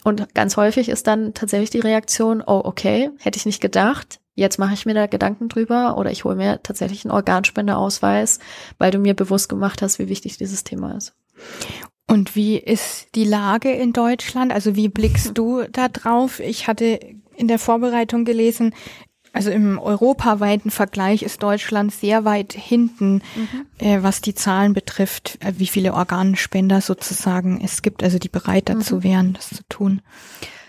und 0.05 0.35
ganz 0.35 0.57
häufig 0.57 0.89
ist 0.89 1.07
dann 1.07 1.35
tatsächlich 1.35 1.71
die 1.71 1.81
Reaktion, 1.81 2.43
oh 2.47 2.61
okay, 2.65 3.11
hätte 3.19 3.39
ich 3.39 3.47
nicht 3.47 3.63
gedacht, 3.63 4.21
jetzt 4.35 4.59
mache 4.59 4.75
ich 4.75 4.87
mir 4.87 4.95
da 4.95 5.07
Gedanken 5.07 5.49
drüber 5.49 5.97
oder 5.97 6.11
ich 6.11 6.25
hole 6.25 6.37
mir 6.37 6.63
tatsächlich 6.63 7.05
einen 7.05 7.13
Organspendeausweis, 7.13 8.39
weil 8.79 8.91
du 8.91 8.99
mir 8.99 9.15
bewusst 9.15 9.49
gemacht 9.49 9.83
hast, 9.83 9.99
wie 9.99 10.09
wichtig 10.09 10.37
dieses 10.37 10.63
Thema 10.63 10.97
ist. 10.97 11.15
Und 12.07 12.37
wie 12.37 12.59
ist 12.59 13.09
die 13.15 13.25
Lage 13.25 13.73
in 13.73 13.93
Deutschland? 13.93 14.53
Also 14.53 14.77
wie 14.77 14.89
blickst 14.89 15.31
du 15.35 15.63
da 15.71 15.89
drauf? 15.89 16.41
Ich 16.41 16.69
hatte 16.69 17.01
in 17.37 17.49
der 17.49 17.59
Vorbereitung 17.59 18.25
gelesen, 18.25 18.75
also 19.35 19.51
im 19.51 19.81
europaweiten 19.81 20.71
Vergleich 20.71 21.25
ist 21.25 21.43
Deutschland 21.43 21.93
sehr 21.93 22.25
weit 22.25 22.53
hinten, 22.53 23.15
mhm. 23.15 23.67
äh, 23.79 24.01
was 24.01 24.21
die 24.21 24.37
Zahlen 24.37 24.75
betrifft, 24.75 25.39
äh, 25.41 25.55
wie 25.57 25.67
viele 25.67 25.93
Organspender 25.93 26.81
sozusagen 26.81 27.61
es 27.61 27.83
gibt, 27.83 28.05
also 28.05 28.21
die 28.21 28.29
bereit 28.29 28.69
dazu 28.69 28.97
mhm. 28.97 29.03
wären, 29.03 29.33
das 29.33 29.49
zu 29.49 29.65
tun. 29.69 30.03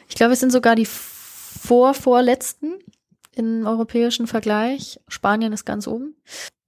Ich 0.10 0.16
glaube, 0.16 0.34
es 0.34 0.40
sind 0.40 0.52
sogar 0.52 0.76
die 0.76 0.88
vorvorletzten 0.88 2.74
im 3.36 3.68
europäischen 3.68 4.26
Vergleich. 4.26 5.00
Spanien 5.08 5.54
ist 5.54 5.66
ganz 5.66 5.88
oben. 5.88 6.16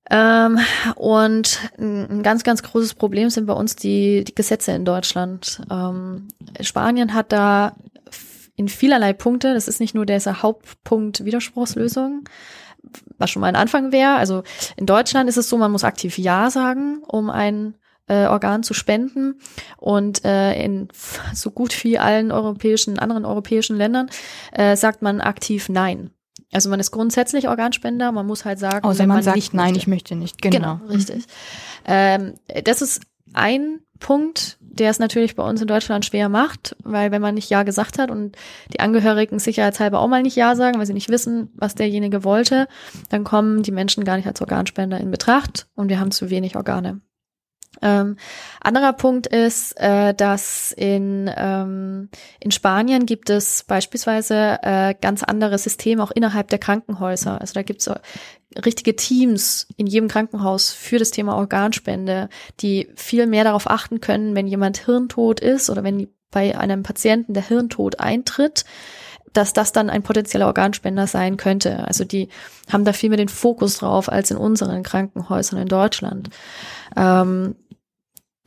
Ähm, 0.09 0.59
und 0.95 1.59
ein 1.77 2.23
ganz, 2.23 2.43
ganz 2.43 2.63
großes 2.63 2.93
Problem 2.93 3.29
sind 3.29 3.47
bei 3.47 3.53
uns 3.53 3.75
die, 3.75 4.23
die 4.23 4.35
Gesetze 4.35 4.71
in 4.71 4.85
Deutschland. 4.85 5.61
Ähm, 5.69 6.27
Spanien 6.61 7.13
hat 7.13 7.31
da 7.31 7.75
in 8.57 8.67
vielerlei 8.67 9.13
Punkte, 9.13 9.53
das 9.53 9.67
ist 9.67 9.79
nicht 9.79 9.95
nur 9.95 10.05
dieser 10.05 10.41
Hauptpunkt 10.41 11.23
Widerspruchslösung, 11.23 12.27
was 13.17 13.29
schon 13.29 13.39
mal 13.41 13.47
ein 13.47 13.55
Anfang 13.55 13.91
wäre. 13.91 14.15
Also 14.15 14.43
in 14.75 14.87
Deutschland 14.87 15.29
ist 15.29 15.37
es 15.37 15.47
so, 15.47 15.57
man 15.57 15.71
muss 15.71 15.83
aktiv 15.83 16.17
Ja 16.17 16.49
sagen, 16.49 17.03
um 17.07 17.29
ein 17.29 17.75
äh, 18.07 18.25
Organ 18.25 18.63
zu 18.63 18.73
spenden. 18.73 19.39
Und 19.77 20.25
äh, 20.25 20.61
in 20.61 20.87
so 21.33 21.51
gut 21.51 21.83
wie 21.83 21.99
allen 21.99 22.31
europäischen, 22.31 22.97
anderen 22.97 23.25
europäischen 23.25 23.77
Ländern 23.77 24.09
äh, 24.51 24.75
sagt 24.75 25.01
man 25.03 25.21
aktiv 25.21 25.69
Nein. 25.69 26.09
Also 26.51 26.69
man 26.69 26.79
ist 26.79 26.91
grundsätzlich 26.91 27.49
Organspender, 27.49 28.11
man 28.11 28.25
muss 28.25 28.43
halt 28.45 28.57
sagen, 28.57 28.85
Außer 28.87 28.99
wenn 28.99 29.09
man, 29.09 29.17
man 29.17 29.23
sagt, 29.23 29.35
nicht 29.35 29.53
nein, 29.53 29.65
möchte. 29.65 29.79
ich 29.79 29.87
möchte 29.87 30.15
nicht. 30.15 30.41
Genau. 30.41 30.77
Genau, 30.77 30.91
richtig. 30.91 31.25
Ähm, 31.85 32.35
das 32.63 32.81
ist 32.81 33.01
ein 33.37 33.81
Punkt, 33.99 34.57
der 34.59 34.89
es 34.89 34.99
natürlich 34.99 35.35
bei 35.35 35.47
uns 35.47 35.61
in 35.61 35.67
Deutschland 35.67 36.05
schwer 36.05 36.29
macht, 36.29 36.75
weil 36.83 37.11
wenn 37.11 37.21
man 37.21 37.35
nicht 37.35 37.49
Ja 37.49 37.63
gesagt 37.63 37.97
hat 37.97 38.11
und 38.11 38.35
die 38.73 38.79
Angehörigen 38.79 39.39
sicherheitshalber 39.39 39.99
auch 39.99 40.07
mal 40.07 40.21
nicht 40.21 40.35
Ja 40.35 40.55
sagen, 40.55 40.77
weil 40.77 40.85
sie 40.85 40.93
nicht 40.93 41.09
wissen, 41.09 41.49
was 41.55 41.75
derjenige 41.75 42.23
wollte, 42.23 42.67
dann 43.09 43.23
kommen 43.23 43.63
die 43.63 43.71
Menschen 43.71 44.03
gar 44.03 44.17
nicht 44.17 44.27
als 44.27 44.41
Organspender 44.41 44.99
in 44.99 45.11
Betracht 45.11 45.67
und 45.75 45.89
wir 45.89 45.99
haben 45.99 46.11
zu 46.11 46.29
wenig 46.29 46.55
Organe. 46.55 47.01
Ähm, 47.81 48.17
anderer 48.61 48.93
Punkt 48.93 49.27
ist, 49.27 49.79
äh, 49.79 50.13
dass 50.13 50.71
in, 50.71 51.29
ähm, 51.35 52.09
in 52.39 52.51
Spanien 52.51 53.05
gibt 53.05 53.29
es 53.29 53.63
beispielsweise 53.63 54.59
äh, 54.63 54.95
ganz 54.99 55.23
andere 55.23 55.57
Systeme 55.57 56.01
auch 56.03 56.11
innerhalb 56.11 56.49
der 56.49 56.59
Krankenhäuser. 56.59 57.39
Also 57.39 57.53
da 57.53 57.61
gibt 57.61 57.81
es 57.81 57.91
richtige 58.65 58.95
Teams 58.95 59.67
in 59.77 59.87
jedem 59.87 60.07
Krankenhaus 60.07 60.71
für 60.71 60.97
das 60.97 61.11
Thema 61.11 61.35
Organspende, 61.35 62.29
die 62.61 62.89
viel 62.95 63.27
mehr 63.27 63.43
darauf 63.43 63.69
achten 63.69 64.01
können, 64.01 64.35
wenn 64.35 64.47
jemand 64.47 64.77
hirntot 64.85 65.39
ist 65.39 65.69
oder 65.69 65.83
wenn 65.83 66.07
bei 66.31 66.57
einem 66.57 66.83
Patienten 66.83 67.33
der 67.33 67.47
Hirntod 67.47 67.99
eintritt, 67.99 68.65
dass 69.37 69.53
das 69.53 69.71
dann 69.71 69.91
ein 69.91 70.01
potenzieller 70.01 70.47
Organspender 70.47 71.05
sein 71.05 71.37
könnte. 71.37 71.87
Also 71.87 72.03
die 72.03 72.29
haben 72.71 72.85
da 72.85 72.91
viel 72.91 73.09
mehr 73.09 73.17
den 73.17 73.29
Fokus 73.29 73.77
drauf 73.77 74.11
als 74.11 74.31
in 74.31 74.37
unseren 74.37 74.81
Krankenhäusern 74.81 75.59
in 75.59 75.67
Deutschland. 75.67 76.31
Ähm, 76.95 77.55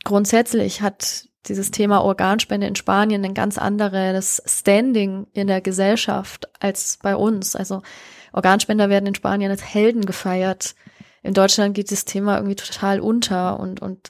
grundsätzlich 0.03 0.81
hat 0.81 1.29
dieses 1.47 1.71
Thema 1.71 2.03
Organspende 2.03 2.67
in 2.67 2.75
Spanien 2.75 3.23
ein 3.23 3.33
ganz 3.33 3.57
anderes 3.57 4.43
Standing 4.45 5.27
in 5.31 5.47
der 5.47 5.61
Gesellschaft 5.61 6.49
als 6.59 6.99
bei 7.01 7.15
uns. 7.15 7.55
Also 7.55 7.81
Organspender 8.33 8.89
werden 8.89 9.07
in 9.07 9.15
Spanien 9.15 9.49
als 9.49 9.63
Helden 9.63 10.05
gefeiert. 10.05 10.75
In 11.23 11.33
Deutschland 11.33 11.73
geht 11.73 11.89
das 11.91 12.03
Thema 12.03 12.35
irgendwie 12.35 12.55
total 12.55 12.99
unter 12.99 13.59
und, 13.61 13.81
und 13.81 14.09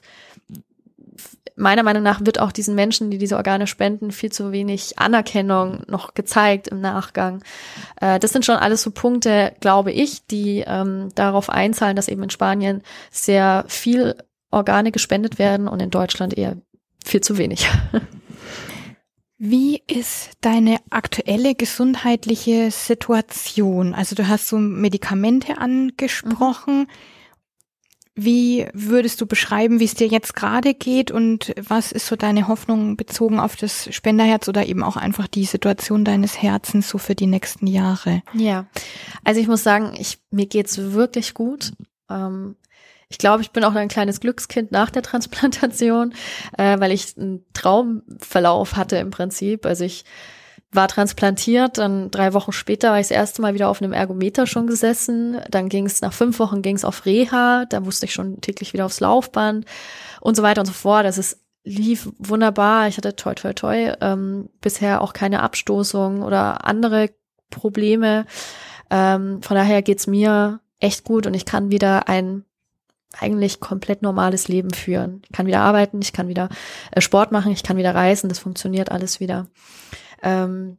meiner 1.62 1.82
Meinung 1.82 2.02
nach 2.02 2.20
wird 2.24 2.38
auch 2.38 2.52
diesen 2.52 2.74
Menschen, 2.74 3.10
die 3.10 3.18
diese 3.18 3.36
Organe 3.36 3.66
spenden, 3.66 4.10
viel 4.12 4.30
zu 4.30 4.52
wenig 4.52 4.98
Anerkennung 4.98 5.82
noch 5.88 6.14
gezeigt 6.14 6.68
im 6.68 6.80
Nachgang. 6.80 7.42
Äh, 8.00 8.18
das 8.18 8.32
sind 8.32 8.44
schon 8.44 8.56
alles 8.56 8.82
so 8.82 8.90
Punkte, 8.90 9.54
glaube 9.60 9.92
ich, 9.92 10.26
die 10.26 10.64
ähm, 10.66 11.08
darauf 11.14 11.48
einzahlen, 11.48 11.96
dass 11.96 12.08
eben 12.08 12.22
in 12.24 12.30
Spanien 12.30 12.82
sehr 13.10 13.64
viel 13.68 14.16
Organe 14.50 14.92
gespendet 14.92 15.38
werden 15.38 15.68
und 15.68 15.80
in 15.80 15.90
Deutschland 15.90 16.36
eher 16.36 16.56
viel 17.04 17.22
zu 17.22 17.38
wenig. 17.38 17.68
Wie 19.38 19.82
ist 19.88 20.30
deine 20.40 20.78
aktuelle 20.90 21.56
gesundheitliche 21.56 22.70
Situation? 22.70 23.92
Also 23.92 24.14
du 24.14 24.28
hast 24.28 24.46
so 24.46 24.56
Medikamente 24.56 25.58
angesprochen. 25.58 26.86
Wie 28.14 28.66
würdest 28.74 29.20
du 29.22 29.26
beschreiben, 29.26 29.80
wie 29.80 29.86
es 29.86 29.94
dir 29.94 30.06
jetzt 30.06 30.34
gerade 30.34 30.74
geht 30.74 31.10
und 31.10 31.54
was 31.56 31.92
ist 31.92 32.06
so 32.06 32.16
deine 32.16 32.46
Hoffnung 32.46 32.98
bezogen 32.98 33.40
auf 33.40 33.56
das 33.56 33.88
Spenderherz 33.94 34.48
oder 34.48 34.66
eben 34.66 34.82
auch 34.82 34.96
einfach 34.96 35.26
die 35.26 35.46
Situation 35.46 36.04
deines 36.04 36.42
Herzens 36.42 36.90
so 36.90 36.98
für 36.98 37.14
die 37.14 37.26
nächsten 37.26 37.66
Jahre? 37.66 38.22
Ja, 38.34 38.66
also 39.24 39.40
ich 39.40 39.48
muss 39.48 39.62
sagen, 39.62 39.94
ich, 39.98 40.18
mir 40.30 40.46
geht's 40.46 40.76
wirklich 40.76 41.32
gut. 41.32 41.72
Ähm, 42.10 42.56
ich 43.08 43.18
glaube, 43.18 43.42
ich 43.42 43.50
bin 43.50 43.64
auch 43.64 43.74
ein 43.74 43.88
kleines 43.88 44.20
Glückskind 44.20 44.72
nach 44.72 44.90
der 44.90 45.02
Transplantation, 45.02 46.14
äh, 46.58 46.80
weil 46.80 46.92
ich 46.92 47.16
einen 47.16 47.44
Traumverlauf 47.54 48.76
hatte 48.76 48.96
im 48.96 49.10
Prinzip. 49.10 49.64
Also 49.64 49.84
ich 49.84 50.04
war 50.72 50.88
transplantiert, 50.88 51.76
dann 51.78 52.10
drei 52.10 52.32
Wochen 52.32 52.52
später 52.52 52.90
war 52.90 52.98
ich 52.98 53.08
das 53.08 53.16
erste 53.16 53.42
Mal 53.42 53.52
wieder 53.54 53.68
auf 53.68 53.82
einem 53.82 53.92
Ergometer 53.92 54.46
schon 54.46 54.66
gesessen. 54.66 55.38
Dann 55.50 55.68
ging 55.68 55.84
es 55.84 56.00
nach 56.00 56.14
fünf 56.14 56.38
Wochen 56.38 56.62
ging 56.62 56.76
es 56.76 56.84
auf 56.84 57.04
Reha, 57.04 57.66
da 57.66 57.80
musste 57.80 58.06
ich 58.06 58.14
schon 58.14 58.40
täglich 58.40 58.72
wieder 58.72 58.86
aufs 58.86 59.00
Laufband 59.00 59.66
und 60.20 60.34
so 60.34 60.42
weiter 60.42 60.62
und 60.62 60.66
so 60.66 60.72
fort. 60.72 61.04
Das 61.04 61.18
ist 61.18 61.38
lief 61.64 62.10
wunderbar. 62.18 62.88
Ich 62.88 62.96
hatte 62.96 63.14
toi 63.14 63.34
toi 63.34 63.52
toi 63.52 63.94
ähm, 64.00 64.48
bisher 64.60 65.02
auch 65.02 65.12
keine 65.12 65.42
Abstoßung 65.42 66.22
oder 66.22 66.64
andere 66.64 67.10
Probleme. 67.50 68.26
Ähm, 68.90 69.42
von 69.42 69.56
daher 69.56 69.82
geht's 69.82 70.06
mir 70.06 70.60
echt 70.80 71.04
gut 71.04 71.26
und 71.26 71.34
ich 71.34 71.44
kann 71.44 71.70
wieder 71.70 72.08
ein 72.08 72.44
eigentlich 73.20 73.60
komplett 73.60 74.00
normales 74.00 74.48
Leben 74.48 74.70
führen. 74.70 75.20
Ich 75.24 75.32
kann 75.32 75.46
wieder 75.46 75.60
arbeiten, 75.60 76.00
ich 76.00 76.14
kann 76.14 76.28
wieder 76.28 76.48
äh, 76.92 77.02
Sport 77.02 77.30
machen, 77.30 77.52
ich 77.52 77.62
kann 77.62 77.76
wieder 77.76 77.94
reisen, 77.94 78.30
das 78.30 78.38
funktioniert 78.38 78.90
alles 78.90 79.20
wieder. 79.20 79.46
Ähm, 80.22 80.78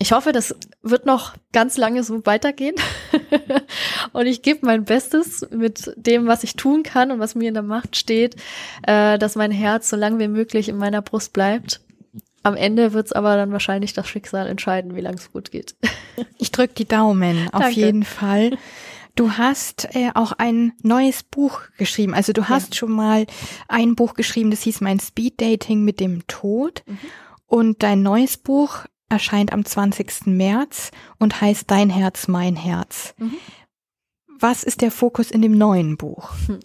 ich 0.00 0.12
hoffe, 0.12 0.32
das 0.32 0.54
wird 0.82 1.06
noch 1.06 1.34
ganz 1.52 1.76
lange 1.76 2.02
so 2.02 2.26
weitergehen. 2.26 2.74
und 4.12 4.26
ich 4.26 4.42
gebe 4.42 4.66
mein 4.66 4.84
Bestes 4.84 5.46
mit 5.50 5.92
dem, 5.96 6.26
was 6.26 6.42
ich 6.42 6.56
tun 6.56 6.82
kann 6.82 7.12
und 7.12 7.20
was 7.20 7.34
mir 7.34 7.48
in 7.48 7.54
der 7.54 7.62
Macht 7.62 7.96
steht, 7.96 8.36
äh, 8.82 9.18
dass 9.18 9.36
mein 9.36 9.52
Herz 9.52 9.88
so 9.88 9.96
lange 9.96 10.18
wie 10.18 10.28
möglich 10.28 10.68
in 10.68 10.76
meiner 10.76 11.00
Brust 11.00 11.32
bleibt. 11.32 11.80
Am 12.42 12.56
Ende 12.56 12.92
wird 12.92 13.06
es 13.06 13.12
aber 13.12 13.36
dann 13.36 13.52
wahrscheinlich 13.52 13.92
das 13.94 14.08
Schicksal 14.08 14.46
entscheiden, 14.48 14.96
wie 14.96 15.00
lange 15.00 15.16
es 15.16 15.32
gut 15.32 15.50
geht. 15.50 15.74
Ich 16.38 16.52
drück 16.52 16.76
die 16.76 16.84
Daumen, 16.84 17.48
auf 17.52 17.62
Danke. 17.62 17.80
jeden 17.80 18.04
Fall. 18.04 18.56
Du 19.16 19.32
hast 19.32 19.88
äh, 19.96 20.10
auch 20.14 20.32
ein 20.32 20.72
neues 20.82 21.24
Buch 21.24 21.62
geschrieben. 21.76 22.14
Also 22.14 22.32
du 22.32 22.48
hast 22.48 22.76
schon 22.76 22.92
mal 22.92 23.26
ein 23.66 23.96
Buch 23.96 24.14
geschrieben, 24.14 24.50
das 24.50 24.62
hieß 24.62 24.80
Mein 24.80 25.00
Speed 25.00 25.40
Dating 25.40 25.82
mit 25.82 25.98
dem 25.98 26.24
Tod. 26.28 26.84
Und 27.46 27.82
dein 27.82 28.02
neues 28.02 28.36
Buch 28.36 28.86
erscheint 29.08 29.52
am 29.52 29.64
20. 29.64 30.26
März 30.26 30.90
und 31.18 31.40
heißt 31.40 31.70
Dein 31.70 31.90
Herz, 31.90 32.28
mein 32.28 32.56
Herz. 32.56 33.14
Mhm. 33.18 33.36
Was 34.38 34.64
ist 34.64 34.80
der 34.80 34.90
Fokus 34.90 35.30
in 35.30 35.42
dem 35.42 35.56
neuen 35.56 35.96
Buch? 35.96 36.30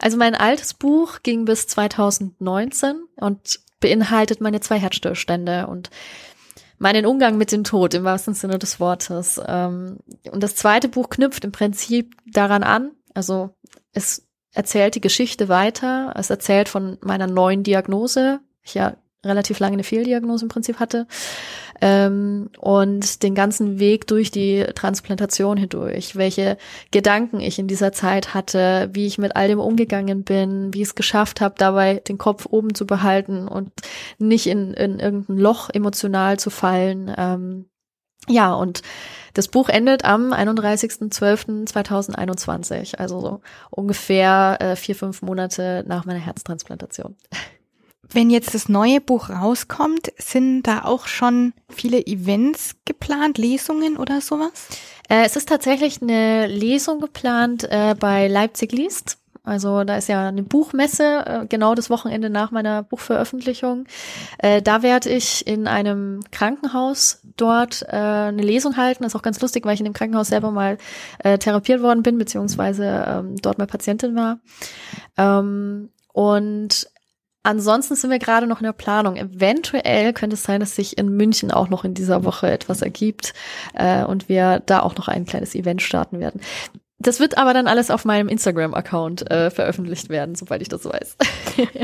Also 0.00 0.18
mein 0.18 0.34
altes 0.34 0.74
Buch 0.74 1.20
ging 1.22 1.46
bis 1.46 1.66
2019 1.66 3.04
und 3.16 3.60
beinhaltet 3.80 4.42
meine 4.42 4.60
zwei 4.60 4.78
Herzstillstände 4.78 5.66
und 5.66 5.88
meinen 6.78 7.06
Umgang 7.06 7.38
mit 7.38 7.52
dem 7.52 7.64
Tod 7.64 7.94
im 7.94 8.04
wahrsten 8.04 8.34
Sinne 8.34 8.58
des 8.58 8.80
Wortes. 8.80 9.40
Ähm, 9.46 9.98
Und 10.30 10.42
das 10.42 10.56
zweite 10.56 10.88
Buch 10.88 11.08
knüpft 11.08 11.44
im 11.44 11.52
Prinzip 11.52 12.16
daran 12.26 12.64
an. 12.64 12.90
Also 13.14 13.54
es 13.92 14.26
erzählt 14.52 14.94
die 14.94 15.00
Geschichte 15.00 15.48
weiter. 15.48 16.12
Es 16.16 16.28
erzählt 16.28 16.68
von 16.68 16.98
meiner 17.00 17.26
neuen 17.26 17.62
Diagnose. 17.62 18.40
Ich 18.62 18.74
ja 18.74 18.96
relativ 19.24 19.58
lange 19.58 19.74
eine 19.74 19.84
Fehldiagnose 19.84 20.44
im 20.44 20.48
Prinzip 20.48 20.80
hatte. 20.80 21.06
Ähm, 21.80 22.50
und 22.58 23.22
den 23.22 23.34
ganzen 23.34 23.78
Weg 23.78 24.06
durch 24.06 24.30
die 24.30 24.64
Transplantation 24.74 25.56
hindurch, 25.56 26.16
welche 26.16 26.56
Gedanken 26.90 27.40
ich 27.40 27.58
in 27.58 27.66
dieser 27.66 27.92
Zeit 27.92 28.32
hatte, 28.32 28.88
wie 28.92 29.06
ich 29.06 29.18
mit 29.18 29.36
all 29.36 29.48
dem 29.48 29.60
umgegangen 29.60 30.22
bin, 30.22 30.72
wie 30.72 30.82
ich 30.82 30.88
es 30.88 30.94
geschafft 30.94 31.40
habe, 31.40 31.56
dabei 31.58 31.96
den 31.96 32.18
Kopf 32.18 32.46
oben 32.48 32.74
zu 32.74 32.86
behalten 32.86 33.48
und 33.48 33.72
nicht 34.18 34.46
in, 34.46 34.72
in 34.74 35.00
irgendein 35.00 35.36
Loch 35.36 35.68
emotional 35.70 36.38
zu 36.38 36.50
fallen. 36.50 37.12
Ähm, 37.16 37.66
ja, 38.28 38.54
und 38.54 38.82
das 39.34 39.48
Buch 39.48 39.68
endet 39.68 40.04
am 40.04 40.32
31.12.2021, 40.32 42.96
also 42.96 43.20
so 43.20 43.40
ungefähr 43.70 44.56
äh, 44.60 44.76
vier, 44.76 44.94
fünf 44.94 45.22
Monate 45.22 45.82
nach 45.86 46.04
meiner 46.06 46.20
Herztransplantation. 46.20 47.16
Wenn 48.10 48.30
jetzt 48.30 48.54
das 48.54 48.68
neue 48.68 49.00
Buch 49.00 49.30
rauskommt, 49.30 50.12
sind 50.18 50.62
da 50.62 50.84
auch 50.84 51.06
schon 51.06 51.52
viele 51.68 52.06
Events 52.06 52.76
geplant, 52.84 53.38
Lesungen 53.38 53.96
oder 53.96 54.20
sowas? 54.20 54.68
Äh, 55.08 55.24
es 55.24 55.36
ist 55.36 55.48
tatsächlich 55.48 56.00
eine 56.02 56.46
Lesung 56.46 57.00
geplant 57.00 57.64
äh, 57.64 57.94
bei 57.98 58.28
Leipzig 58.28 58.72
liest. 58.72 59.18
Also 59.46 59.84
da 59.84 59.98
ist 59.98 60.08
ja 60.08 60.28
eine 60.28 60.42
Buchmesse, 60.42 61.24
äh, 61.26 61.46
genau 61.46 61.74
das 61.74 61.90
Wochenende 61.90 62.30
nach 62.30 62.50
meiner 62.50 62.82
Buchveröffentlichung. 62.82 63.84
Äh, 64.38 64.62
da 64.62 64.82
werde 64.82 65.10
ich 65.10 65.46
in 65.46 65.66
einem 65.66 66.20
Krankenhaus 66.30 67.20
dort 67.36 67.82
äh, 67.82 67.94
eine 67.94 68.40
Lesung 68.42 68.78
halten. 68.78 69.02
Das 69.02 69.12
ist 69.12 69.16
auch 69.16 69.22
ganz 69.22 69.40
lustig, 69.42 69.66
weil 69.66 69.74
ich 69.74 69.80
in 69.80 69.84
dem 69.84 69.92
Krankenhaus 69.92 70.28
selber 70.28 70.50
mal 70.50 70.78
therapiert 71.22 71.82
worden 71.82 72.02
bin, 72.02 72.18
beziehungsweise 72.18 73.04
ähm, 73.06 73.36
dort 73.40 73.58
mal 73.58 73.66
Patientin 73.66 74.14
war. 74.16 74.38
Ähm, 75.16 75.90
und 76.12 76.88
Ansonsten 77.44 77.94
sind 77.94 78.10
wir 78.10 78.18
gerade 78.18 78.46
noch 78.46 78.60
in 78.60 78.64
der 78.64 78.72
Planung. 78.72 79.16
Eventuell 79.16 80.14
könnte 80.14 80.34
es 80.34 80.42
sein, 80.42 80.60
dass 80.60 80.74
sich 80.74 80.96
in 80.96 81.10
München 81.10 81.50
auch 81.50 81.68
noch 81.68 81.84
in 81.84 81.92
dieser 81.92 82.24
Woche 82.24 82.50
etwas 82.50 82.80
ergibt 82.80 83.34
äh, 83.74 84.02
und 84.02 84.30
wir 84.30 84.62
da 84.64 84.80
auch 84.80 84.96
noch 84.96 85.08
ein 85.08 85.26
kleines 85.26 85.54
Event 85.54 85.82
starten 85.82 86.20
werden. 86.20 86.40
Das 86.98 87.20
wird 87.20 87.36
aber 87.36 87.52
dann 87.52 87.66
alles 87.66 87.90
auf 87.90 88.06
meinem 88.06 88.28
Instagram-Account 88.28 89.30
äh, 89.30 89.50
veröffentlicht 89.50 90.08
werden, 90.08 90.34
sobald 90.34 90.62
ich 90.62 90.68
das 90.68 90.84
weiß. 90.86 91.16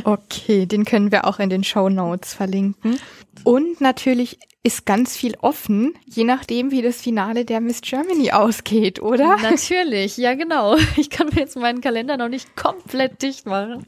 Okay, 0.04 0.66
den 0.66 0.84
können 0.84 1.12
wir 1.12 1.26
auch 1.26 1.38
in 1.38 1.50
den 1.50 1.62
Show 1.62 1.88
Notes 1.88 2.34
verlinken. 2.34 2.98
Und 3.44 3.80
natürlich 3.80 4.38
ist 4.62 4.84
ganz 4.84 5.16
viel 5.16 5.36
offen, 5.40 5.94
je 6.04 6.24
nachdem, 6.24 6.70
wie 6.70 6.82
das 6.82 7.00
Finale 7.00 7.46
der 7.46 7.62
Miss 7.62 7.80
Germany 7.80 8.32
ausgeht, 8.32 9.00
oder? 9.00 9.38
Natürlich, 9.38 10.18
ja 10.18 10.34
genau. 10.34 10.76
Ich 10.96 11.08
kann 11.08 11.28
mir 11.28 11.40
jetzt 11.40 11.56
meinen 11.56 11.80
Kalender 11.80 12.18
noch 12.18 12.28
nicht 12.28 12.56
komplett 12.56 13.22
dicht 13.22 13.46
machen, 13.46 13.84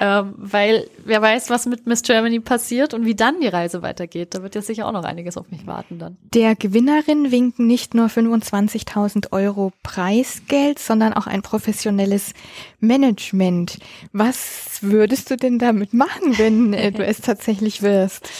ähm, 0.00 0.34
weil 0.38 0.88
wer 1.04 1.20
weiß, 1.20 1.50
was 1.50 1.66
mit 1.66 1.86
Miss 1.86 2.02
Germany 2.02 2.40
passiert 2.40 2.94
und 2.94 3.04
wie 3.04 3.14
dann 3.14 3.40
die 3.40 3.48
Reise 3.48 3.82
weitergeht. 3.82 4.34
Da 4.34 4.42
wird 4.42 4.54
ja 4.54 4.62
sicher 4.62 4.86
auch 4.86 4.92
noch 4.92 5.04
einiges 5.04 5.36
auf 5.36 5.50
mich 5.50 5.66
warten 5.66 5.98
dann. 5.98 6.16
Der 6.32 6.54
Gewinnerin 6.54 7.30
winken 7.30 7.66
nicht 7.66 7.92
nur 7.92 8.06
25.000 8.06 9.32
Euro 9.32 9.72
Preisgeld, 9.82 10.78
sondern 10.78 11.12
auch 11.12 11.26
ein 11.26 11.42
professionelles 11.42 12.32
Management. 12.80 13.78
Was 14.12 14.78
würdest 14.80 15.30
du 15.30 15.36
denn 15.36 15.58
damit 15.58 15.92
machen, 15.92 16.38
wenn 16.38 16.72
du 16.94 17.04
es 17.04 17.20
tatsächlich 17.20 17.82
wirst? 17.82 18.30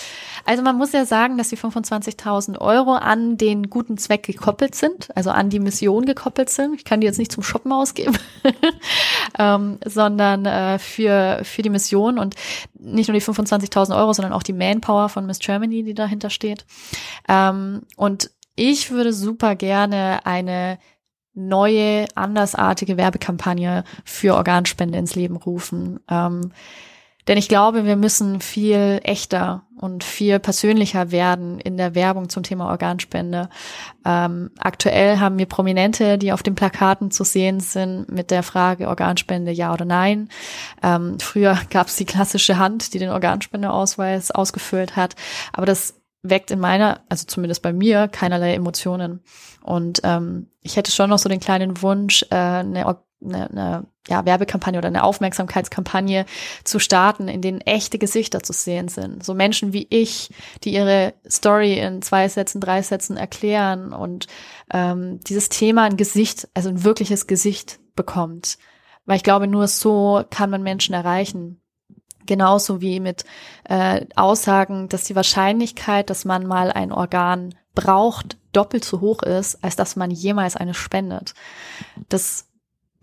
Also 0.45 0.63
man 0.63 0.77
muss 0.77 0.93
ja 0.93 1.07
sagen, 1.07 1.39
dass 1.39 1.49
die 1.49 1.57
25.000 1.57 2.59
Euro 2.61 2.95
an 2.95 3.37
den 3.37 3.71
guten 3.71 3.97
Zweck 3.97 4.25
gekoppelt 4.25 4.75
sind, 4.75 5.09
also 5.17 5.31
an 5.31 5.51
die 5.51 5.61
Mission 5.61 6.05
gekoppelt 6.05 6.51
sind. 6.51 6.75
Ich 6.75 6.85
kann 6.85 7.01
die 7.01 7.07
jetzt 7.07 7.19
nicht 7.19 7.33
zum 7.33 7.43
Shoppen 7.43 7.73
ausgeben, 7.73 8.19
ähm, 9.39 9.79
sondern 9.85 10.47
äh, 10.47 10.79
für, 10.79 11.41
für 11.43 11.63
die 11.63 11.71
Mission 11.71 12.19
und 12.19 12.35
nicht 12.75 13.09
nur 13.09 13.19
die 13.19 13.25
25.000 13.25 13.97
Euro, 13.97 14.13
sondern 14.13 14.33
auch 14.33 14.43
die 14.43 14.53
Manpower 14.53 15.09
von 15.09 15.27
Miss 15.27 15.39
Germany, 15.39 15.83
die 15.83 15.95
dahinter 15.95 16.31
steht. 16.31 16.67
Ähm, 17.29 17.83
und 17.97 18.31
ich 18.57 18.91
würde 18.91 19.13
super 19.13 19.57
gerne 19.57 20.25
eine 20.25 20.79
neue, 21.35 22.07
andersartige 22.15 22.97
Werbekampagne 22.97 23.85
für 24.05 24.35
Organspende 24.35 24.99
ins 24.99 25.15
Leben 25.17 25.37
rufen. 25.37 26.01
Ähm, 26.09 26.53
denn 27.27 27.39
ich 27.39 27.49
glaube, 27.49 27.85
wir 27.85 27.97
müssen 27.97 28.41
viel 28.41 29.01
echter 29.03 29.63
und 29.79 30.05
viel 30.05 30.39
persönlicher 30.39 31.11
werden 31.11 31.59
in 31.59 31.77
der 31.77 31.95
Werbung 31.95 32.29
zum 32.29 32.43
Thema 32.43 32.69
Organspende. 32.71 33.49
Ähm, 34.05 34.51
aktuell 34.59 35.19
haben 35.19 35.39
wir 35.39 35.47
Prominente, 35.47 36.19
die 36.19 36.33
auf 36.33 36.43
den 36.43 36.55
Plakaten 36.55 37.11
zu 37.11 37.25
sehen 37.25 37.61
sind 37.61 38.11
mit 38.11 38.31
der 38.31 38.43
Frage 38.43 38.89
Organspende 38.89 39.53
ja 39.53 39.73
oder 39.73 39.85
nein. 39.85 40.29
Ähm, 40.83 41.19
früher 41.19 41.59
gab 41.71 41.89
es 41.89 41.97
die 41.97 42.05
klassische 42.05 42.59
Hand, 42.59 42.95
die 42.95 42.99
den 42.99 43.11
Organspendeausweis 43.11 44.31
ausgefüllt 44.31 44.97
hat. 44.97 45.17
Aber 45.53 45.67
das 45.67 46.01
weckt 46.23 46.51
in 46.51 46.59
meiner, 46.59 47.01
also 47.09 47.27
zumindest 47.27 47.63
bei 47.63 47.73
mir, 47.73 48.09
keinerlei 48.09 48.55
Emotionen. 48.55 49.23
Und 49.63 50.01
ähm, 50.05 50.49
ich 50.63 50.77
hätte 50.77 50.91
schon 50.91 51.11
noch 51.11 51.19
so 51.19 51.29
den 51.29 51.41
kleinen 51.41 51.83
Wunsch, 51.83 52.25
äh, 52.31 52.37
eine 52.37 52.87
eine, 53.25 53.51
eine 53.51 53.87
ja, 54.09 54.25
Werbekampagne 54.25 54.79
oder 54.79 54.89
eine 54.89 55.03
Aufmerksamkeitskampagne 55.03 56.27
zu 56.65 56.79
starten, 56.79 57.29
in 57.29 57.41
denen 57.41 57.61
echte 57.61 57.99
Gesichter 57.99 58.43
zu 58.43 58.53
sehen 58.53 58.89
sind. 58.89 59.25
So 59.25 59.35
Menschen 59.35 59.73
wie 59.73 59.87
ich, 59.91 60.31
die 60.63 60.75
ihre 60.75 61.15
Story 61.29 61.79
in 61.79 62.03
zwei 62.03 62.29
Sätzen, 62.29 62.61
drei 62.61 62.83
Sätzen 62.83 63.17
erklären 63.17 63.93
und 63.93 64.27
ähm, 64.73 65.21
dieses 65.21 65.49
Thema 65.49 65.85
ein 65.85 65.97
Gesicht, 65.97 66.49
also 66.55 66.69
ein 66.69 66.85
wirkliches 66.85 67.27
Gesicht 67.27 67.81
bekommt. 67.97 68.59
Weil 69.07 69.17
ich 69.17 69.23
glaube, 69.23 69.47
nur 69.47 69.69
so 69.69 70.25
kann 70.31 70.51
man 70.51 70.63
Menschen 70.63 70.95
erreichen. 70.95 71.61
Genauso 72.27 72.81
wie 72.81 73.01
mit 73.01 73.25
äh, 73.65 74.07
Aussagen, 74.17 74.89
dass 74.89 75.05
die 75.05 75.17
Wahrscheinlichkeit, 75.17 76.09
dass 76.09 76.25
man 76.25 76.47
mal 76.47 76.73
ein 76.73 76.91
Organ 76.91 77.55
braucht, 77.75 78.39
doppelt 78.53 78.85
so 78.85 79.01
hoch 79.01 79.23
ist, 79.23 79.63
als 79.63 79.77
dass 79.77 79.97
man 79.97 80.11
jemals 80.11 80.57
eine 80.57 80.75
spendet. 80.75 81.35
Das 82.09 82.49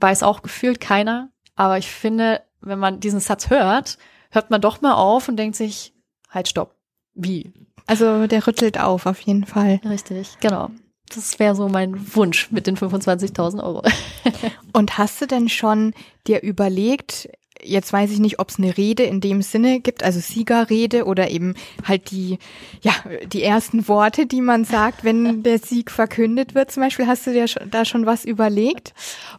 weiß 0.01 0.23
auch 0.23 0.41
gefühlt 0.41 0.79
keiner. 0.79 1.29
Aber 1.55 1.77
ich 1.77 1.89
finde, 1.89 2.41
wenn 2.61 2.79
man 2.79 2.99
diesen 2.99 3.19
Satz 3.19 3.49
hört, 3.49 3.97
hört 4.31 4.49
man 4.49 4.61
doch 4.61 4.81
mal 4.81 4.93
auf 4.93 5.27
und 5.27 5.37
denkt 5.37 5.55
sich, 5.55 5.93
halt, 6.29 6.47
stopp. 6.47 6.75
Wie? 7.13 7.51
Also 7.87 8.27
der 8.27 8.47
rüttelt 8.47 8.79
auf, 8.79 9.05
auf 9.05 9.19
jeden 9.21 9.45
Fall. 9.45 9.81
Richtig, 9.85 10.37
genau. 10.39 10.69
Das 11.13 11.39
wäre 11.39 11.55
so 11.55 11.67
mein 11.67 12.15
Wunsch 12.15 12.51
mit 12.51 12.67
den 12.67 12.77
25.000 12.77 13.61
Euro. 13.61 13.83
und 14.73 14.97
hast 14.97 15.21
du 15.21 15.27
denn 15.27 15.49
schon 15.49 15.93
dir 16.25 16.41
überlegt, 16.41 17.27
jetzt 17.63 17.91
weiß 17.93 18.11
ich 18.11 18.19
nicht, 18.19 18.39
ob 18.39 18.49
es 18.49 18.57
eine 18.57 18.77
Rede 18.77 19.03
in 19.03 19.21
dem 19.21 19.41
Sinne 19.41 19.79
gibt, 19.79 20.03
also 20.03 20.19
Siegerrede 20.19 21.05
oder 21.05 21.29
eben 21.29 21.55
halt 21.87 22.11
die, 22.11 22.39
ja, 22.81 22.93
die 23.25 23.43
ersten 23.43 23.87
Worte, 23.87 24.25
die 24.25 24.41
man 24.41 24.65
sagt, 24.65 25.03
wenn 25.03 25.43
der 25.43 25.59
Sieg 25.59 25.91
verkündet 25.91 26.55
wird. 26.55 26.71
Zum 26.71 26.83
Beispiel, 26.83 27.07
hast 27.07 27.27
du 27.27 27.33
dir 27.33 27.45
da 27.69 27.85
schon 27.85 28.05
was 28.05 28.25
überlegt? 28.25 28.93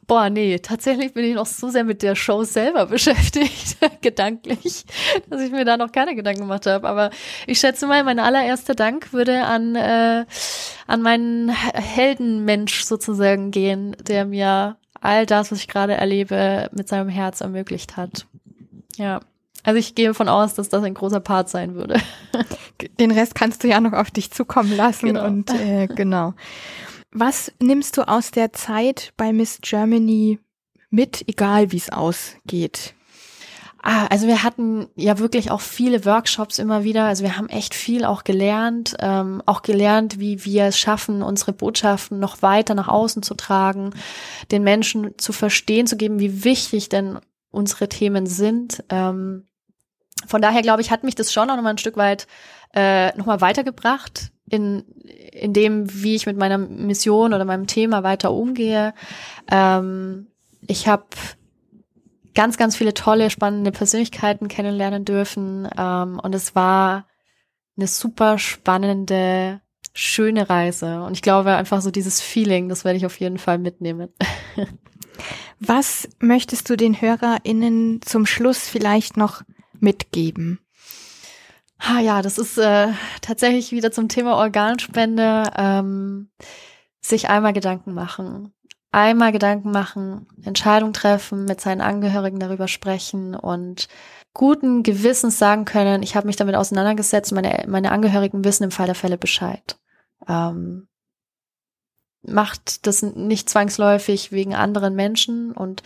Boah, 0.06 0.30
nee, 0.30 0.58
tatsächlich 0.58 1.12
bin 1.14 1.24
ich 1.24 1.34
noch 1.34 1.46
so 1.46 1.68
sehr 1.68 1.84
mit 1.84 2.02
der 2.02 2.14
Show 2.14 2.44
selber 2.44 2.86
beschäftigt, 2.92 3.76
gedanklich, 4.00 4.84
dass 5.28 5.40
ich 5.40 5.50
mir 5.50 5.64
da 5.64 5.76
noch 5.76 5.92
keine 5.92 6.14
Gedanken 6.14 6.42
gemacht 6.42 6.66
habe. 6.66 6.88
Aber 6.88 7.10
ich 7.46 7.58
schätze 7.58 7.86
mal, 7.86 8.04
mein 8.04 8.18
allererster 8.18 8.74
Dank 8.74 9.12
würde 9.12 9.44
an, 9.44 9.74
äh, 9.74 10.24
an 10.86 11.02
meinen 11.02 11.48
Heldenmensch 11.48 12.84
sozusagen 12.84 13.50
gehen, 13.50 13.96
der 14.06 14.24
mir 14.24 14.76
all 15.02 15.26
das, 15.26 15.52
was 15.52 15.58
ich 15.58 15.68
gerade 15.68 15.94
erlebe, 15.94 16.70
mit 16.72 16.88
seinem 16.88 17.08
Herz 17.08 17.40
ermöglicht 17.40 17.96
hat. 17.96 18.26
Ja. 18.96 19.20
Also 19.64 19.78
ich 19.78 19.94
gehe 19.94 20.08
davon 20.08 20.28
aus, 20.28 20.54
dass 20.54 20.68
das 20.68 20.82
ein 20.82 20.94
großer 20.94 21.20
Part 21.20 21.48
sein 21.48 21.74
würde. 21.74 22.00
Den 22.98 23.10
Rest 23.10 23.34
kannst 23.34 23.62
du 23.62 23.68
ja 23.68 23.80
noch 23.80 23.92
auf 23.92 24.10
dich 24.10 24.30
zukommen 24.30 24.76
lassen 24.76 25.06
genau. 25.06 25.26
und 25.26 25.50
äh, 25.50 25.86
genau. 25.86 26.34
Was 27.12 27.52
nimmst 27.60 27.96
du 27.96 28.08
aus 28.08 28.30
der 28.30 28.52
Zeit 28.52 29.12
bei 29.16 29.32
Miss 29.32 29.58
Germany 29.60 30.38
mit, 30.90 31.28
egal 31.28 31.70
wie 31.70 31.76
es 31.76 31.90
ausgeht? 31.90 32.94
Ah, 33.84 34.06
also 34.10 34.28
wir 34.28 34.44
hatten 34.44 34.86
ja 34.94 35.18
wirklich 35.18 35.50
auch 35.50 35.60
viele 35.60 36.04
Workshops 36.04 36.60
immer 36.60 36.84
wieder. 36.84 37.04
Also 37.06 37.24
wir 37.24 37.36
haben 37.36 37.48
echt 37.48 37.74
viel 37.74 38.04
auch 38.04 38.22
gelernt, 38.22 38.94
ähm, 39.00 39.42
auch 39.44 39.62
gelernt, 39.62 40.20
wie 40.20 40.44
wir 40.44 40.66
es 40.66 40.78
schaffen, 40.78 41.20
unsere 41.22 41.52
Botschaften 41.52 42.20
noch 42.20 42.42
weiter 42.42 42.76
nach 42.76 42.86
außen 42.86 43.24
zu 43.24 43.34
tragen, 43.34 43.90
den 44.52 44.62
Menschen 44.62 45.18
zu 45.18 45.32
verstehen, 45.32 45.88
zu 45.88 45.96
geben, 45.96 46.20
wie 46.20 46.44
wichtig 46.44 46.90
denn 46.90 47.18
unsere 47.50 47.88
Themen 47.88 48.26
sind. 48.26 48.84
Ähm, 48.88 49.48
von 50.28 50.40
daher 50.40 50.62
glaube 50.62 50.80
ich, 50.80 50.92
hat 50.92 51.02
mich 51.02 51.16
das 51.16 51.32
schon 51.32 51.50
auch 51.50 51.56
nochmal 51.56 51.74
ein 51.74 51.78
Stück 51.78 51.96
weit 51.96 52.28
äh, 52.74 53.16
nochmal 53.16 53.40
weitergebracht 53.40 54.30
in, 54.48 54.84
in 55.32 55.52
dem, 55.52 55.86
wie 56.02 56.14
ich 56.14 56.26
mit 56.26 56.36
meiner 56.36 56.58
Mission 56.58 57.34
oder 57.34 57.44
meinem 57.44 57.66
Thema 57.66 58.04
weiter 58.04 58.32
umgehe. 58.32 58.94
Ähm, 59.50 60.28
ich 60.68 60.86
habe 60.86 61.06
ganz, 62.34 62.56
ganz 62.56 62.76
viele 62.76 62.94
tolle, 62.94 63.30
spannende 63.30 63.72
Persönlichkeiten 63.72 64.48
kennenlernen 64.48 65.04
dürfen. 65.04 65.68
Ähm, 65.76 66.20
und 66.20 66.34
es 66.34 66.54
war 66.54 67.06
eine 67.76 67.86
super 67.86 68.38
spannende, 68.38 69.60
schöne 69.94 70.48
Reise. 70.48 71.02
Und 71.02 71.12
ich 71.12 71.22
glaube 71.22 71.54
einfach 71.54 71.80
so 71.80 71.90
dieses 71.90 72.20
Feeling, 72.20 72.68
das 72.68 72.84
werde 72.84 72.96
ich 72.96 73.06
auf 73.06 73.18
jeden 73.20 73.38
Fall 73.38 73.58
mitnehmen. 73.58 74.08
Was 75.60 76.08
möchtest 76.18 76.68
du 76.70 76.76
den 76.76 77.00
HörerInnen 77.00 78.00
zum 78.02 78.26
Schluss 78.26 78.68
vielleicht 78.68 79.16
noch 79.16 79.42
mitgeben? 79.78 80.58
Ah 81.78 82.00
ja, 82.00 82.22
das 82.22 82.38
ist 82.38 82.58
äh, 82.58 82.88
tatsächlich 83.20 83.72
wieder 83.72 83.90
zum 83.90 84.08
Thema 84.08 84.36
Organspende. 84.36 85.44
Ähm, 85.56 86.30
sich 87.00 87.28
einmal 87.28 87.52
Gedanken 87.52 87.94
machen 87.94 88.54
einmal 88.92 89.32
Gedanken 89.32 89.72
machen, 89.72 90.26
Entscheidung 90.44 90.92
treffen, 90.92 91.46
mit 91.46 91.60
seinen 91.60 91.80
Angehörigen 91.80 92.38
darüber 92.38 92.68
sprechen 92.68 93.34
und 93.34 93.88
guten 94.34 94.82
Gewissens 94.82 95.38
sagen 95.38 95.64
können, 95.64 96.02
ich 96.02 96.14
habe 96.14 96.26
mich 96.26 96.36
damit 96.36 96.54
auseinandergesetzt, 96.54 97.32
meine, 97.32 97.64
meine 97.66 97.90
Angehörigen 97.90 98.44
wissen 98.44 98.64
im 98.64 98.70
Fall 98.70 98.86
der 98.86 98.94
Fälle 98.94 99.18
Bescheid. 99.18 99.78
Ähm, 100.28 100.86
macht 102.22 102.86
das 102.86 103.02
nicht 103.02 103.50
zwangsläufig 103.50 104.30
wegen 104.30 104.54
anderen 104.54 104.94
Menschen 104.94 105.52
und 105.52 105.82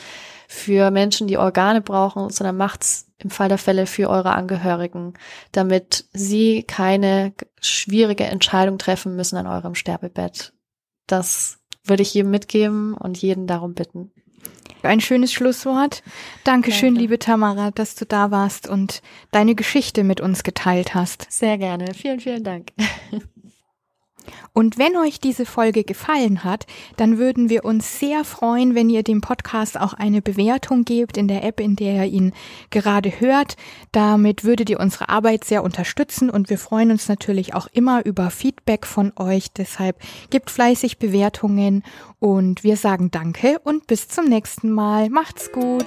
für 0.48 0.90
Menschen, 0.90 1.26
die 1.26 1.38
Organe 1.38 1.80
brauchen, 1.80 2.30
sondern 2.30 2.56
macht's 2.56 3.10
im 3.18 3.30
Fall 3.30 3.48
der 3.48 3.58
Fälle 3.58 3.86
für 3.86 4.08
eure 4.10 4.32
Angehörigen, 4.32 5.14
damit 5.52 6.04
sie 6.12 6.62
keine 6.62 7.32
schwierige 7.60 8.24
Entscheidung 8.24 8.78
treffen 8.78 9.16
müssen 9.16 9.36
an 9.36 9.46
eurem 9.46 9.74
Sterbebett. 9.74 10.52
Das 11.06 11.58
würde 11.88 12.02
ich 12.02 12.14
jedem 12.14 12.30
mitgeben 12.30 12.94
und 12.94 13.18
jeden 13.18 13.46
darum 13.46 13.74
bitten. 13.74 14.10
Ein 14.82 15.00
schönes 15.00 15.32
Schlusswort. 15.32 16.02
Dankeschön, 16.44 16.90
Danke. 16.90 17.00
liebe 17.00 17.18
Tamara, 17.18 17.70
dass 17.70 17.94
du 17.94 18.04
da 18.04 18.30
warst 18.30 18.68
und 18.68 19.02
deine 19.32 19.54
Geschichte 19.54 20.04
mit 20.04 20.20
uns 20.20 20.44
geteilt 20.44 20.94
hast. 20.94 21.26
Sehr 21.30 21.58
gerne. 21.58 21.92
Vielen, 21.94 22.20
vielen 22.20 22.44
Dank. 22.44 22.72
Und 24.52 24.78
wenn 24.78 24.96
euch 24.96 25.20
diese 25.20 25.46
Folge 25.46 25.84
gefallen 25.84 26.44
hat, 26.44 26.66
dann 26.96 27.18
würden 27.18 27.48
wir 27.48 27.64
uns 27.64 27.98
sehr 27.98 28.24
freuen, 28.24 28.74
wenn 28.74 28.90
ihr 28.90 29.02
dem 29.02 29.20
Podcast 29.20 29.78
auch 29.78 29.92
eine 29.92 30.22
Bewertung 30.22 30.84
gebt 30.84 31.16
in 31.16 31.28
der 31.28 31.44
App, 31.44 31.60
in 31.60 31.76
der 31.76 32.04
ihr 32.04 32.12
ihn 32.12 32.32
gerade 32.70 33.20
hört. 33.20 33.56
Damit 33.92 34.44
würdet 34.44 34.70
ihr 34.70 34.80
unsere 34.80 35.08
Arbeit 35.08 35.44
sehr 35.44 35.62
unterstützen 35.62 36.30
und 36.30 36.50
wir 36.50 36.58
freuen 36.58 36.90
uns 36.90 37.08
natürlich 37.08 37.54
auch 37.54 37.68
immer 37.72 38.04
über 38.04 38.30
Feedback 38.30 38.86
von 38.86 39.12
euch. 39.16 39.52
Deshalb 39.52 39.96
gebt 40.30 40.50
fleißig 40.50 40.98
Bewertungen 40.98 41.82
und 42.18 42.64
wir 42.64 42.76
sagen 42.76 43.10
Danke 43.10 43.58
und 43.64 43.86
bis 43.86 44.08
zum 44.08 44.26
nächsten 44.26 44.70
Mal. 44.70 45.10
Macht's 45.10 45.52
gut. 45.52 45.86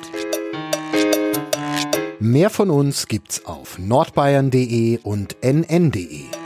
Mehr 2.20 2.50
von 2.50 2.70
uns 2.70 3.08
gibt's 3.08 3.46
auf 3.46 3.80
nordbayern.de 3.80 5.00
und 5.04 5.38
nn.de. 5.42 6.39